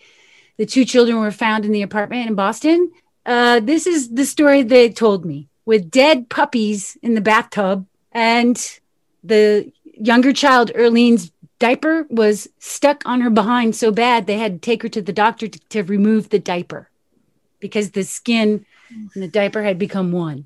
The 0.58 0.66
two 0.68 0.86
children 0.86 1.20
were 1.20 1.32
found 1.32 1.66
in 1.66 1.72
the 1.72 1.82
apartment 1.82 2.28
in 2.28 2.36
Boston. 2.36 2.92
Uh, 3.26 3.60
this 3.60 3.88
is 3.88 4.10
the 4.10 4.26
story 4.26 4.62
they 4.62 4.90
told 4.90 5.26
me 5.26 5.50
with 5.66 5.92
dead 5.92 6.30
puppies 6.30 6.98
in 7.02 7.14
the 7.16 7.22
bathtub 7.22 7.86
and 8.12 8.80
the 9.24 9.72
younger 9.98 10.34
child, 10.34 10.72
Erlene's 10.76 11.32
diaper 11.60 12.06
was 12.10 12.50
stuck 12.60 13.04
on 13.06 13.22
her 13.22 13.30
behind 13.30 13.76
so 13.76 13.92
bad 13.92 14.28
they 14.28 14.38
had 14.38 14.54
to 14.54 14.60
take 14.60 14.84
her 14.84 14.90
to 14.90 15.02
the 15.02 15.14
doctor 15.14 15.48
to, 15.48 15.60
to 15.70 15.84
remove 15.84 16.30
the 16.30 16.40
diaper 16.40 16.90
because 17.60 17.92
the 17.92 18.04
skin 18.04 18.66
and 18.90 19.24
the 19.24 19.28
diaper 19.28 19.64
had 19.64 19.80
become 19.80 20.12
one. 20.12 20.46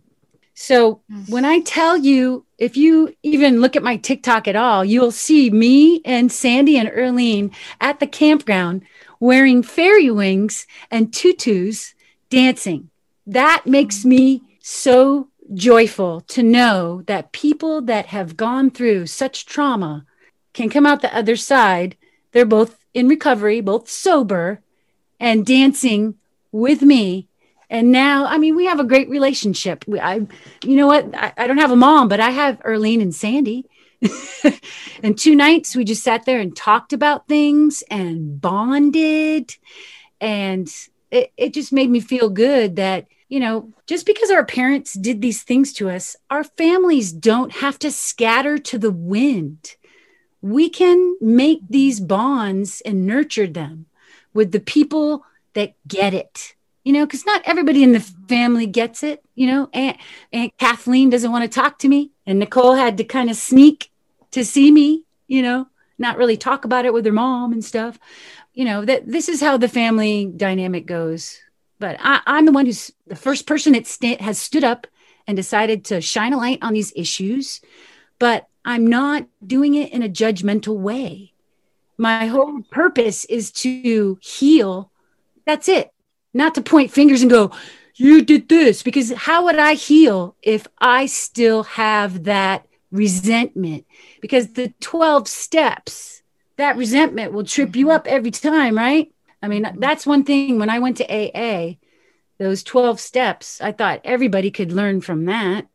So 0.54 1.02
mm. 1.12 1.30
when 1.30 1.46
I 1.46 1.60
tell 1.62 1.98
you, 1.98 2.46
if 2.58 2.78
you 2.78 3.16
even 3.24 3.62
look 3.62 3.76
at 3.76 3.84
my 3.84 3.98
TikTok 3.98 4.48
at 4.48 4.56
all, 4.56 4.84
you'll 4.84 5.12
see 5.12 5.50
me 5.50 6.02
and 6.06 6.32
Sandy 6.32 6.78
and 6.78 6.90
Erlene 6.90 7.54
at 7.80 8.00
the 8.00 8.08
campground 8.08 8.84
wearing 9.20 9.64
fairy 9.64 10.10
wings 10.10 10.66
and 10.90 11.14
tutus 11.14 11.94
dancing. 12.30 12.90
That 13.26 13.64
makes 13.66 14.00
mm. 14.00 14.06
me 14.06 14.42
so 14.68 15.30
joyful 15.54 16.20
to 16.20 16.44
know 16.44 17.02
that 17.08 17.32
people 17.32 17.82
that 17.82 18.08
have 18.08 18.36
gone 18.36 18.70
through 18.70 19.08
such 19.08 19.46
trauma 19.46 20.06
can 20.52 20.70
come 20.70 20.86
out 20.86 21.02
the 21.02 21.16
other 21.16 21.38
side. 21.38 21.96
They're 22.34 22.46
both 22.46 22.78
in 22.94 23.08
recovery, 23.08 23.62
both 23.62 23.90
sober 23.90 24.62
and 25.22 25.46
dancing 25.46 26.16
with 26.52 26.82
me. 26.82 27.30
And 27.70 27.94
now, 27.94 28.26
I 28.26 28.38
mean, 28.38 28.58
we 28.58 28.66
have 28.66 28.82
a 28.82 28.86
great 28.86 29.10
relationship. 29.10 29.86
We, 29.88 30.02
I, 30.02 30.28
you 30.64 30.76
know 30.76 30.88
what? 30.88 31.16
I, 31.16 31.32
I 31.38 31.48
don't 31.48 31.60
have 31.60 31.72
a 31.72 31.78
mom, 31.78 32.10
but 32.10 32.20
I 32.20 32.32
have 32.32 32.60
Erlene 32.60 33.02
and 33.02 33.16
Sandy. 33.16 33.70
and 35.02 35.18
two 35.18 35.36
nights 35.36 35.78
we 35.78 35.86
just 35.86 36.04
sat 36.04 36.26
there 36.26 36.40
and 36.40 36.54
talked 36.56 36.92
about 36.92 37.30
things 37.30 37.84
and 37.90 38.42
bonded. 38.42 39.56
And 40.20 40.68
it, 41.10 41.32
it 41.38 41.54
just 41.54 41.72
made 41.72 41.90
me 41.90 42.02
feel 42.02 42.30
good 42.30 42.76
that, 42.76 43.08
you 43.30 43.40
know, 43.40 43.72
just 43.88 44.06
because 44.06 44.32
our 44.32 44.46
parents 44.46 44.94
did 44.94 45.22
these 45.22 45.44
things 45.44 45.74
to 45.74 45.90
us, 45.90 46.16
our 46.30 46.44
families 46.44 47.12
don't 47.12 47.52
have 47.52 47.78
to 47.80 47.92
scatter 47.92 48.58
to 48.58 48.78
the 48.78 48.92
wind. 48.92 49.76
We 50.42 50.70
can 50.70 51.18
make 51.20 51.60
these 51.70 52.00
bonds 52.00 52.82
and 52.82 53.06
nurture 53.06 53.48
them 53.48 53.88
with 54.34 54.52
the 54.52 54.60
people 54.60 55.26
that 55.54 55.74
get 55.88 56.14
it 56.14 56.54
you 56.84 56.94
know 56.94 57.06
because 57.06 57.26
not 57.26 57.42
everybody 57.46 57.82
in 57.82 57.92
the 57.92 58.00
family 58.00 58.68
gets 58.68 59.02
it 59.02 59.24
you 59.34 59.48
know. 59.48 59.68
Aunt, 59.74 59.98
aunt 60.32 60.54
kathleen 60.60 61.10
doesn't 61.10 61.32
want 61.32 61.44
to 61.44 61.50
talk 61.50 61.80
to 61.80 61.88
me 61.88 62.12
and 62.28 62.38
nicole 62.38 62.76
had 62.76 62.98
to 62.98 63.04
kind 63.04 63.32
of 63.32 63.36
sneak 63.36 63.90
to 64.30 64.46
see 64.46 64.72
me 64.72 65.04
you 65.28 65.42
know 65.42 65.68
not 66.00 66.18
really 66.18 66.38
talk 66.38 66.66
about 66.66 66.86
it 66.86 66.94
with 66.94 67.06
her 67.06 67.12
mom 67.12 67.52
and 67.52 67.64
stuff. 67.64 68.00
You 68.54 68.66
know 68.66 68.86
that 68.86 69.08
this 69.08 69.30
is 69.30 69.42
how 69.42 69.58
the 69.58 69.68
family 69.68 70.26
dynamic 70.26 70.86
goes 70.86 71.40
but 71.80 71.98
I, 72.00 72.22
am 72.26 72.46
the 72.46 72.52
one 72.52 72.66
who's 72.66 72.92
the 73.06 73.16
first 73.16 73.46
person 73.46 73.74
that 73.74 73.88
st- 73.88 74.22
has 74.22 74.40
stood 74.40 74.64
up 74.64 74.88
and 75.28 75.36
decided 75.36 75.86
to 75.86 76.02
shine 76.02 76.34
a 76.34 76.38
light 76.38 76.60
on 76.62 76.74
these 76.74 76.94
issues 76.96 77.62
but 78.20 78.48
I'm 78.66 78.86
not 78.86 79.28
doing 79.46 79.76
it 79.76 79.92
in 79.94 80.04
a 80.04 80.10
judgmental 80.10 80.78
way. 80.78 81.34
My 81.98 82.28
whole 82.28 82.62
purpose 82.70 83.26
is 83.26 83.52
to 83.54 84.18
heal. 84.22 84.92
That's 85.46 85.68
it. 85.68 85.92
Not 86.34 86.56
to 86.56 86.62
point 86.62 86.92
fingers 86.92 87.22
and 87.22 87.32
go, 87.32 87.52
you 87.96 88.24
did 88.24 88.50
this. 88.50 88.84
Because 88.84 89.12
how 89.14 89.46
would 89.46 89.58
I 89.58 89.74
heal 89.74 90.36
if 90.44 90.68
I 90.80 91.08
still 91.08 91.64
have 91.64 92.26
that 92.26 92.68
resentment? 92.92 93.86
Because 94.22 94.54
the 94.54 94.74
12 94.82 95.28
steps, 95.28 96.22
that 96.58 96.78
resentment 96.78 97.34
will 97.34 97.46
trip 97.46 97.76
you 97.76 97.90
up 97.92 98.06
every 98.08 98.32
time, 98.32 98.78
right? 98.78 99.12
I 99.42 99.48
mean, 99.48 99.68
that's 99.78 100.06
one 100.06 100.24
thing 100.24 100.60
when 100.60 100.70
I 100.70 100.80
went 100.80 100.98
to 100.98 101.06
AA, 101.06 101.76
those 102.38 102.64
12 102.64 103.00
steps, 103.00 103.62
I 103.62 103.72
thought 103.72 104.02
everybody 104.04 104.52
could 104.52 104.72
learn 104.72 105.02
from 105.02 105.26
that 105.26 105.68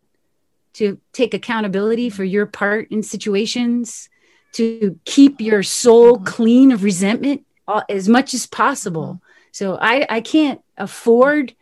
to 0.75 0.99
take 1.13 1.35
accountability 1.35 2.11
for 2.11 2.25
your 2.25 2.47
part 2.47 2.91
in 2.91 3.03
situations, 3.03 4.09
to 4.53 4.99
keep 5.05 5.41
your 5.41 5.63
soul 5.63 6.17
mm-hmm. 6.17 6.25
clean 6.25 6.73
of 6.73 6.83
resentment 6.83 7.45
as 7.89 8.09
much 8.09 8.35
as 8.35 8.47
possible. 8.47 9.15
Mm-hmm. 9.15 9.29
So 9.53 9.77
I, 9.81 10.07
I 10.09 10.21
can't 10.21 10.61
afford 10.77 11.55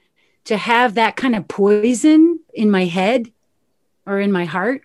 to 0.44 0.56
have 0.56 0.94
that 0.94 1.16
kind 1.16 1.34
of 1.34 1.48
poison 1.48 2.40
in 2.54 2.70
my 2.70 2.84
head 2.86 3.30
or 4.06 4.20
in 4.20 4.32
my 4.32 4.44
heart. 4.44 4.82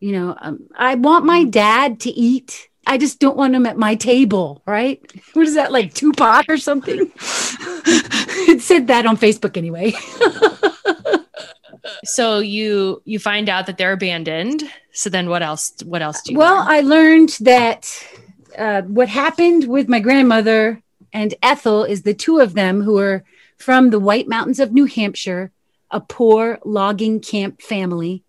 You 0.00 0.12
know, 0.12 0.36
um, 0.40 0.68
I 0.76 0.94
want 0.96 1.24
my 1.24 1.40
mm-hmm. 1.40 1.50
dad 1.50 2.00
to 2.00 2.10
eat. 2.10 2.68
I 2.86 2.98
just 2.98 3.18
don't 3.18 3.36
want 3.36 3.52
them 3.52 3.66
at 3.66 3.76
my 3.76 3.94
table, 3.94 4.62
right? 4.66 5.00
What 5.34 5.46
is 5.46 5.54
that 5.54 5.72
like 5.72 5.92
Tupac 5.92 6.46
or 6.48 6.56
something? 6.56 7.10
it 8.48 8.62
said 8.62 8.86
that 8.86 9.04
on 9.04 9.16
Facebook 9.16 9.56
anyway. 9.56 9.92
so 12.04 12.38
you 12.38 13.02
you 13.04 13.18
find 13.18 13.48
out 13.48 13.66
that 13.66 13.76
they're 13.76 13.92
abandoned. 13.92 14.62
So 14.92 15.10
then 15.10 15.28
what 15.28 15.42
else 15.42 15.74
what 15.84 16.00
else 16.00 16.22
do 16.22 16.32
you 16.32 16.38
well, 16.38 16.56
learn? 16.56 16.68
I 16.68 16.80
learned 16.80 17.36
that 17.40 18.06
uh, 18.56 18.82
what 18.82 19.08
happened 19.08 19.68
with 19.68 19.88
my 19.88 20.00
grandmother 20.00 20.82
and 21.12 21.34
Ethel 21.42 21.84
is 21.84 22.02
the 22.02 22.14
two 22.14 22.40
of 22.40 22.54
them 22.54 22.82
who 22.82 22.98
are 22.98 23.24
from 23.58 23.90
the 23.90 24.00
White 24.00 24.28
Mountains 24.28 24.60
of 24.60 24.72
New 24.72 24.86
Hampshire, 24.86 25.50
a 25.90 26.00
poor 26.00 26.58
logging 26.64 27.20
camp 27.20 27.60
family, 27.60 28.22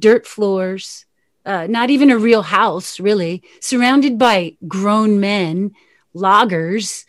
dirt 0.00 0.26
floors, 0.26 1.06
uh, 1.44 1.66
not 1.68 1.90
even 1.90 2.10
a 2.10 2.18
real 2.18 2.42
house, 2.42 2.98
really, 2.98 3.42
surrounded 3.60 4.18
by 4.18 4.56
grown 4.66 5.20
men, 5.20 5.72
loggers. 6.14 7.04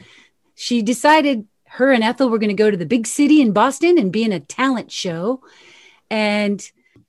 She 0.55 0.81
decided 0.81 1.47
her 1.65 1.91
and 1.91 2.03
Ethel 2.03 2.29
were 2.29 2.39
going 2.39 2.49
to 2.49 2.53
go 2.53 2.71
to 2.71 2.77
the 2.77 2.86
big 2.86 3.07
city 3.07 3.41
in 3.41 3.51
Boston 3.51 3.97
and 3.97 4.11
be 4.11 4.23
in 4.23 4.31
a 4.31 4.39
talent 4.39 4.91
show. 4.91 5.41
And 6.09 6.61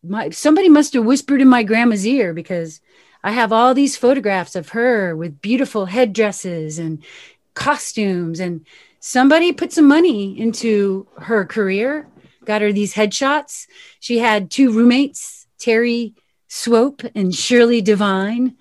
my 0.02 0.30
somebody 0.30 0.68
must 0.68 0.94
have 0.94 1.04
whispered 1.04 1.40
in 1.40 1.48
my 1.48 1.62
grandma's 1.62 2.06
ear 2.06 2.32
because 2.32 2.80
I 3.22 3.32
have 3.32 3.52
all 3.52 3.74
these 3.74 3.96
photographs 3.96 4.54
of 4.54 4.70
her 4.70 5.16
with 5.16 5.40
beautiful 5.40 5.86
headdresses 5.86 6.78
and 6.78 7.02
costumes 7.54 8.40
and 8.40 8.64
somebody 9.00 9.52
put 9.52 9.72
some 9.72 9.88
money 9.88 10.38
into 10.38 11.06
her 11.18 11.44
career, 11.44 12.06
got 12.44 12.62
her 12.62 12.72
these 12.72 12.94
headshots. 12.94 13.66
She 14.00 14.18
had 14.18 14.50
two 14.50 14.72
roommates, 14.72 15.46
Terry 15.58 16.14
Swope 16.56 17.02
and 17.14 17.34
Shirley 17.34 17.82
Devine. 17.82 18.56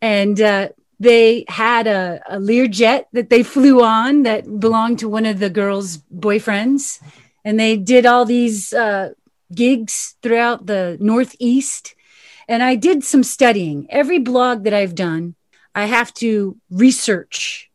And 0.00 0.40
uh, 0.40 0.68
they 0.98 1.44
had 1.48 1.86
a, 1.86 2.22
a 2.28 2.38
Learjet 2.38 3.04
that 3.12 3.28
they 3.28 3.42
flew 3.42 3.82
on 3.82 4.22
that 4.22 4.60
belonged 4.60 5.00
to 5.00 5.08
one 5.08 5.26
of 5.26 5.38
the 5.38 5.50
girls' 5.50 5.98
boyfriends. 5.98 7.00
And 7.44 7.60
they 7.60 7.76
did 7.76 8.06
all 8.06 8.24
these 8.24 8.72
uh, 8.72 9.10
gigs 9.54 10.16
throughout 10.22 10.66
the 10.66 10.96
Northeast. 11.00 11.94
And 12.48 12.62
I 12.62 12.76
did 12.76 13.04
some 13.04 13.22
studying. 13.22 13.86
Every 13.90 14.18
blog 14.18 14.64
that 14.64 14.74
I've 14.74 14.94
done, 14.94 15.34
I 15.74 15.84
have 15.84 16.14
to 16.14 16.56
research 16.70 17.70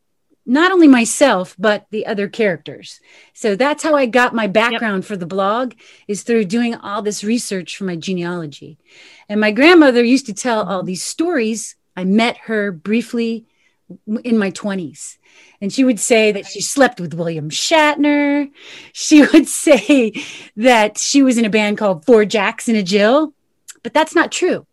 not 0.49 0.71
only 0.71 0.87
myself 0.87 1.55
but 1.59 1.85
the 1.91 2.07
other 2.07 2.27
characters 2.27 2.99
so 3.33 3.55
that's 3.55 3.83
how 3.83 3.95
i 3.95 4.05
got 4.07 4.33
my 4.33 4.47
background 4.47 5.03
yep. 5.03 5.07
for 5.07 5.15
the 5.15 5.27
blog 5.27 5.73
is 6.07 6.23
through 6.23 6.43
doing 6.43 6.73
all 6.73 7.03
this 7.03 7.23
research 7.23 7.77
for 7.77 7.83
my 7.83 7.95
genealogy 7.95 8.77
and 9.29 9.39
my 9.39 9.51
grandmother 9.51 10.03
used 10.03 10.25
to 10.25 10.33
tell 10.33 10.67
all 10.67 10.83
these 10.83 11.03
stories. 11.03 11.75
I 11.95 12.03
met 12.03 12.37
her 12.37 12.71
briefly 12.71 13.45
in 14.23 14.37
my 14.37 14.51
20s 14.51 15.17
and 15.61 15.71
she 15.73 15.83
would 15.83 15.99
say 15.99 16.31
that 16.31 16.45
she 16.45 16.61
slept 16.61 16.99
with 16.99 17.13
william 17.13 17.49
shatner. 17.49 18.49
She 18.93 19.25
would 19.33 19.47
say 19.47 20.13
that 20.55 20.97
she 20.97 21.21
was 21.21 21.37
in 21.37 21.45
a 21.45 21.49
band 21.49 21.77
called 21.77 22.05
four 22.05 22.25
jacks 22.25 22.67
and 22.67 22.77
a 22.77 22.83
jill. 22.83 23.33
But 23.83 23.93
that's 23.93 24.15
not 24.15 24.31
true. 24.31 24.65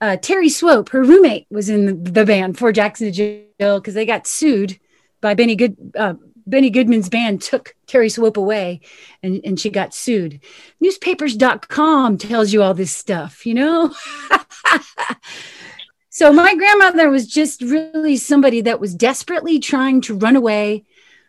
Uh, 0.00 0.16
terry 0.16 0.48
swope 0.48 0.90
her 0.90 1.02
roommate 1.02 1.46
was 1.50 1.68
in 1.68 2.04
the 2.04 2.24
band 2.24 2.58
four 2.58 2.72
jacks 2.72 3.00
and 3.00 3.08
a 3.08 3.12
jill 3.12 3.80
because 3.80 3.94
they 3.94 4.04
got 4.04 4.26
sued 4.26 4.78
by 5.20 5.34
Benny 5.34 5.56
Good. 5.56 5.76
Uh, 5.96 6.14
Benny 6.46 6.70
Goodman's 6.70 7.08
band 7.08 7.42
took 7.42 7.74
Terry 7.86 8.08
Swope 8.08 8.36
away 8.36 8.80
and, 9.22 9.40
and 9.44 9.58
she 9.58 9.68
got 9.68 9.92
sued. 9.92 10.40
Newspapers.com 10.80 12.18
tells 12.18 12.52
you 12.52 12.62
all 12.62 12.74
this 12.74 12.92
stuff, 12.92 13.44
you 13.44 13.54
know? 13.54 13.92
so 16.10 16.32
my 16.32 16.54
grandmother 16.54 17.10
was 17.10 17.26
just 17.26 17.62
really 17.62 18.16
somebody 18.16 18.60
that 18.60 18.80
was 18.80 18.94
desperately 18.94 19.58
trying 19.58 20.00
to 20.02 20.16
run 20.16 20.36
away 20.36 20.84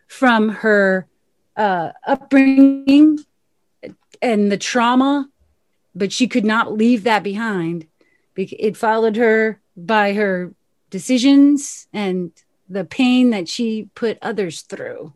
from 0.06 0.48
her 0.48 1.06
uh, 1.56 1.90
upbringing 2.06 3.18
and 4.22 4.52
the 4.52 4.56
trauma, 4.56 5.28
but 5.94 6.12
she 6.12 6.28
could 6.28 6.44
not 6.44 6.72
leave 6.72 7.04
that 7.04 7.22
behind. 7.22 7.86
It 8.36 8.76
followed 8.76 9.16
her 9.16 9.60
by 9.76 10.12
her 10.12 10.54
decisions 10.90 11.88
and 11.92 12.30
the 12.68 12.84
pain 12.84 13.30
that 13.30 13.48
she 13.48 13.88
put 13.94 14.18
others 14.22 14.62
through. 14.62 15.12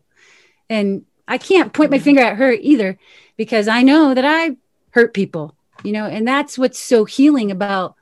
And 0.69 1.05
I 1.27 1.37
can't 1.37 1.73
point 1.73 1.91
my 1.91 1.99
finger 1.99 2.21
at 2.21 2.37
her 2.37 2.51
either 2.51 2.97
because 3.37 3.67
I 3.67 3.81
know 3.81 4.13
that 4.13 4.25
I 4.25 4.57
hurt 4.91 5.13
people, 5.13 5.55
you 5.83 5.91
know, 5.91 6.05
and 6.05 6.27
that's 6.27 6.57
what's 6.57 6.79
so 6.79 7.05
healing 7.05 7.51
about 7.51 7.95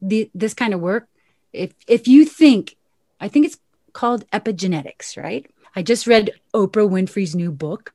the 0.00 0.30
this 0.34 0.54
kind 0.54 0.74
of 0.74 0.80
work. 0.80 1.08
If 1.52 1.72
if 1.86 2.06
you 2.08 2.24
think 2.24 2.76
I 3.20 3.28
think 3.28 3.46
it's 3.46 3.58
called 3.92 4.28
epigenetics, 4.30 5.16
right? 5.16 5.46
I 5.74 5.82
just 5.82 6.06
read 6.06 6.30
Oprah 6.54 6.88
Winfrey's 6.88 7.34
new 7.34 7.52
book 7.52 7.92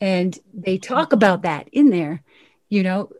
and 0.00 0.38
they 0.52 0.78
talk 0.78 1.12
about 1.12 1.42
that 1.42 1.68
in 1.72 1.90
there, 1.90 2.22
you 2.68 2.82
know, 2.82 3.10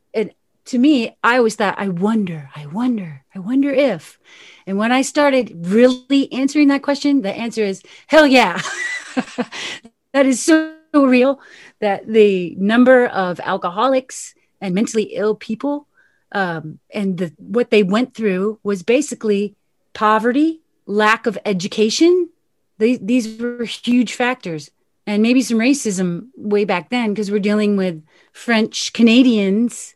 to 0.66 0.78
me, 0.78 1.16
I 1.22 1.38
always 1.38 1.54
thought, 1.54 1.78
I 1.78 1.88
wonder, 1.88 2.50
I 2.54 2.66
wonder, 2.66 3.24
I 3.34 3.38
wonder 3.38 3.70
if. 3.70 4.18
And 4.66 4.78
when 4.78 4.92
I 4.92 5.02
started 5.02 5.52
really 5.66 6.30
answering 6.32 6.68
that 6.68 6.82
question, 6.82 7.22
the 7.22 7.32
answer 7.32 7.62
is 7.62 7.82
hell 8.08 8.26
yeah. 8.26 8.60
that 10.12 10.26
is 10.26 10.44
so 10.44 10.74
real 10.92 11.40
that 11.80 12.06
the 12.06 12.56
number 12.58 13.06
of 13.06 13.38
alcoholics 13.40 14.34
and 14.60 14.74
mentally 14.74 15.04
ill 15.14 15.34
people 15.34 15.86
um, 16.32 16.80
and 16.92 17.18
the, 17.18 17.32
what 17.38 17.70
they 17.70 17.84
went 17.84 18.14
through 18.14 18.58
was 18.64 18.82
basically 18.82 19.54
poverty, 19.94 20.60
lack 20.86 21.26
of 21.26 21.38
education. 21.44 22.30
They, 22.78 22.96
these 22.96 23.38
were 23.38 23.64
huge 23.64 24.14
factors. 24.14 24.70
And 25.06 25.22
maybe 25.22 25.42
some 25.42 25.58
racism 25.58 26.30
way 26.36 26.64
back 26.64 26.90
then 26.90 27.10
because 27.14 27.30
we're 27.30 27.38
dealing 27.38 27.76
with 27.76 28.04
French 28.32 28.92
Canadians 28.92 29.94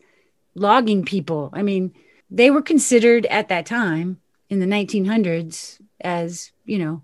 logging 0.55 1.05
people. 1.05 1.51
I 1.53 1.63
mean, 1.63 1.95
they 2.31 2.51
were 2.51 2.63
considered 2.63 3.27
at 3.27 3.49
that 3.49 3.67
time 3.67 4.21
in 4.49 4.61
the 4.61 4.67
1900s 4.67 5.81
as, 6.01 6.53
you 6.65 6.79
know, 6.79 7.03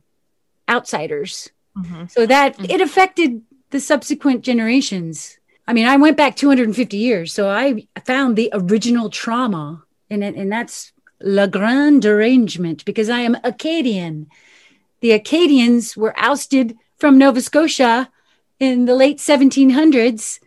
outsiders. 0.69 1.51
Mm-hmm. 1.77 2.07
So 2.09 2.27
that 2.27 2.55
mm-hmm. 2.55 2.71
it 2.71 2.81
affected 2.81 3.43
the 3.71 3.81
subsequent 3.81 4.43
generations. 4.43 5.39
I 5.67 5.73
mean, 5.73 5.87
I 5.87 5.97
went 5.97 6.17
back 6.17 6.37
250 6.37 6.97
years, 6.97 7.33
so 7.33 7.49
I 7.49 7.87
found 8.05 8.37
the 8.37 8.51
original 8.53 9.11
trauma, 9.11 9.85
and 10.09 10.23
and 10.23 10.51
that's 10.51 10.93
Le 11.21 11.49
Grand 11.49 12.03
Derangement 12.03 12.85
because 12.85 13.09
I 13.09 13.21
am 13.21 13.37
Acadian. 13.43 14.29
The 15.01 15.13
Acadians 15.13 15.97
were 15.97 16.15
ousted 16.17 16.77
from 16.97 17.19
Nova 17.19 17.41
Scotia 17.41 18.11
in 18.59 18.87
the 18.87 18.95
late 18.95 19.19
1700s 19.19 20.39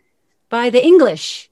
by 0.48 0.70
the 0.70 0.84
English 0.84 1.49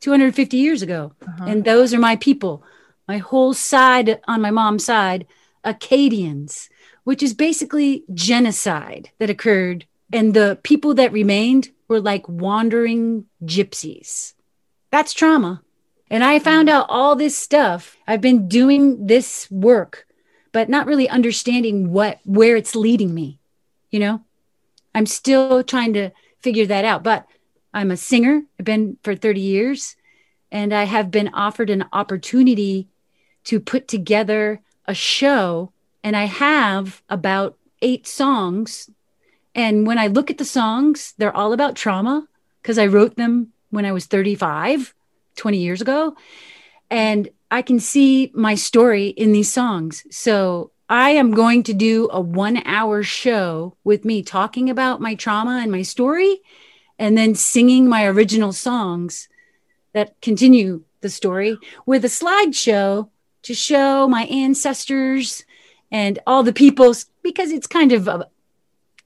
250 0.00 0.56
years 0.56 0.82
ago. 0.82 1.12
Uh-huh. 1.26 1.44
And 1.46 1.64
those 1.64 1.94
are 1.94 1.98
my 1.98 2.16
people. 2.16 2.62
My 3.06 3.18
whole 3.18 3.54
side 3.54 4.20
on 4.26 4.40
my 4.40 4.50
mom's 4.50 4.84
side, 4.84 5.26
Acadians, 5.64 6.68
which 7.04 7.22
is 7.22 7.34
basically 7.34 8.04
genocide 8.14 9.10
that 9.18 9.30
occurred. 9.30 9.86
And 10.12 10.34
the 10.34 10.58
people 10.62 10.94
that 10.94 11.12
remained 11.12 11.70
were 11.88 12.00
like 12.00 12.28
wandering 12.28 13.26
gypsies. 13.44 14.34
That's 14.90 15.12
trauma. 15.12 15.62
And 16.10 16.24
I 16.24 16.40
found 16.40 16.68
out 16.68 16.86
all 16.88 17.14
this 17.14 17.36
stuff. 17.36 17.96
I've 18.06 18.20
been 18.20 18.48
doing 18.48 19.06
this 19.06 19.48
work, 19.50 20.06
but 20.52 20.68
not 20.68 20.86
really 20.86 21.08
understanding 21.08 21.92
what 21.92 22.18
where 22.24 22.56
it's 22.56 22.74
leading 22.74 23.14
me. 23.14 23.38
You 23.90 24.00
know, 24.00 24.24
I'm 24.94 25.06
still 25.06 25.62
trying 25.62 25.92
to 25.94 26.10
figure 26.40 26.66
that 26.66 26.84
out. 26.84 27.04
But 27.04 27.26
I'm 27.72 27.90
a 27.90 27.96
singer. 27.96 28.42
I've 28.58 28.64
been 28.64 28.96
for 29.02 29.14
30 29.14 29.40
years, 29.40 29.96
and 30.50 30.72
I 30.72 30.84
have 30.84 31.10
been 31.10 31.28
offered 31.32 31.70
an 31.70 31.84
opportunity 31.92 32.88
to 33.44 33.60
put 33.60 33.88
together 33.88 34.60
a 34.86 34.94
show. 34.94 35.72
And 36.02 36.16
I 36.16 36.24
have 36.24 37.02
about 37.08 37.56
eight 37.82 38.06
songs. 38.06 38.90
And 39.54 39.86
when 39.86 39.98
I 39.98 40.08
look 40.08 40.30
at 40.30 40.38
the 40.38 40.44
songs, 40.44 41.14
they're 41.18 41.36
all 41.36 41.52
about 41.52 41.76
trauma 41.76 42.26
because 42.62 42.78
I 42.78 42.86
wrote 42.86 43.16
them 43.16 43.52
when 43.70 43.86
I 43.86 43.92
was 43.92 44.06
35, 44.06 44.94
20 45.36 45.58
years 45.58 45.80
ago. 45.80 46.16
And 46.90 47.28
I 47.50 47.62
can 47.62 47.80
see 47.80 48.30
my 48.34 48.54
story 48.54 49.08
in 49.08 49.32
these 49.32 49.52
songs. 49.52 50.04
So 50.10 50.72
I 50.88 51.10
am 51.10 51.32
going 51.32 51.62
to 51.64 51.72
do 51.72 52.08
a 52.10 52.20
one 52.20 52.62
hour 52.64 53.02
show 53.02 53.76
with 53.84 54.04
me 54.04 54.22
talking 54.22 54.68
about 54.70 55.00
my 55.00 55.14
trauma 55.14 55.60
and 55.62 55.70
my 55.70 55.82
story 55.82 56.40
and 57.00 57.16
then 57.18 57.34
singing 57.34 57.88
my 57.88 58.04
original 58.06 58.52
songs 58.52 59.28
that 59.94 60.20
continue 60.20 60.82
the 61.00 61.08
story 61.08 61.56
with 61.86 62.04
a 62.04 62.08
slideshow 62.08 63.08
to 63.42 63.54
show 63.54 64.06
my 64.06 64.24
ancestors 64.24 65.44
and 65.90 66.18
all 66.26 66.42
the 66.44 66.52
peoples 66.52 67.06
because 67.22 67.50
it's 67.50 67.66
kind 67.66 67.90
of 67.92 68.06
a 68.06 68.28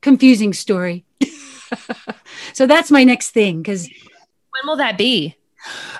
confusing 0.02 0.52
story. 0.52 1.04
so 2.52 2.66
that's 2.66 2.90
my 2.90 3.04
next 3.04 3.30
thing 3.30 3.62
because 3.62 3.88
When 3.88 4.66
will 4.66 4.76
that 4.76 4.98
be? 4.98 5.36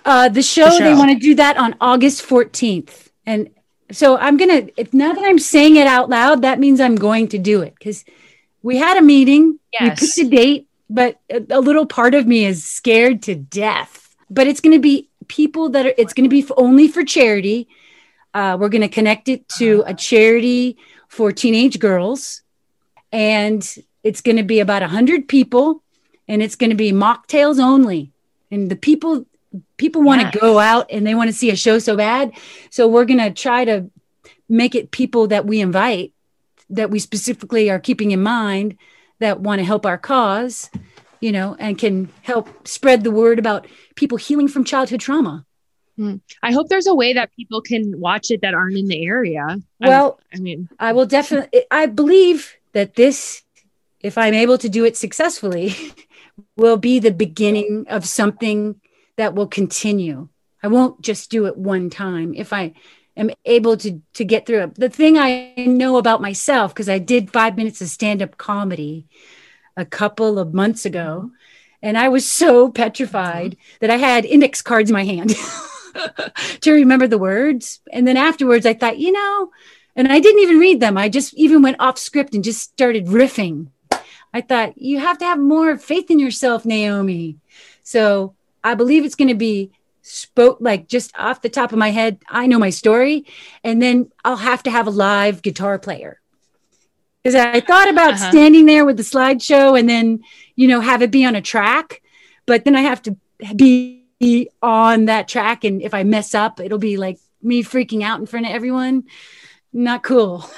uh, 0.05 0.29
the 0.29 0.43
show, 0.43 0.69
The 0.79 0.85
they 0.85 0.95
want 0.95 1.13
to 1.13 1.19
do 1.19 1.35
that 1.37 1.57
on 1.57 1.77
August 1.81 2.23
14th. 2.27 3.09
And 3.25 3.51
so 3.91 4.19
I'm 4.19 4.37
going 4.37 4.51
to, 4.67 4.73
if 4.77 4.93
now 4.93 5.13
that 5.15 5.25
I'm 5.25 5.39
saying 5.39 5.77
it 5.77 5.87
out 5.87 6.11
loud, 6.11 6.43
that 6.43 6.59
means 6.59 6.81
I'm 6.81 6.97
going 6.97 7.29
to 7.29 7.39
do 7.39 7.63
it 7.63 7.75
because 7.79 8.05
we 8.63 8.79
had 8.79 8.97
a 8.99 9.03
meeting, 9.03 9.59
Yes. 9.73 10.01
we 10.01 10.07
picked 10.07 10.19
a 10.19 10.37
date, 10.37 10.69
but 10.89 11.19
a, 11.31 11.61
little 11.61 11.87
part 11.87 12.15
of 12.15 12.27
me 12.27 12.45
is 12.45 12.65
scared 12.65 13.23
to 13.23 13.35
death. 13.35 14.15
But 14.31 14.47
it's 14.47 14.61
going 14.61 14.77
to 14.77 14.81
be 14.81 15.09
people 15.29 15.71
that 15.71 15.87
are, 15.87 15.93
it's 15.97 16.13
going 16.13 16.29
to 16.29 16.35
be 16.35 16.47
only 16.57 16.89
for 16.89 17.05
charity. 17.05 17.69
Uh, 18.33 18.57
we're 18.59 18.69
going 18.69 18.83
to 18.83 18.89
connect 18.89 19.29
it 19.29 19.49
to 19.49 19.83
a 19.87 19.95
charity 19.95 20.77
for 21.09 21.33
teenage 21.33 21.79
girls. 21.79 22.43
And 23.13 23.63
it's 24.03 24.21
going 24.21 24.37
to 24.37 24.43
be 24.43 24.61
about 24.61 24.83
100 24.83 25.29
people 25.29 25.83
and 26.27 26.43
it's 26.43 26.57
going 26.57 26.71
to 26.71 26.77
be 26.77 26.93
mocktails 26.93 27.59
only. 27.61 28.11
And 28.51 28.71
the 28.71 28.77
people, 28.77 29.27
people 29.77 30.03
want 30.03 30.21
to 30.21 30.27
Yes. 30.27 30.37
go 30.37 30.59
out 30.59 30.87
and 30.91 31.07
they 31.07 31.15
want 31.15 31.29
to 31.29 31.37
see 31.37 31.51
a 31.51 31.57
show 31.57 31.79
so 31.79 31.97
bad. 31.97 32.33
So 32.71 32.89
we're 32.89 33.05
going 33.05 33.21
to 33.21 33.31
try 33.31 33.65
to 33.65 33.91
make 34.49 34.75
it 34.75 34.91
people 34.91 35.29
that 35.29 35.47
we 35.47 35.61
invite 35.61 36.13
that 36.71 36.91
we 36.91 36.99
specifically 36.99 37.71
are 37.71 37.79
keeping 37.79 38.11
in 38.11 38.23
mind 38.23 38.77
that 39.21 39.41
want 39.41 39.61
to 39.61 39.65
help 39.65 39.87
our 39.87 39.99
cause, 39.99 40.71
you 41.21 41.33
know, 41.33 41.57
and 41.59 41.79
can 41.79 42.11
help 42.23 42.67
spread 42.67 43.05
the 43.05 43.11
word 43.11 43.39
about 43.39 43.67
people 43.95 44.19
healing 44.19 44.49
from 44.49 44.65
childhood 44.65 45.01
trauma. 45.01 45.45
Hmm. 45.97 46.17
I 46.43 46.53
hope 46.53 46.69
there's 46.69 46.89
a 46.89 46.95
way 46.95 47.13
that 47.13 47.35
people 47.37 47.61
can 47.61 48.01
watch 48.01 48.31
it 48.31 48.41
that 48.43 48.55
aren't 48.55 48.77
in 48.77 48.89
the 48.89 49.07
area. 49.07 49.59
Well, 49.81 50.19
I 50.33 50.39
mean, 50.39 50.69
I 50.79 50.93
will 50.93 51.07
definitely, 51.07 51.63
I 51.71 51.87
believe 51.87 52.57
that 52.73 52.97
this, 52.97 53.43
if 54.01 54.19
I'm 54.19 54.35
able 54.35 54.59
to 54.59 54.69
do 54.69 54.85
it 54.85 54.97
successfully, 54.97 55.75
will 56.57 56.77
be 56.77 56.99
the 56.99 57.13
beginning 57.13 57.87
of 57.89 58.07
something 58.07 58.81
that 59.17 59.35
will 59.35 59.47
continue. 59.47 60.29
I 60.63 60.69
won't 60.69 61.01
just 61.01 61.31
do 61.31 61.47
it 61.47 61.57
one 61.57 61.91
time. 61.91 62.35
If 62.35 62.53
I 62.53 62.75
am 63.17 63.31
able 63.45 63.77
to, 63.79 64.01
to 64.15 64.25
get 64.25 64.47
through 64.47 64.65
it, 64.65 64.75
the 64.75 64.89
thing 64.89 65.19
I 65.19 65.55
know 65.57 65.97
about 65.97 66.21
myself, 66.21 66.75
because 66.75 66.89
I 66.89 66.99
did 66.99 67.33
five 67.33 67.57
minutes 67.57 67.81
of 67.81 67.89
stand 67.89 68.23
up 68.23 68.37
comedy 68.37 69.07
a 69.77 69.85
couple 69.85 70.39
of 70.39 70.55
months 70.55 70.85
ago, 70.85 71.31
and 71.83 71.99
I 71.99 72.09
was 72.09 72.31
so 72.31 72.71
petrified 72.71 73.53
mm-hmm. 73.53 73.77
that 73.81 73.91
I 73.91 73.97
had 73.97 74.25
index 74.25 74.63
cards 74.63 74.91
in 74.91 74.95
my 74.95 75.05
hand 75.05 75.35
to 76.61 76.73
remember 76.73 77.07
the 77.07 77.19
words. 77.19 77.81
And 77.93 78.07
then 78.07 78.17
afterwards, 78.17 78.67
I 78.67 78.75
thought, 78.75 78.99
you 78.99 79.13
know, 79.13 79.51
and 79.97 80.11
I 80.11 80.19
didn't 80.19 80.43
even 80.43 80.59
read 80.59 80.81
them. 80.81 80.97
I 80.97 81.09
just 81.09 81.35
even 81.35 81.63
went 81.63 81.77
off 81.81 81.99
script 81.99 82.35
and 82.35 82.43
just 82.43 82.63
started 82.63 83.07
riffing. 83.07 83.69
I 84.33 84.41
thought, 84.41 84.77
you 84.77 84.99
have 84.99 85.19
to 85.19 85.25
have 85.25 85.39
more 85.39 85.77
faith 85.79 86.11
in 86.11 86.19
yourself, 86.19 86.65
Naome. 86.65 87.37
So 87.85 88.35
I 88.65 88.75
believe 88.75 89.05
it's 89.05 89.15
going 89.15 89.29
to 89.29 89.35
be 89.35 89.71
spoke 90.07 90.59
like 90.61 90.87
just 90.87 91.11
off 91.19 91.41
the 91.41 91.49
top 91.49 91.73
of 91.73 91.79
my 91.79 91.91
head. 91.91 92.19
I 92.29 92.47
know 92.47 92.59
my 92.59 92.69
story. 92.69 93.25
And 93.65 93.81
then 93.81 94.13
I'll 94.23 94.37
have 94.37 94.63
to 94.65 94.71
have 94.71 94.87
a 94.87 94.91
live 94.91 95.41
guitar 95.41 95.79
player. 95.79 96.21
Because 97.23 97.35
I 97.35 97.61
thought 97.61 97.89
about 97.89 98.13
Uh-huh. 98.15 98.31
standing 98.31 98.67
there 98.67 98.85
with 98.85 98.99
the 98.99 99.03
slideshow 99.03 99.79
and 99.79 99.89
then, 99.89 100.21
you 100.57 100.69
know, 100.69 100.81
have 100.81 101.01
it 101.01 101.11
be 101.11 101.25
on 101.25 101.35
a 101.35 101.41
track. 101.41 102.03
But 102.45 102.67
then 102.67 102.77
I 102.77 102.83
have 102.83 103.01
to 103.03 103.17
be 103.57 104.51
on 104.61 105.07
that 105.07 105.27
track. 105.27 105.65
And 105.65 105.81
if 105.81 105.95
I 105.95 106.03
mess 106.03 106.35
up, 106.35 106.61
it'll 106.61 106.77
be 106.79 106.99
like 106.99 107.19
me 107.43 107.63
freaking 107.63 108.03
out 108.03 108.21
in 108.21 108.27
front 108.27 108.45
of 108.45 108.53
everyone. 108.53 109.05
Not 109.73 110.03
cool. 110.03 110.49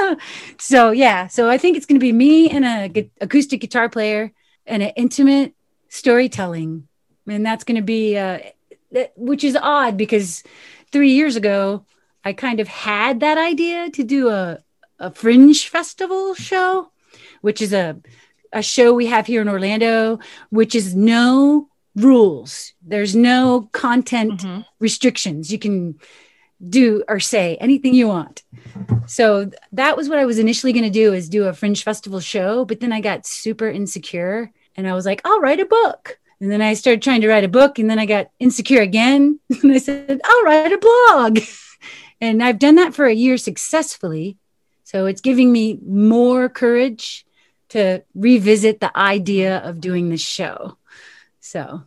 so 0.58 0.92
yeah, 0.92 1.26
so 1.26 1.50
I 1.50 1.58
think 1.58 1.76
it's 1.76 1.84
going 1.86 2.00
to 2.00 2.06
be 2.06 2.12
me 2.12 2.48
and 2.48 2.64
a 2.64 2.88
gu- 2.88 3.10
acoustic 3.20 3.60
guitar 3.60 3.90
player 3.90 4.32
and 4.66 4.82
an 4.82 4.92
intimate 4.96 5.52
storytelling, 5.90 6.88
and 7.28 7.44
that's 7.44 7.64
going 7.64 7.76
to 7.76 7.82
be, 7.82 8.16
uh, 8.16 8.38
which 9.16 9.44
is 9.44 9.56
odd 9.60 9.96
because 9.96 10.42
three 10.92 11.12
years 11.12 11.36
ago 11.36 11.84
I 12.24 12.32
kind 12.32 12.60
of 12.60 12.68
had 12.68 13.20
that 13.20 13.38
idea 13.38 13.90
to 13.90 14.04
do 14.04 14.28
a 14.30 14.58
a 14.98 15.10
fringe 15.10 15.68
festival 15.68 16.34
show, 16.34 16.90
which 17.40 17.60
is 17.60 17.72
a 17.72 18.00
a 18.52 18.62
show 18.62 18.94
we 18.94 19.06
have 19.06 19.26
here 19.26 19.42
in 19.42 19.48
Orlando, 19.48 20.20
which 20.50 20.74
is 20.74 20.94
no 20.94 21.68
rules. 21.96 22.72
There's 22.82 23.14
no 23.14 23.68
content 23.72 24.40
mhm. 24.40 24.64
restrictions. 24.78 25.52
You 25.52 25.58
can 25.58 25.98
do 26.66 27.02
or 27.08 27.20
say 27.20 27.56
anything 27.60 27.94
you 27.94 28.08
want. 28.08 28.42
So 29.06 29.50
that 29.72 29.96
was 29.96 30.08
what 30.08 30.18
I 30.18 30.24
was 30.24 30.38
initially 30.38 30.72
going 30.72 30.84
to 30.84 30.90
do 30.90 31.12
is 31.12 31.28
do 31.28 31.44
a 31.44 31.52
fringe 31.52 31.82
festival 31.82 32.20
show, 32.20 32.64
but 32.64 32.80
then 32.80 32.92
I 32.92 33.00
got 33.00 33.26
super 33.26 33.68
insecure 33.68 34.50
and 34.76 34.88
I 34.88 34.94
was 34.94 35.04
like, 35.04 35.20
I'll 35.24 35.40
write 35.40 35.60
a 35.60 35.66
book. 35.66 36.18
And 36.44 36.52
then 36.52 36.60
I 36.60 36.74
started 36.74 37.00
trying 37.00 37.22
to 37.22 37.28
write 37.28 37.44
a 37.44 37.48
book 37.48 37.78
and 37.78 37.88
then 37.88 37.98
I 37.98 38.04
got 38.04 38.30
insecure 38.38 38.82
again 38.82 39.40
and 39.62 39.72
I 39.72 39.78
said, 39.78 40.20
I'll 40.22 40.42
write 40.42 40.72
a 40.72 40.76
blog. 40.76 41.38
and 42.20 42.44
I've 42.44 42.58
done 42.58 42.74
that 42.74 42.92
for 42.92 43.06
a 43.06 43.14
year 43.14 43.38
successfully. 43.38 44.36
So 44.82 45.06
it's 45.06 45.22
giving 45.22 45.50
me 45.50 45.78
more 45.82 46.50
courage 46.50 47.24
to 47.70 48.02
revisit 48.14 48.80
the 48.80 48.94
idea 48.94 49.56
of 49.60 49.80
doing 49.80 50.10
this 50.10 50.20
show. 50.20 50.76
So 51.40 51.84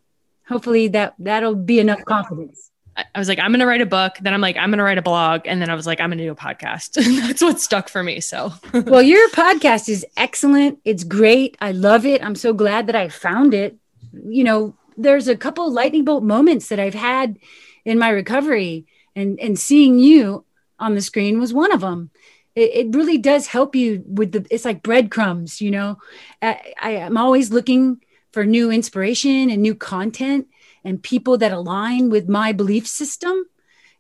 hopefully 0.47 0.87
that 0.87 1.13
that'll 1.19 1.53
be 1.53 1.79
enough 1.79 2.03
confidence. 2.03 2.71
I 2.97 3.05
I 3.13 3.19
was 3.19 3.29
like, 3.29 3.37
I'm 3.37 3.51
going 3.51 3.59
to 3.59 3.67
write 3.67 3.81
a 3.81 3.85
book. 3.85 4.15
Then 4.19 4.33
I'm 4.33 4.41
like, 4.41 4.57
I'm 4.57 4.71
going 4.71 4.79
to 4.79 4.83
write 4.83 4.97
a 4.97 5.03
blog. 5.03 5.41
And 5.45 5.61
then 5.61 5.69
I 5.69 5.75
was 5.75 5.85
like, 5.85 6.01
I'm 6.01 6.09
going 6.09 6.17
to 6.17 6.23
do 6.23 6.31
a 6.31 6.35
podcast. 6.35 6.93
That's 7.27 7.43
what 7.43 7.59
stuck 7.59 7.89
for 7.89 8.01
me. 8.01 8.21
So, 8.21 8.51
well, 8.73 9.03
your 9.03 9.29
podcast 9.29 9.87
is 9.87 10.03
excellent. 10.17 10.79
It's 10.83 11.03
great. 11.03 11.55
I 11.61 11.73
love 11.73 12.07
it. 12.07 12.23
I'm 12.23 12.33
so 12.33 12.53
glad 12.53 12.87
that 12.87 12.95
I 12.95 13.09
found 13.09 13.53
it. 13.53 13.77
You 14.25 14.43
know, 14.43 14.75
there's 14.97 15.27
a 15.27 15.37
couple 15.37 15.71
lightning 15.71 16.03
bolt 16.03 16.23
moments 16.23 16.69
that 16.69 16.79
I've 16.79 16.93
had 16.93 17.37
in 17.85 17.99
my 17.99 18.09
recovery, 18.09 18.85
and 19.15 19.39
and 19.39 19.57
seeing 19.57 19.99
you 19.99 20.45
on 20.79 20.95
the 20.95 21.01
screen 21.01 21.39
was 21.39 21.53
one 21.53 21.71
of 21.71 21.81
them. 21.81 22.11
It, 22.55 22.71
it 22.73 22.95
really 22.95 23.17
does 23.17 23.47
help 23.47 23.75
you 23.75 24.03
with 24.07 24.31
the. 24.31 24.45
It's 24.49 24.65
like 24.65 24.83
breadcrumbs. 24.83 25.61
You 25.61 25.71
know, 25.71 25.97
I, 26.41 26.73
I 26.81 26.91
am 26.91 27.17
always 27.17 27.51
looking 27.51 28.01
for 28.31 28.45
new 28.45 28.71
inspiration 28.71 29.49
and 29.49 29.61
new 29.61 29.75
content 29.75 30.47
and 30.83 31.01
people 31.01 31.37
that 31.37 31.51
align 31.51 32.09
with 32.09 32.27
my 32.27 32.51
belief 32.51 32.87
system. 32.87 33.45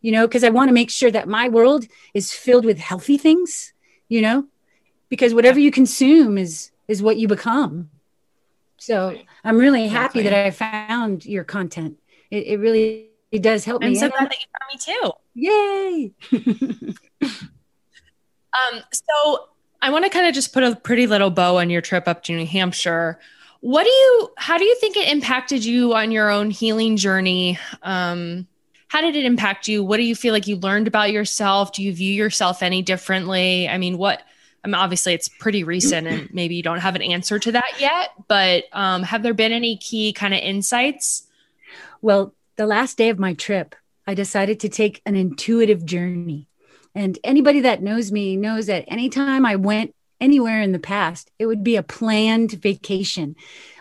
You 0.01 0.11
know, 0.11 0.27
because 0.27 0.43
I 0.43 0.49
want 0.49 0.69
to 0.69 0.73
make 0.73 0.91
sure 0.91 1.11
that 1.11 1.27
my 1.27 1.49
world 1.49 1.85
is 2.13 2.31
filled 2.31 2.65
with 2.65 2.77
healthy 2.77 3.17
things. 3.17 3.73
You 4.09 4.21
know, 4.21 4.47
because 5.09 5.33
whatever 5.33 5.59
you 5.59 5.71
consume 5.71 6.37
is 6.37 6.71
is 6.87 7.03
what 7.03 7.17
you 7.17 7.27
become 7.27 7.89
so 8.77 9.15
i'm 9.43 9.57
really 9.57 9.87
happy 9.87 10.21
that 10.21 10.33
i 10.33 10.51
found 10.51 11.25
your 11.25 11.43
content 11.43 11.97
it, 12.31 12.47
it 12.47 12.59
really 12.59 13.09
it 13.29 13.41
does 13.41 13.65
help 13.65 13.83
I'm 13.83 13.89
me 13.89 13.95
so 13.95 14.09
glad 14.09 14.29
that 14.29 14.37
you 14.39 14.45
found 14.57 15.11
me 15.11 16.13
too. 16.31 16.91
yay 17.21 17.33
Um, 18.57 18.81
so 18.91 19.49
I 19.81 19.89
want 19.91 20.05
to 20.05 20.09
kind 20.09 20.27
of 20.27 20.33
just 20.33 20.53
put 20.53 20.63
a 20.63 20.75
pretty 20.75 21.07
little 21.07 21.29
bow 21.29 21.57
on 21.57 21.69
your 21.69 21.81
trip 21.81 22.07
up 22.07 22.23
to 22.23 22.33
New 22.33 22.45
Hampshire. 22.45 23.19
What 23.61 23.83
do 23.83 23.89
you, 23.89 24.29
how 24.37 24.57
do 24.57 24.65
you 24.65 24.75
think 24.75 24.97
it 24.97 25.09
impacted 25.09 25.63
you 25.65 25.93
on 25.93 26.11
your 26.11 26.29
own 26.29 26.51
healing 26.51 26.97
journey? 26.97 27.59
Um, 27.83 28.47
how 28.87 29.01
did 29.01 29.15
it 29.15 29.25
impact 29.25 29.67
you? 29.67 29.83
What 29.83 29.97
do 29.97 30.03
you 30.03 30.15
feel 30.15 30.33
like 30.33 30.47
you 30.47 30.55
learned 30.57 30.87
about 30.87 31.11
yourself? 31.11 31.73
Do 31.73 31.83
you 31.83 31.93
view 31.93 32.13
yourself 32.13 32.63
any 32.63 32.81
differently? 32.81 33.67
I 33.67 33.77
mean, 33.77 33.97
what, 33.97 34.21
I 34.67 34.69
mean, 34.69 34.75
obviously 34.75 35.13
it's 35.13 35.29
pretty 35.29 35.63
recent 35.63 36.07
and 36.07 36.29
maybe 36.33 36.55
you 36.55 36.63
don't 36.63 36.79
have 36.79 36.95
an 36.95 37.01
answer 37.01 37.39
to 37.39 37.53
that 37.53 37.79
yet, 37.79 38.09
but 38.27 38.65
um, 38.73 39.03
have 39.03 39.23
there 39.23 39.33
been 39.33 39.53
any 39.53 39.77
key 39.77 40.11
kind 40.11 40.33
of 40.33 40.41
insights? 40.41 41.27
well 42.01 42.33
the 42.55 42.67
last 42.67 42.97
day 42.97 43.09
of 43.09 43.19
my 43.19 43.33
trip 43.33 43.75
i 44.05 44.13
decided 44.13 44.59
to 44.59 44.69
take 44.69 45.01
an 45.05 45.15
intuitive 45.15 45.85
journey. 45.85 46.47
And 46.95 47.19
anybody 47.23 47.61
that 47.61 47.83
knows 47.83 48.11
me 48.11 48.35
knows 48.35 48.65
that 48.67 48.85
anytime 48.87 49.45
i 49.45 49.55
went 49.55 49.93
anywhere 50.19 50.61
in 50.61 50.71
the 50.71 50.79
past 50.79 51.31
it 51.37 51.45
would 51.45 51.63
be 51.63 51.75
a 51.75 51.83
planned 51.83 52.51
vacation 52.51 53.35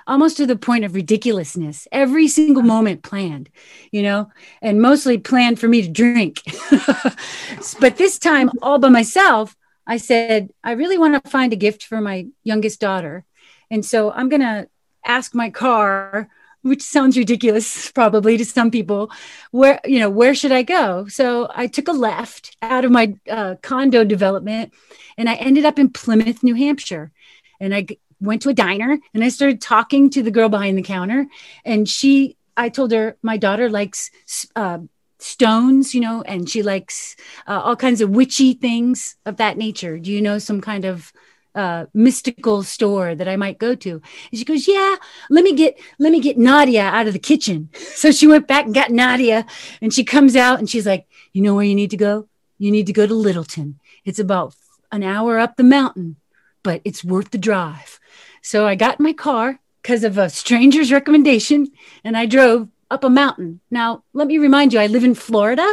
almost 0.06 0.36
to 0.36 0.46
the 0.46 0.56
point 0.56 0.84
of 0.84 0.94
ridiculousness 0.94 1.88
every 1.90 2.28
single 2.28 2.62
moment 2.62 3.02
planned 3.02 3.48
you 3.90 4.02
know 4.02 4.30
and 4.60 4.82
mostly 4.82 5.18
planned 5.18 5.58
for 5.58 5.68
me 5.68 5.82
to 5.82 5.88
drink. 5.88 6.42
But 7.80 7.96
this 7.96 8.18
time 8.18 8.50
all 8.62 8.78
by 8.78 8.88
myself 8.88 9.56
i 9.86 9.96
said 9.96 10.50
i 10.64 10.72
really 10.72 10.98
want 10.98 11.22
to 11.22 11.30
find 11.30 11.52
a 11.52 11.56
gift 11.56 11.84
for 11.84 12.00
my 12.00 12.26
youngest 12.44 12.80
daughter 12.80 13.24
and 13.70 13.84
so 13.84 14.10
i'm 14.12 14.28
going 14.28 14.42
to 14.42 14.68
ask 15.04 15.34
my 15.34 15.50
car 15.50 16.28
which 16.62 16.82
sounds 16.82 17.16
ridiculous 17.16 17.92
probably 17.92 18.36
to 18.36 18.44
some 18.44 18.70
people 18.70 19.10
where 19.50 19.80
you 19.84 19.98
know 19.98 20.10
where 20.10 20.34
should 20.34 20.52
i 20.52 20.62
go 20.62 21.06
so 21.06 21.48
i 21.54 21.66
took 21.66 21.88
a 21.88 21.92
left 21.92 22.56
out 22.62 22.84
of 22.84 22.90
my 22.90 23.14
uh, 23.30 23.54
condo 23.62 24.04
development 24.04 24.72
and 25.16 25.28
i 25.28 25.34
ended 25.34 25.64
up 25.64 25.78
in 25.78 25.88
plymouth 25.88 26.42
new 26.42 26.54
hampshire 26.54 27.12
and 27.60 27.74
i 27.74 27.86
went 28.20 28.42
to 28.42 28.48
a 28.48 28.54
diner 28.54 28.98
and 29.14 29.24
I 29.24 29.28
started 29.28 29.60
talking 29.60 30.10
to 30.10 30.22
the 30.22 30.30
girl 30.30 30.48
behind 30.48 30.78
the 30.78 30.82
counter. 30.82 31.26
And 31.64 31.88
she, 31.88 32.36
I 32.56 32.68
told 32.68 32.92
her 32.92 33.16
my 33.22 33.36
daughter 33.36 33.68
likes 33.68 34.10
uh, 34.54 34.78
stones, 35.18 35.94
you 35.94 36.00
know, 36.00 36.22
and 36.22 36.48
she 36.48 36.62
likes 36.62 37.16
uh, 37.46 37.60
all 37.60 37.76
kinds 37.76 38.00
of 38.00 38.10
witchy 38.10 38.52
things 38.54 39.16
of 39.24 39.36
that 39.36 39.56
nature. 39.56 39.98
Do 39.98 40.12
you 40.12 40.20
know 40.20 40.38
some 40.38 40.60
kind 40.60 40.84
of 40.84 41.12
uh, 41.56 41.86
mystical 41.94 42.62
store 42.62 43.14
that 43.14 43.26
I 43.26 43.36
might 43.36 43.58
go 43.58 43.74
to. 43.74 43.90
And 43.92 44.38
she 44.38 44.44
goes, 44.44 44.68
yeah, 44.68 44.96
let 45.30 45.42
me 45.42 45.54
get, 45.54 45.80
let 45.98 46.12
me 46.12 46.20
get 46.20 46.36
Nadia 46.36 46.82
out 46.82 47.06
of 47.06 47.14
the 47.14 47.18
kitchen. 47.18 47.70
So 47.96 48.12
she 48.12 48.26
went 48.26 48.46
back 48.46 48.66
and 48.66 48.74
got 48.74 48.90
Nadia 48.90 49.46
and 49.80 49.92
she 49.92 50.04
comes 50.04 50.36
out 50.36 50.58
and 50.58 50.68
she's 50.68 50.86
like, 50.86 51.06
you 51.32 51.40
know 51.40 51.54
where 51.54 51.64
you 51.64 51.74
need 51.74 51.90
to 51.92 51.96
go? 51.96 52.28
You 52.58 52.70
need 52.70 52.86
to 52.86 52.92
go 52.92 53.06
to 53.06 53.14
Littleton. 53.14 53.80
It's 54.04 54.18
about 54.18 54.54
an 54.92 55.02
hour 55.02 55.38
up 55.38 55.56
the 55.56 55.64
mountain, 55.64 56.16
but 56.62 56.82
it's 56.84 57.02
worth 57.02 57.30
the 57.30 57.38
drive. 57.38 57.98
So 58.42 58.66
I 58.66 58.74
got 58.74 59.00
in 59.00 59.04
my 59.04 59.14
car 59.14 59.60
because 59.80 60.04
of 60.04 60.18
a 60.18 60.28
stranger's 60.28 60.92
recommendation 60.92 61.68
and 62.04 62.18
I 62.18 62.26
drove 62.26 62.68
up 62.90 63.04
a 63.04 63.10
mountain. 63.10 63.60
Now, 63.70 64.04
let 64.12 64.28
me 64.28 64.38
remind 64.38 64.72
you, 64.72 64.80
I 64.80 64.86
live 64.86 65.04
in 65.04 65.14
Florida 65.14 65.66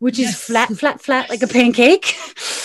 which 0.00 0.18
yes. 0.18 0.30
is 0.30 0.44
flat, 0.44 0.68
flat, 0.70 1.00
flat 1.00 1.30
like 1.30 1.42
a 1.42 1.46
pancake. 1.46 2.16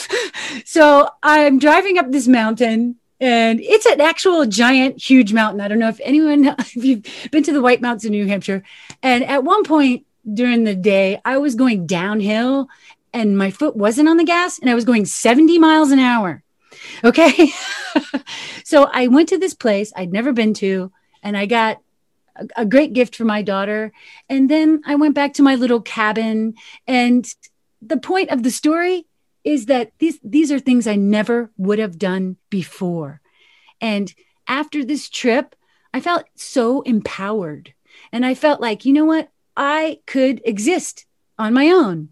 so 0.66 1.10
I'm 1.22 1.60
driving 1.60 1.98
up 1.98 2.12
this 2.12 2.28
mountain 2.28 2.96
and 3.20 3.60
it's 3.62 3.86
an 3.86 4.02
actual 4.02 4.46
giant, 4.46 5.02
huge 5.02 5.34
mountain. 5.34 5.62
I 5.62 5.68
don't 5.68 5.80
know 5.80 5.90
if 5.90 6.00
anyone, 6.04 6.46
if 6.60 6.76
you've 6.76 7.06
been 7.32 7.44
to 7.44 7.54
the 7.54 7.62
White 7.62 7.82
Mountains 7.82 8.06
in 8.06 8.12
New 8.12 8.26
Hampshire. 8.26 8.64
And 9.04 9.24
at 9.24 9.44
one 9.44 9.64
point 9.64 10.06
during 10.34 10.64
the 10.64 10.76
day, 10.76 11.22
I 11.24 11.38
was 11.38 11.56
going 11.56 11.86
downhill 11.86 12.70
and 13.14 13.38
my 13.38 13.52
foot 13.52 13.76
wasn't 13.76 14.10
on 14.10 14.18
the 14.18 14.24
gas 14.24 14.58
and 14.58 14.70
I 14.70 14.76
was 14.76 14.86
going 14.86 15.06
70 15.06 15.60
miles 15.60 15.92
an 15.92 16.00
hour. 16.00 16.42
Okay. 17.04 17.52
so 18.64 18.90
I 18.92 19.08
went 19.08 19.30
to 19.30 19.38
this 19.38 19.54
place 19.54 19.92
I'd 19.96 20.14
never 20.14 20.32
been 20.32 20.54
to 20.56 20.92
and 21.22 21.36
I 21.36 21.48
got 21.48 21.82
a 22.56 22.66
great 22.66 22.94
gift 22.94 23.16
for 23.16 23.26
my 23.26 23.42
daughter. 23.42 23.92
And 24.30 24.50
then 24.50 24.82
I 24.86 24.96
went 24.96 25.16
back 25.16 25.34
to 25.36 25.44
my 25.44 25.56
little 25.56 25.82
cabin. 25.82 26.56
And 26.88 27.26
the 27.82 27.98
point 27.98 28.30
of 28.30 28.44
the 28.44 28.52
story 28.52 29.06
is 29.44 29.68
that 29.68 29.92
these 30.00 30.20
these 30.24 30.52
are 30.52 30.60
things 30.60 30.88
I 30.88 30.96
never 30.96 31.52
would 31.58 31.80
have 31.80 32.00
done 32.00 32.38
before. 32.50 33.22
And 33.80 34.14
after 34.48 34.84
this 34.84 35.10
trip, 35.10 35.56
I 35.94 36.00
felt 36.02 36.26
so 36.36 36.82
empowered. 36.82 37.74
And 38.12 38.26
I 38.26 38.34
felt 38.34 38.60
like, 38.60 38.86
you 38.86 38.94
know 38.94 39.06
what? 39.06 39.30
I 39.56 40.00
could 40.06 40.42
exist 40.44 41.06
on 41.38 41.54
my 41.54 41.70
own. 41.70 42.10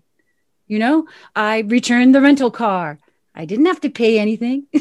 You 0.68 0.80
know, 0.80 1.08
I 1.36 1.60
returned 1.60 2.16
the 2.16 2.22
rental 2.22 2.52
car. 2.52 3.00
I 3.36 3.46
didn't 3.46 3.66
have 3.66 3.82
to 3.82 3.90
pay 3.90 4.20
anything. 4.20 4.68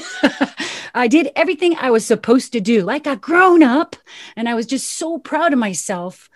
I 0.94 1.08
did 1.08 1.30
everything 1.34 1.76
I 1.76 1.90
was 1.90 2.04
supposed 2.04 2.52
to 2.52 2.60
do, 2.60 2.82
like 2.82 3.06
a 3.06 3.16
grown 3.16 3.62
up. 3.62 3.96
And 4.36 4.48
I 4.48 4.54
was 4.54 4.66
just 4.66 4.92
so 4.92 5.18
proud 5.18 5.52
of 5.52 5.58
myself. 5.58 6.28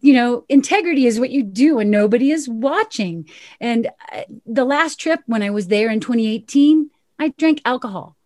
You 0.00 0.14
know, 0.14 0.44
integrity 0.48 1.06
is 1.06 1.20
what 1.20 1.30
you 1.30 1.42
do 1.42 1.76
when 1.76 1.90
nobody 1.90 2.30
is 2.30 2.48
watching. 2.48 3.28
And 3.60 3.88
uh, 4.12 4.22
the 4.44 4.64
last 4.64 4.98
trip 4.98 5.20
when 5.26 5.42
I 5.42 5.50
was 5.50 5.68
there 5.68 5.90
in 5.90 6.00
2018, 6.00 6.90
I 7.18 7.28
drank 7.38 7.60
alcohol. 7.64 8.16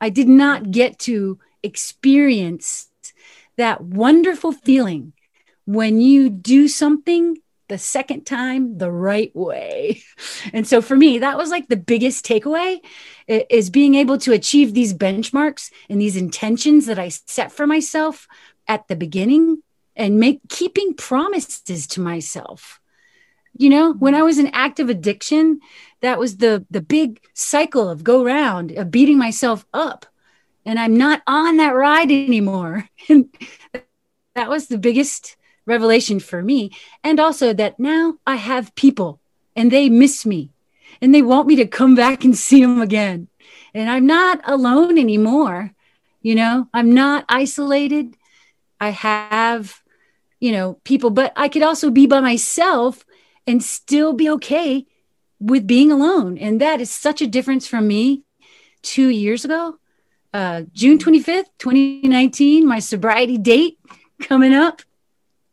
I 0.00 0.08
did 0.08 0.28
not 0.28 0.70
get 0.70 0.98
to 1.00 1.38
experience 1.62 2.88
that 3.56 3.82
wonderful 3.82 4.52
feeling 4.52 5.12
when 5.64 6.00
you 6.00 6.30
do 6.30 6.68
something 6.68 7.36
the 7.68 7.78
second 7.78 8.24
time 8.24 8.78
the 8.78 8.90
right 8.90 9.34
way. 9.34 10.02
And 10.52 10.66
so 10.66 10.80
for 10.80 10.96
me, 10.96 11.18
that 11.18 11.36
was 11.36 11.50
like 11.50 11.68
the 11.68 11.76
biggest 11.76 12.24
takeaway 12.24 12.78
is 13.26 13.70
being 13.70 13.94
able 13.94 14.18
to 14.18 14.32
achieve 14.32 14.72
these 14.72 14.94
benchmarks 14.94 15.70
and 15.88 16.00
these 16.00 16.16
intentions 16.16 16.86
that 16.86 16.98
I 16.98 17.08
set 17.08 17.52
for 17.52 17.66
myself 17.66 18.26
at 18.66 18.88
the 18.88 18.96
beginning 18.96 19.62
and 19.96 20.20
make 20.20 20.40
keeping 20.48 20.94
promises 20.94 21.86
to 21.88 22.00
myself. 22.00 22.80
You 23.52 23.68
know, 23.68 23.92
when 23.94 24.14
I 24.14 24.22
was 24.22 24.38
in 24.38 24.48
active 24.48 24.88
addiction, 24.88 25.60
that 26.00 26.18
was 26.18 26.36
the 26.36 26.64
the 26.70 26.80
big 26.80 27.20
cycle 27.34 27.88
of 27.88 28.04
go 28.04 28.24
round 28.24 28.70
of 28.72 28.90
beating 28.90 29.18
myself 29.18 29.66
up. 29.74 30.06
And 30.64 30.78
I'm 30.78 30.96
not 30.96 31.22
on 31.26 31.56
that 31.56 31.74
ride 31.74 32.10
anymore. 32.10 32.88
And 33.08 33.28
that 34.34 34.48
was 34.48 34.68
the 34.68 34.78
biggest 34.78 35.36
revelation 35.68 36.18
for 36.18 36.42
me. 36.42 36.72
And 37.04 37.20
also 37.20 37.52
that 37.52 37.78
now 37.78 38.14
I 38.26 38.36
have 38.36 38.74
people 38.74 39.20
and 39.54 39.70
they 39.70 39.88
miss 39.88 40.26
me 40.26 40.50
and 41.00 41.14
they 41.14 41.22
want 41.22 41.46
me 41.46 41.56
to 41.56 41.66
come 41.66 41.94
back 41.94 42.24
and 42.24 42.36
see 42.36 42.62
them 42.62 42.80
again. 42.80 43.28
And 43.74 43.88
I'm 43.88 44.06
not 44.06 44.40
alone 44.44 44.98
anymore. 44.98 45.72
You 46.22 46.34
know, 46.34 46.68
I'm 46.74 46.92
not 46.92 47.24
isolated. 47.28 48.16
I 48.80 48.90
have, 48.90 49.82
you 50.40 50.52
know, 50.52 50.80
people, 50.84 51.10
but 51.10 51.32
I 51.36 51.48
could 51.48 51.62
also 51.62 51.90
be 51.90 52.06
by 52.06 52.20
myself 52.20 53.04
and 53.46 53.62
still 53.62 54.12
be 54.12 54.28
okay 54.30 54.86
with 55.38 55.66
being 55.66 55.92
alone. 55.92 56.38
And 56.38 56.60
that 56.60 56.80
is 56.80 56.90
such 56.90 57.22
a 57.22 57.26
difference 57.26 57.66
from 57.66 57.86
me 57.86 58.24
two 58.82 59.08
years 59.08 59.44
ago. 59.44 59.78
Uh, 60.34 60.62
June 60.72 60.98
25th, 60.98 61.46
2019, 61.58 62.66
my 62.66 62.78
sobriety 62.80 63.38
date 63.38 63.78
coming 64.22 64.52
up. 64.52 64.82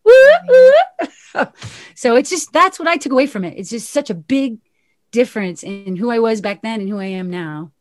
so 1.95 2.15
it's 2.15 2.29
just 2.29 2.53
that's 2.53 2.79
what 2.79 2.87
I 2.87 2.97
took 2.97 3.11
away 3.11 3.27
from 3.27 3.43
it. 3.43 3.57
It's 3.57 3.69
just 3.69 3.89
such 3.89 4.09
a 4.09 4.13
big 4.13 4.59
difference 5.11 5.63
in 5.63 5.95
who 5.95 6.11
I 6.11 6.19
was 6.19 6.41
back 6.41 6.61
then 6.61 6.81
and 6.81 6.89
who 6.89 6.99
I 6.99 7.05
am 7.05 7.29
now. 7.29 7.71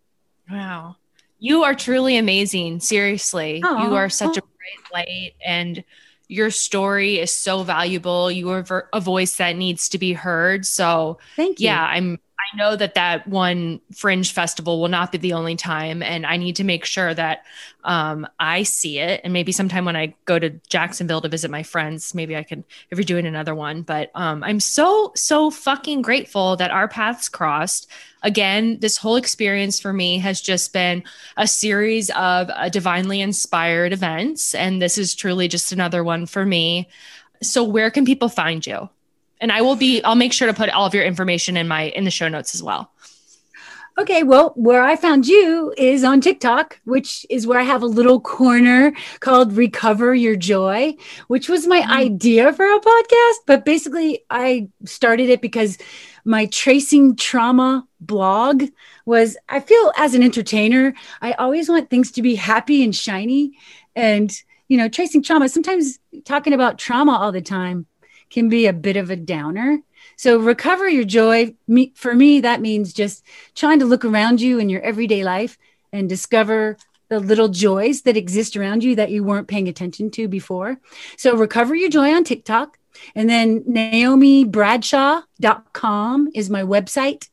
Wow. 0.50 0.96
You 1.38 1.64
are 1.64 1.74
truly 1.74 2.16
amazing. 2.16 2.80
Seriously. 2.80 3.60
Aww. 3.62 3.84
You 3.84 3.94
are 3.94 4.08
such 4.08 4.36
a 4.36 4.42
bright 4.42 4.92
light 4.92 5.32
and 5.44 5.84
your 6.28 6.50
story 6.50 7.18
is 7.18 7.32
so 7.32 7.62
valuable. 7.62 8.30
You 8.30 8.50
are 8.50 8.88
a 8.92 9.00
voice 9.00 9.36
that 9.36 9.56
needs 9.56 9.90
to 9.90 9.98
be 9.98 10.14
heard. 10.14 10.64
So, 10.64 11.18
thank 11.36 11.60
you. 11.60 11.66
Yeah, 11.66 11.84
I'm 11.84 12.18
know 12.54 12.76
that 12.76 12.94
that 12.94 13.26
one 13.26 13.80
fringe 13.92 14.32
festival 14.32 14.80
will 14.80 14.88
not 14.88 15.12
be 15.12 15.18
the 15.18 15.32
only 15.32 15.56
time, 15.56 16.02
and 16.02 16.24
I 16.24 16.36
need 16.36 16.56
to 16.56 16.64
make 16.64 16.84
sure 16.84 17.12
that 17.14 17.44
um, 17.84 18.26
I 18.40 18.62
see 18.62 18.98
it. 18.98 19.20
And 19.24 19.32
maybe 19.32 19.52
sometime 19.52 19.84
when 19.84 19.96
I 19.96 20.14
go 20.24 20.38
to 20.38 20.50
Jacksonville 20.68 21.20
to 21.20 21.28
visit 21.28 21.50
my 21.50 21.62
friends, 21.62 22.14
maybe 22.14 22.36
I 22.36 22.42
can 22.42 22.64
if 22.90 22.98
you're 22.98 23.04
doing 23.04 23.26
another 23.26 23.54
one. 23.54 23.82
But 23.82 24.10
um, 24.14 24.42
I'm 24.42 24.60
so 24.60 25.12
so 25.14 25.50
fucking 25.50 26.02
grateful 26.02 26.56
that 26.56 26.70
our 26.70 26.88
paths 26.88 27.28
crossed. 27.28 27.88
Again, 28.22 28.78
this 28.80 28.96
whole 28.96 29.16
experience 29.16 29.78
for 29.78 29.92
me 29.92 30.18
has 30.18 30.40
just 30.40 30.72
been 30.72 31.04
a 31.36 31.46
series 31.46 32.10
of 32.10 32.48
uh, 32.50 32.70
divinely 32.70 33.20
inspired 33.20 33.92
events, 33.92 34.54
and 34.54 34.80
this 34.80 34.96
is 34.96 35.14
truly 35.14 35.46
just 35.46 35.72
another 35.72 36.02
one 36.02 36.26
for 36.26 36.44
me. 36.46 36.88
So, 37.42 37.62
where 37.62 37.90
can 37.90 38.04
people 38.04 38.28
find 38.28 38.66
you? 38.66 38.88
And 39.40 39.52
I 39.52 39.62
will 39.62 39.76
be 39.76 40.02
I'll 40.02 40.14
make 40.14 40.32
sure 40.32 40.48
to 40.48 40.54
put 40.54 40.70
all 40.70 40.86
of 40.86 40.94
your 40.94 41.04
information 41.04 41.56
in 41.56 41.68
my 41.68 41.84
in 41.84 42.04
the 42.04 42.10
show 42.10 42.28
notes 42.28 42.54
as 42.54 42.62
well. 42.62 42.90
Okay, 43.96 44.24
well, 44.24 44.52
where 44.56 44.82
I 44.82 44.96
found 44.96 45.28
you 45.28 45.72
is 45.78 46.02
on 46.02 46.20
TikTok, 46.20 46.80
which 46.82 47.24
is 47.30 47.46
where 47.46 47.60
I 47.60 47.62
have 47.62 47.80
a 47.80 47.86
little 47.86 48.20
corner 48.20 48.92
called 49.20 49.52
Recover 49.52 50.12
Your 50.12 50.34
Joy, 50.34 50.96
which 51.28 51.48
was 51.48 51.68
my 51.68 51.80
mm. 51.80 51.90
idea 51.90 52.52
for 52.52 52.66
a 52.66 52.80
podcast. 52.80 53.34
But 53.46 53.64
basically, 53.64 54.24
I 54.28 54.68
started 54.84 55.28
it 55.28 55.40
because 55.40 55.78
my 56.24 56.46
tracing 56.46 57.14
trauma 57.14 57.86
blog 58.00 58.64
was, 59.06 59.36
I 59.48 59.60
feel 59.60 59.92
as 59.96 60.14
an 60.14 60.24
entertainer, 60.24 60.94
I 61.22 61.32
always 61.32 61.68
want 61.68 61.88
things 61.88 62.10
to 62.12 62.22
be 62.22 62.34
happy 62.34 62.82
and 62.82 62.96
shiny. 62.96 63.52
And, 63.94 64.36
you 64.66 64.76
know, 64.76 64.88
tracing 64.88 65.22
trauma, 65.22 65.48
sometimes 65.48 66.00
talking 66.24 66.52
about 66.52 66.78
trauma 66.78 67.12
all 67.12 67.30
the 67.30 67.42
time 67.42 67.86
can 68.34 68.48
be 68.48 68.66
a 68.66 68.72
bit 68.72 68.96
of 68.96 69.10
a 69.10 69.16
downer. 69.16 69.78
So, 70.16 70.38
recover 70.38 70.88
your 70.88 71.04
joy. 71.04 71.54
Me, 71.68 71.92
for 71.94 72.12
me, 72.14 72.40
that 72.40 72.60
means 72.60 72.92
just 72.92 73.24
trying 73.54 73.78
to 73.78 73.86
look 73.86 74.04
around 74.04 74.40
you 74.40 74.58
in 74.58 74.68
your 74.68 74.82
everyday 74.82 75.22
life 75.22 75.56
and 75.92 76.08
discover 76.08 76.76
the 77.08 77.20
little 77.20 77.46
joys 77.48 78.02
that 78.02 78.16
exist 78.16 78.56
around 78.56 78.82
you 78.82 78.96
that 78.96 79.10
you 79.10 79.22
weren't 79.22 79.46
paying 79.46 79.68
attention 79.68 80.10
to 80.10 80.26
before. 80.26 80.80
So, 81.16 81.36
recover 81.36 81.76
your 81.76 81.88
joy 81.88 82.12
on 82.12 82.24
TikTok. 82.24 82.76
And 83.14 83.30
then 83.30 83.62
NaomeBradshaw.com 83.62 86.28
is 86.34 86.50
my 86.50 86.62
website 86.62 87.28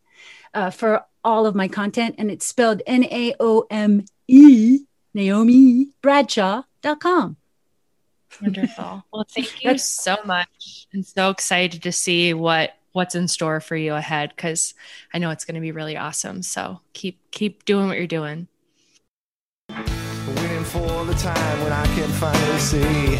uh, 0.54 0.70
for 0.70 1.04
all 1.24 1.48
of 1.48 1.56
my 1.56 1.68
content. 1.68 2.14
And 2.20 2.30
it's 2.30 2.46
spelled 2.46 2.84
N 2.86 3.06
A 3.06 3.34
O 3.40 3.66
M 3.72 4.06
E, 4.28 4.82
NaomeBradshaw.com. 5.16 7.38
Wonderful. 8.42 9.04
Well, 9.14 9.26
thank 9.30 9.64
you 9.64 9.78
so 9.78 10.18
much. 10.26 10.88
And 10.94 11.06
so 11.06 11.30
excited 11.30 11.84
to 11.84 11.92
see 11.92 12.34
what 12.34 12.78
what's 12.94 13.16
in 13.16 13.28
store 13.28 13.62
for 13.62 13.76
you 13.76 13.94
ahead 13.94 14.34
because 14.36 14.74
I 15.14 15.18
know 15.18 15.30
it's 15.30 15.46
going 15.46 15.56
to 15.56 15.62
be 15.62 15.72
really 15.72 15.98
awesome. 15.98 16.42
So 16.42 16.80
keep 16.94 17.20
keep 17.32 17.66
doing 17.66 17.88
what 17.88 17.98
you're 17.98 18.08
doing. 18.08 18.48
Waiting 19.70 20.64
for 20.66 21.06
the 21.06 21.14
time 21.14 21.62
when 21.62 21.72
I 21.72 21.86
can 21.96 22.10
finally 22.10 22.60
see 22.60 23.20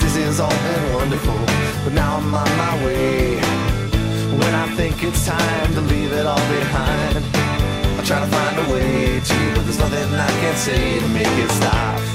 this 0.00 0.16
is 0.16 0.40
all 0.40 0.50
been 0.50 0.94
wonderful, 0.94 1.38
but 1.84 1.92
now 1.92 2.16
I'm 2.16 2.34
on 2.34 2.56
my 2.56 2.84
way. 2.84 3.36
When 3.36 4.54
I 4.54 4.74
think 4.76 5.02
it's 5.02 5.26
time 5.26 5.74
to 5.74 5.80
leave 5.82 6.12
it 6.12 6.26
all 6.26 6.36
behind, 6.36 7.24
I 7.98 8.02
try 8.04 8.20
to 8.20 8.26
find 8.26 8.58
a 8.58 8.72
way 8.72 9.20
to, 9.20 9.54
but 9.54 9.62
there's 9.62 9.78
nothing 9.78 10.14
I 10.14 10.28
can 10.28 10.56
say 10.56 11.00
to 11.00 11.08
make 11.08 11.26
it 11.26 11.50
stop. 11.50 12.11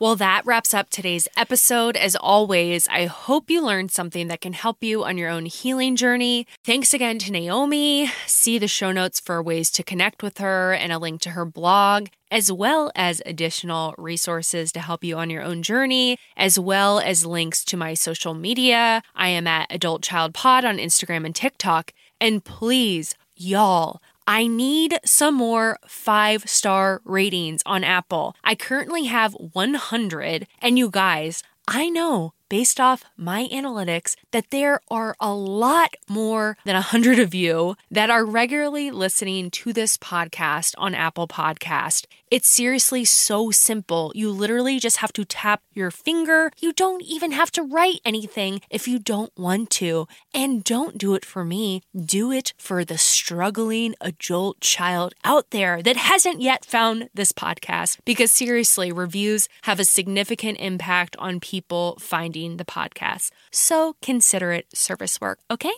Well, 0.00 0.14
that 0.14 0.46
wraps 0.46 0.74
up 0.74 0.90
today's 0.90 1.26
episode. 1.36 1.96
As 1.96 2.14
always, 2.14 2.86
I 2.86 3.06
hope 3.06 3.50
you 3.50 3.60
learned 3.60 3.90
something 3.90 4.28
that 4.28 4.40
can 4.40 4.52
help 4.52 4.84
you 4.84 5.02
on 5.02 5.18
your 5.18 5.28
own 5.28 5.46
healing 5.46 5.96
journey. 5.96 6.46
Thanks 6.64 6.94
again 6.94 7.18
to 7.18 7.32
Naome. 7.32 8.08
See 8.24 8.58
the 8.58 8.68
show 8.68 8.92
notes 8.92 9.18
for 9.18 9.42
ways 9.42 9.72
to 9.72 9.82
connect 9.82 10.22
with 10.22 10.38
her 10.38 10.72
and 10.72 10.92
a 10.92 11.00
link 11.00 11.20
to 11.22 11.30
her 11.30 11.44
blog, 11.44 12.10
as 12.30 12.52
well 12.52 12.92
as 12.94 13.20
additional 13.26 13.96
resources 13.98 14.70
to 14.70 14.80
help 14.80 15.02
you 15.02 15.16
on 15.16 15.30
your 15.30 15.42
own 15.42 15.64
journey, 15.64 16.16
as 16.36 16.60
well 16.60 17.00
as 17.00 17.26
links 17.26 17.64
to 17.64 17.76
my 17.76 17.94
social 17.94 18.34
media. 18.34 19.02
I 19.16 19.30
am 19.30 19.48
at 19.48 19.66
Adult 19.68 20.02
Child 20.02 20.32
Pod 20.32 20.64
on 20.64 20.78
Instagram 20.78 21.26
and 21.26 21.34
TikTok. 21.34 21.92
And 22.20 22.44
please, 22.44 23.16
y'all, 23.34 24.00
I 24.28 24.46
need 24.46 25.00
some 25.06 25.36
more 25.36 25.78
five 25.86 26.50
star 26.50 27.00
ratings 27.06 27.62
on 27.64 27.82
Apple. 27.82 28.36
I 28.44 28.54
currently 28.56 29.04
have 29.04 29.32
100, 29.32 30.46
and 30.60 30.78
you 30.78 30.90
guys, 30.90 31.42
I 31.66 31.88
know 31.88 32.34
based 32.48 32.80
off 32.80 33.04
my 33.16 33.48
analytics 33.52 34.16
that 34.32 34.50
there 34.50 34.80
are 34.90 35.14
a 35.20 35.32
lot 35.32 35.94
more 36.08 36.56
than 36.64 36.74
100 36.74 37.18
of 37.18 37.34
you 37.34 37.76
that 37.90 38.10
are 38.10 38.24
regularly 38.24 38.90
listening 38.90 39.50
to 39.50 39.72
this 39.72 39.96
podcast 39.98 40.74
on 40.78 40.94
Apple 40.94 41.28
Podcast. 41.28 42.06
It's 42.30 42.48
seriously 42.48 43.04
so 43.04 43.50
simple. 43.50 44.12
You 44.14 44.30
literally 44.30 44.78
just 44.78 44.98
have 44.98 45.12
to 45.14 45.24
tap 45.24 45.62
your 45.72 45.90
finger. 45.90 46.50
You 46.58 46.72
don't 46.72 47.02
even 47.02 47.32
have 47.32 47.50
to 47.52 47.62
write 47.62 48.00
anything 48.04 48.60
if 48.70 48.86
you 48.86 48.98
don't 48.98 49.32
want 49.36 49.70
to. 49.70 50.06
And 50.34 50.62
don't 50.62 50.98
do 50.98 51.14
it 51.14 51.24
for 51.24 51.44
me. 51.44 51.82
Do 51.96 52.30
it 52.30 52.52
for 52.58 52.84
the 52.84 52.98
struggling 52.98 53.94
adult 54.00 54.60
child 54.60 55.14
out 55.24 55.50
there 55.50 55.82
that 55.82 55.96
hasn't 55.96 56.42
yet 56.42 56.64
found 56.66 57.08
this 57.14 57.32
podcast 57.32 57.98
because 58.04 58.30
seriously, 58.30 58.92
reviews 58.92 59.48
have 59.62 59.80
a 59.80 59.84
significant 59.84 60.58
impact 60.60 61.16
on 61.18 61.40
people 61.40 61.96
finding 61.98 62.37
the 62.46 62.64
podcast. 62.64 63.30
So 63.52 63.96
consider 64.02 64.52
it 64.52 64.76
service 64.76 65.20
work, 65.20 65.40
okay? 65.50 65.72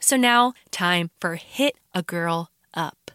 So 0.00 0.16
now, 0.16 0.54
time 0.72 1.10
for 1.20 1.36
Hit 1.36 1.76
a 1.94 2.02
Girl 2.02 2.50
Up. 2.74 3.11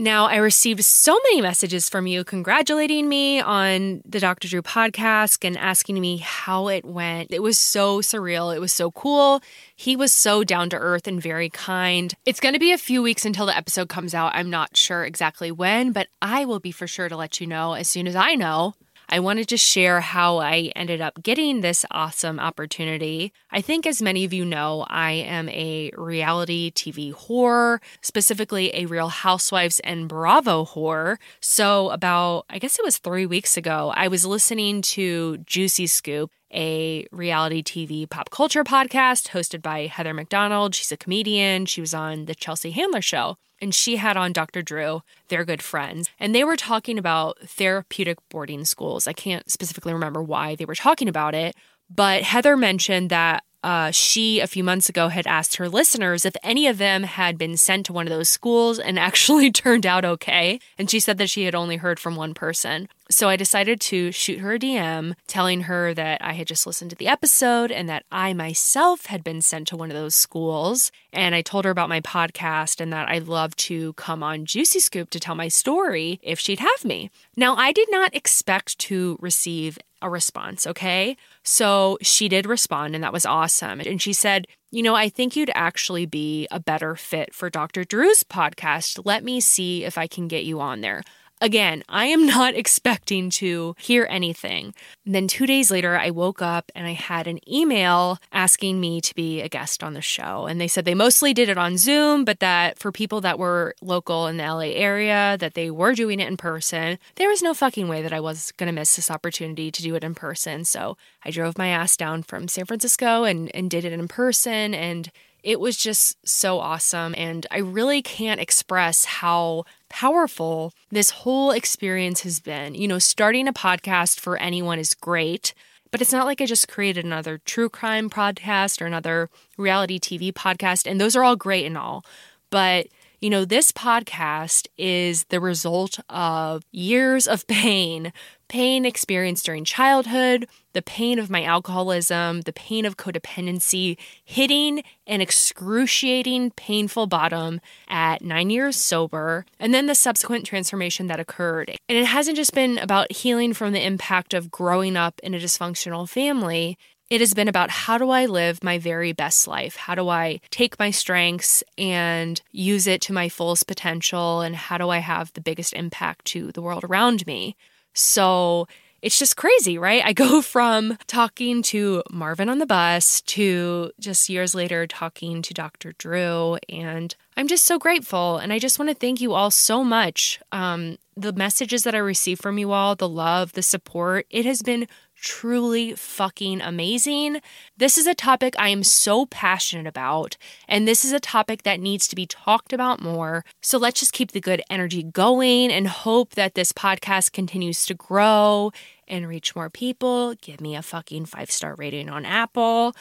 Now, 0.00 0.28
I 0.28 0.36
received 0.36 0.82
so 0.82 1.12
many 1.24 1.42
messages 1.42 1.90
from 1.90 2.06
you 2.06 2.24
congratulating 2.24 3.06
me 3.06 3.38
on 3.38 4.00
the 4.06 4.18
Dr. 4.18 4.48
Drew 4.48 4.62
podcast 4.62 5.46
and 5.46 5.58
asking 5.58 6.00
me 6.00 6.16
how 6.16 6.68
it 6.68 6.86
went. 6.86 7.34
It 7.34 7.42
was 7.42 7.58
so 7.58 8.00
surreal. 8.00 8.56
It 8.56 8.60
was 8.60 8.72
so 8.72 8.90
cool. 8.92 9.42
He 9.76 9.96
was 9.96 10.10
so 10.10 10.42
down 10.42 10.70
to 10.70 10.78
earth 10.78 11.06
and 11.06 11.20
very 11.20 11.50
kind. 11.50 12.14
It's 12.24 12.40
going 12.40 12.54
to 12.54 12.58
be 12.58 12.72
a 12.72 12.78
few 12.78 13.02
weeks 13.02 13.26
until 13.26 13.44
the 13.44 13.54
episode 13.54 13.90
comes 13.90 14.14
out. 14.14 14.34
I'm 14.34 14.48
not 14.48 14.74
sure 14.74 15.04
exactly 15.04 15.52
when, 15.52 15.92
but 15.92 16.06
I 16.22 16.46
will 16.46 16.60
be 16.60 16.72
for 16.72 16.86
sure 16.86 17.10
to 17.10 17.16
let 17.16 17.38
you 17.38 17.46
know 17.46 17.74
as 17.74 17.86
soon 17.86 18.06
as 18.06 18.16
I 18.16 18.36
know. 18.36 18.76
I 19.12 19.18
wanted 19.18 19.48
to 19.48 19.56
share 19.56 20.00
how 20.00 20.38
I 20.38 20.70
ended 20.76 21.00
up 21.00 21.20
getting 21.20 21.60
this 21.60 21.84
awesome 21.90 22.38
opportunity. 22.38 23.32
I 23.50 23.60
think, 23.60 23.84
as 23.84 24.00
many 24.00 24.24
of 24.24 24.32
you 24.32 24.44
know, 24.44 24.86
I 24.88 25.10
am 25.10 25.48
a 25.48 25.90
reality 25.96 26.70
TV 26.70 27.12
whore, 27.12 27.80
specifically 28.02 28.72
a 28.72 28.86
Real 28.86 29.08
Housewives 29.08 29.80
and 29.80 30.08
Bravo 30.08 30.64
whore. 30.64 31.16
So, 31.40 31.90
about, 31.90 32.44
I 32.48 32.60
guess 32.60 32.78
it 32.78 32.84
was 32.84 32.98
three 32.98 33.26
weeks 33.26 33.56
ago, 33.56 33.92
I 33.96 34.06
was 34.06 34.24
listening 34.24 34.80
to 34.82 35.38
Juicy 35.38 35.88
Scoop 35.88 36.30
a 36.52 37.06
reality 37.12 37.62
TV 37.62 38.08
pop 38.08 38.30
culture 38.30 38.64
podcast 38.64 39.28
hosted 39.28 39.62
by 39.62 39.86
Heather 39.86 40.14
McDonald. 40.14 40.74
She's 40.74 40.92
a 40.92 40.96
comedian. 40.96 41.66
She 41.66 41.80
was 41.80 41.94
on 41.94 42.26
The 42.26 42.34
Chelsea 42.34 42.70
Handler 42.70 43.02
Show 43.02 43.36
and 43.60 43.74
she 43.74 43.96
had 43.96 44.16
on 44.16 44.32
Dr. 44.32 44.62
Drew. 44.62 45.02
They're 45.28 45.44
good 45.44 45.62
friends. 45.62 46.08
And 46.18 46.34
they 46.34 46.44
were 46.44 46.56
talking 46.56 46.98
about 46.98 47.38
therapeutic 47.40 48.18
boarding 48.30 48.64
schools. 48.64 49.06
I 49.06 49.12
can't 49.12 49.50
specifically 49.50 49.92
remember 49.92 50.22
why 50.22 50.54
they 50.54 50.64
were 50.64 50.74
talking 50.74 51.08
about 51.08 51.34
it, 51.34 51.54
but 51.94 52.22
Heather 52.22 52.56
mentioned 52.56 53.10
that 53.10 53.44
uh, 53.62 53.90
she, 53.90 54.40
a 54.40 54.46
few 54.46 54.64
months 54.64 54.88
ago, 54.88 55.08
had 55.08 55.26
asked 55.26 55.56
her 55.56 55.68
listeners 55.68 56.24
if 56.24 56.34
any 56.42 56.66
of 56.66 56.78
them 56.78 57.02
had 57.02 57.36
been 57.36 57.56
sent 57.58 57.84
to 57.86 57.92
one 57.92 58.06
of 58.06 58.10
those 58.10 58.28
schools 58.28 58.78
and 58.78 58.98
actually 58.98 59.50
turned 59.50 59.84
out 59.84 60.04
okay. 60.04 60.58
And 60.78 60.90
she 60.90 61.00
said 61.00 61.18
that 61.18 61.30
she 61.30 61.44
had 61.44 61.54
only 61.54 61.76
heard 61.76 62.00
from 62.00 62.16
one 62.16 62.32
person. 62.32 62.88
So 63.10 63.28
I 63.28 63.34
decided 63.34 63.80
to 63.82 64.12
shoot 64.12 64.38
her 64.38 64.54
a 64.54 64.58
DM 64.58 65.14
telling 65.26 65.62
her 65.62 65.92
that 65.94 66.22
I 66.22 66.32
had 66.32 66.46
just 66.46 66.64
listened 66.64 66.90
to 66.90 66.96
the 66.96 67.08
episode 67.08 67.72
and 67.72 67.88
that 67.88 68.04
I 68.12 68.32
myself 68.32 69.06
had 69.06 69.24
been 69.24 69.42
sent 69.42 69.66
to 69.68 69.76
one 69.76 69.90
of 69.90 69.96
those 69.96 70.14
schools. 70.14 70.92
And 71.12 71.34
I 71.34 71.42
told 71.42 71.64
her 71.64 71.72
about 71.72 71.88
my 71.88 72.00
podcast 72.00 72.80
and 72.80 72.92
that 72.92 73.08
I'd 73.08 73.26
love 73.26 73.56
to 73.56 73.94
come 73.94 74.22
on 74.22 74.46
Juicy 74.46 74.78
Scoop 74.78 75.10
to 75.10 75.18
tell 75.18 75.34
my 75.34 75.48
story 75.48 76.20
if 76.22 76.38
she'd 76.38 76.60
have 76.60 76.84
me. 76.84 77.10
Now, 77.36 77.56
I 77.56 77.72
did 77.72 77.88
not 77.90 78.14
expect 78.14 78.78
to 78.78 79.18
receive 79.20 79.76
a 80.02 80.08
response, 80.08 80.66
okay? 80.66 81.16
So 81.42 81.98
she 82.00 82.28
did 82.28 82.46
respond, 82.46 82.94
and 82.94 83.04
that 83.04 83.12
was 83.12 83.26
awesome. 83.26 83.80
And 83.80 84.00
she 84.00 84.12
said, 84.12 84.46
You 84.70 84.82
know, 84.82 84.94
I 84.94 85.08
think 85.08 85.36
you'd 85.36 85.50
actually 85.54 86.06
be 86.06 86.46
a 86.50 86.60
better 86.60 86.96
fit 86.96 87.34
for 87.34 87.50
Dr. 87.50 87.84
Drew's 87.84 88.22
podcast. 88.22 89.04
Let 89.04 89.24
me 89.24 89.40
see 89.40 89.84
if 89.84 89.98
I 89.98 90.06
can 90.06 90.28
get 90.28 90.44
you 90.44 90.60
on 90.60 90.80
there. 90.80 91.02
Again, 91.40 91.82
I 91.88 92.06
am 92.06 92.26
not 92.26 92.54
expecting 92.60 93.30
to 93.30 93.74
hear 93.78 94.06
anything. 94.10 94.74
And 95.06 95.14
then 95.14 95.26
two 95.26 95.46
days 95.46 95.70
later, 95.70 95.96
I 95.96 96.10
woke 96.10 96.42
up 96.42 96.70
and 96.74 96.86
I 96.86 96.92
had 96.92 97.26
an 97.26 97.38
email 97.50 98.18
asking 98.32 98.80
me 98.80 99.00
to 99.00 99.14
be 99.14 99.40
a 99.40 99.48
guest 99.48 99.82
on 99.82 99.94
the 99.94 100.02
show. 100.02 100.46
And 100.46 100.60
they 100.60 100.68
said 100.68 100.84
they 100.84 100.94
mostly 100.94 101.32
did 101.32 101.48
it 101.48 101.58
on 101.58 101.78
Zoom, 101.78 102.24
but 102.24 102.40
that 102.40 102.78
for 102.78 102.92
people 102.92 103.20
that 103.22 103.38
were 103.38 103.74
local 103.80 104.26
in 104.26 104.36
the 104.36 104.44
LA 104.44 104.72
area, 104.74 105.36
that 105.40 105.54
they 105.54 105.70
were 105.70 105.94
doing 105.94 106.20
it 106.20 106.28
in 106.28 106.36
person. 106.36 106.98
There 107.16 107.28
was 107.28 107.42
no 107.42 107.54
fucking 107.54 107.88
way 107.88 108.02
that 108.02 108.12
I 108.12 108.20
was 108.20 108.52
going 108.52 108.66
to 108.66 108.78
miss 108.78 108.96
this 108.96 109.10
opportunity 109.10 109.70
to 109.70 109.82
do 109.82 109.94
it 109.94 110.04
in 110.04 110.14
person. 110.14 110.64
So 110.64 110.96
I 111.24 111.30
drove 111.30 111.56
my 111.56 111.68
ass 111.68 111.96
down 111.96 112.22
from 112.22 112.48
San 112.48 112.66
Francisco 112.66 113.24
and, 113.24 113.54
and 113.54 113.70
did 113.70 113.84
it 113.84 113.92
in 113.92 114.08
person. 114.08 114.74
And 114.74 115.10
it 115.42 115.60
was 115.60 115.76
just 115.76 116.16
so 116.26 116.58
awesome. 116.58 117.14
And 117.16 117.46
I 117.50 117.58
really 117.58 118.02
can't 118.02 118.40
express 118.40 119.04
how 119.04 119.64
powerful 119.88 120.72
this 120.90 121.10
whole 121.10 121.50
experience 121.50 122.22
has 122.22 122.40
been. 122.40 122.74
You 122.74 122.88
know, 122.88 122.98
starting 122.98 123.48
a 123.48 123.52
podcast 123.52 124.20
for 124.20 124.36
anyone 124.36 124.78
is 124.78 124.94
great, 124.94 125.54
but 125.90 126.00
it's 126.00 126.12
not 126.12 126.26
like 126.26 126.40
I 126.40 126.46
just 126.46 126.68
created 126.68 127.04
another 127.04 127.38
true 127.38 127.68
crime 127.68 128.08
podcast 128.10 128.80
or 128.80 128.86
another 128.86 129.28
reality 129.56 129.98
TV 129.98 130.32
podcast. 130.32 130.88
And 130.88 131.00
those 131.00 131.16
are 131.16 131.24
all 131.24 131.36
great 131.36 131.66
and 131.66 131.76
all. 131.76 132.04
But 132.50 132.88
you 133.20 133.28
know, 133.28 133.44
this 133.44 133.70
podcast 133.70 134.66
is 134.78 135.24
the 135.24 135.40
result 135.40 136.00
of 136.08 136.64
years 136.72 137.26
of 137.28 137.46
pain, 137.48 138.12
pain 138.50 138.84
experienced 138.84 139.46
during 139.46 139.64
childhood, 139.64 140.48
the 140.72 140.82
pain 140.82 141.20
of 141.20 141.30
my 141.30 141.44
alcoholism, 141.44 142.40
the 142.40 142.52
pain 142.52 142.84
of 142.84 142.96
codependency, 142.96 143.96
hitting 144.24 144.82
an 145.06 145.20
excruciating, 145.20 146.50
painful 146.56 147.06
bottom 147.06 147.60
at 147.88 148.22
nine 148.22 148.50
years 148.50 148.76
sober, 148.76 149.46
and 149.60 149.72
then 149.72 149.86
the 149.86 149.94
subsequent 149.94 150.44
transformation 150.44 151.06
that 151.06 151.20
occurred. 151.20 151.70
And 151.88 151.96
it 151.96 152.06
hasn't 152.06 152.36
just 152.36 152.52
been 152.52 152.76
about 152.78 153.12
healing 153.12 153.54
from 153.54 153.72
the 153.72 153.86
impact 153.86 154.34
of 154.34 154.50
growing 154.50 154.96
up 154.96 155.20
in 155.22 155.32
a 155.32 155.38
dysfunctional 155.38 156.08
family. 156.08 156.76
It 157.08 157.20
has 157.20 157.34
been 157.34 157.48
about 157.48 157.70
how 157.70 157.98
do 157.98 158.10
I 158.10 158.26
live 158.26 158.64
my 158.64 158.78
very 158.78 159.12
best 159.12 159.46
life? 159.46 159.76
How 159.76 159.94
do 159.94 160.08
I 160.08 160.40
take 160.50 160.76
my 160.78 160.90
strengths 160.90 161.62
and 161.78 162.40
use 162.50 162.88
it 162.88 163.00
to 163.02 163.12
my 163.12 163.28
fullest 163.28 163.68
potential? 163.68 164.40
And 164.40 164.56
how 164.56 164.76
do 164.76 164.88
I 164.88 164.98
have 164.98 165.32
the 165.32 165.40
biggest 165.40 165.72
impact 165.72 166.24
to 166.26 166.50
the 166.50 166.62
world 166.62 166.82
around 166.82 167.26
me? 167.28 167.56
So 167.94 168.66
it's 169.02 169.18
just 169.18 169.36
crazy, 169.36 169.78
right? 169.78 170.02
I 170.04 170.12
go 170.12 170.42
from 170.54 170.98
talking 171.06 171.62
to 171.64 172.02
Marvin 172.10 172.48
on 172.48 172.58
the 172.58 172.66
bus 172.66 173.20
to 173.22 173.92
just 173.98 174.28
years 174.28 174.54
later 174.54 174.86
talking 174.86 175.42
to 175.42 175.54
Dr. 175.54 175.92
Drew. 175.92 176.58
And 176.68 177.14
I'm 177.36 177.48
just 177.48 177.64
so 177.64 177.78
grateful. 177.78 178.38
And 178.38 178.52
I 178.52 178.58
just 178.58 178.78
want 178.78 178.90
to 178.90 178.94
thank 178.94 179.20
you 179.20 179.32
all 179.32 179.50
so 179.50 179.82
much. 179.82 180.40
Um, 180.52 180.98
the 181.16 181.32
messages 181.32 181.84
that 181.84 181.94
I 181.94 181.98
receive 181.98 182.40
from 182.40 182.58
you 182.58 182.72
all, 182.72 182.94
the 182.94 183.08
love, 183.08 183.52
the 183.52 183.62
support, 183.62 184.26
it 184.30 184.44
has 184.44 184.62
been 184.62 184.86
truly 185.20 185.94
fucking 185.94 186.60
amazing. 186.60 187.40
This 187.76 187.98
is 187.98 188.06
a 188.06 188.14
topic 188.14 188.54
I 188.58 188.68
am 188.68 188.82
so 188.82 189.26
passionate 189.26 189.86
about, 189.86 190.36
and 190.68 190.88
this 190.88 191.04
is 191.04 191.12
a 191.12 191.20
topic 191.20 191.62
that 191.62 191.80
needs 191.80 192.08
to 192.08 192.16
be 192.16 192.26
talked 192.26 192.72
about 192.72 193.00
more. 193.00 193.44
So 193.60 193.78
let's 193.78 194.00
just 194.00 194.12
keep 194.12 194.32
the 194.32 194.40
good 194.40 194.62
energy 194.70 195.02
going 195.02 195.70
and 195.70 195.86
hope 195.86 196.34
that 196.34 196.54
this 196.54 196.72
podcast 196.72 197.32
continues 197.32 197.86
to 197.86 197.94
grow 197.94 198.72
and 199.10 199.28
reach 199.28 199.56
more 199.56 199.68
people. 199.68 200.34
Give 200.36 200.60
me 200.60 200.76
a 200.76 200.82
fucking 200.82 201.26
five 201.26 201.50
star 201.50 201.74
rating 201.74 202.08
on 202.08 202.24
Apple. 202.24 202.94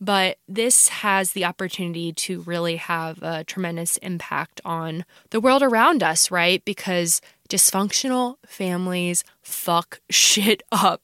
But 0.00 0.38
this 0.46 0.88
has 0.88 1.32
the 1.32 1.44
opportunity 1.44 2.12
to 2.12 2.42
really 2.42 2.76
have 2.76 3.22
a 3.22 3.44
tremendous 3.44 3.96
impact 3.98 4.60
on 4.64 5.04
the 5.30 5.40
world 5.40 5.62
around 5.62 6.02
us, 6.02 6.30
right? 6.30 6.64
Because 6.64 7.20
dysfunctional 7.48 8.36
families 8.46 9.24
fuck 9.42 10.00
shit 10.10 10.62
up. 10.72 11.02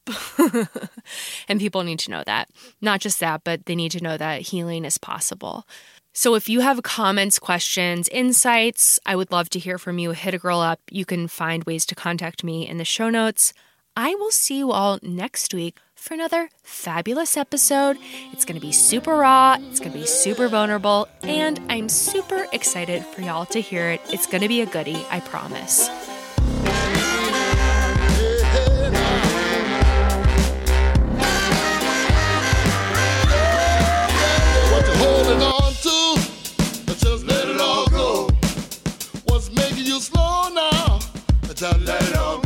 and 1.47 1.59
people 1.59 1.83
need 1.83 1.99
to 1.99 2.11
know 2.11 2.23
that. 2.25 2.49
Not 2.81 3.01
just 3.01 3.19
that, 3.19 3.43
but 3.43 3.65
they 3.65 3.75
need 3.75 3.91
to 3.91 4.03
know 4.03 4.17
that 4.17 4.41
healing 4.41 4.85
is 4.85 4.97
possible. 4.97 5.65
So 6.13 6.35
if 6.35 6.47
you 6.47 6.59
have 6.59 6.83
comments, 6.83 7.39
questions, 7.39 8.07
insights, 8.09 8.99
I 9.05 9.15
would 9.15 9.31
love 9.31 9.49
to 9.49 9.59
hear 9.59 9.79
from 9.79 9.97
you. 9.97 10.11
Hit 10.11 10.35
a 10.35 10.37
girl 10.37 10.59
up. 10.59 10.79
You 10.91 11.05
can 11.05 11.27
find 11.27 11.63
ways 11.63 11.85
to 11.87 11.95
contact 11.95 12.43
me 12.43 12.67
in 12.67 12.77
the 12.77 12.85
show 12.85 13.09
notes. 13.09 13.53
I 13.95 14.13
will 14.15 14.31
see 14.31 14.57
you 14.57 14.71
all 14.71 14.99
next 15.01 15.53
week 15.53 15.77
for 15.95 16.13
another 16.13 16.49
fabulous 16.63 17.37
episode. 17.37 17.97
It's 18.31 18.43
going 18.43 18.59
to 18.59 18.65
be 18.65 18.71
super 18.71 19.15
raw, 19.15 19.57
it's 19.59 19.79
going 19.79 19.93
to 19.93 19.97
be 19.97 20.05
super 20.05 20.47
vulnerable, 20.47 21.07
and 21.21 21.59
I'm 21.69 21.89
super 21.89 22.45
excited 22.51 23.05
for 23.05 23.21
y'all 23.21 23.45
to 23.47 23.61
hear 23.61 23.89
it. 23.89 24.01
It's 24.09 24.27
going 24.27 24.41
to 24.41 24.47
be 24.47 24.61
a 24.61 24.65
goodie, 24.65 25.05
I 25.09 25.21
promise. 25.21 25.89
slow 40.03 40.49
now. 40.49 40.99
Tell 41.55 41.89
it 41.89 42.17
on. 42.17 42.42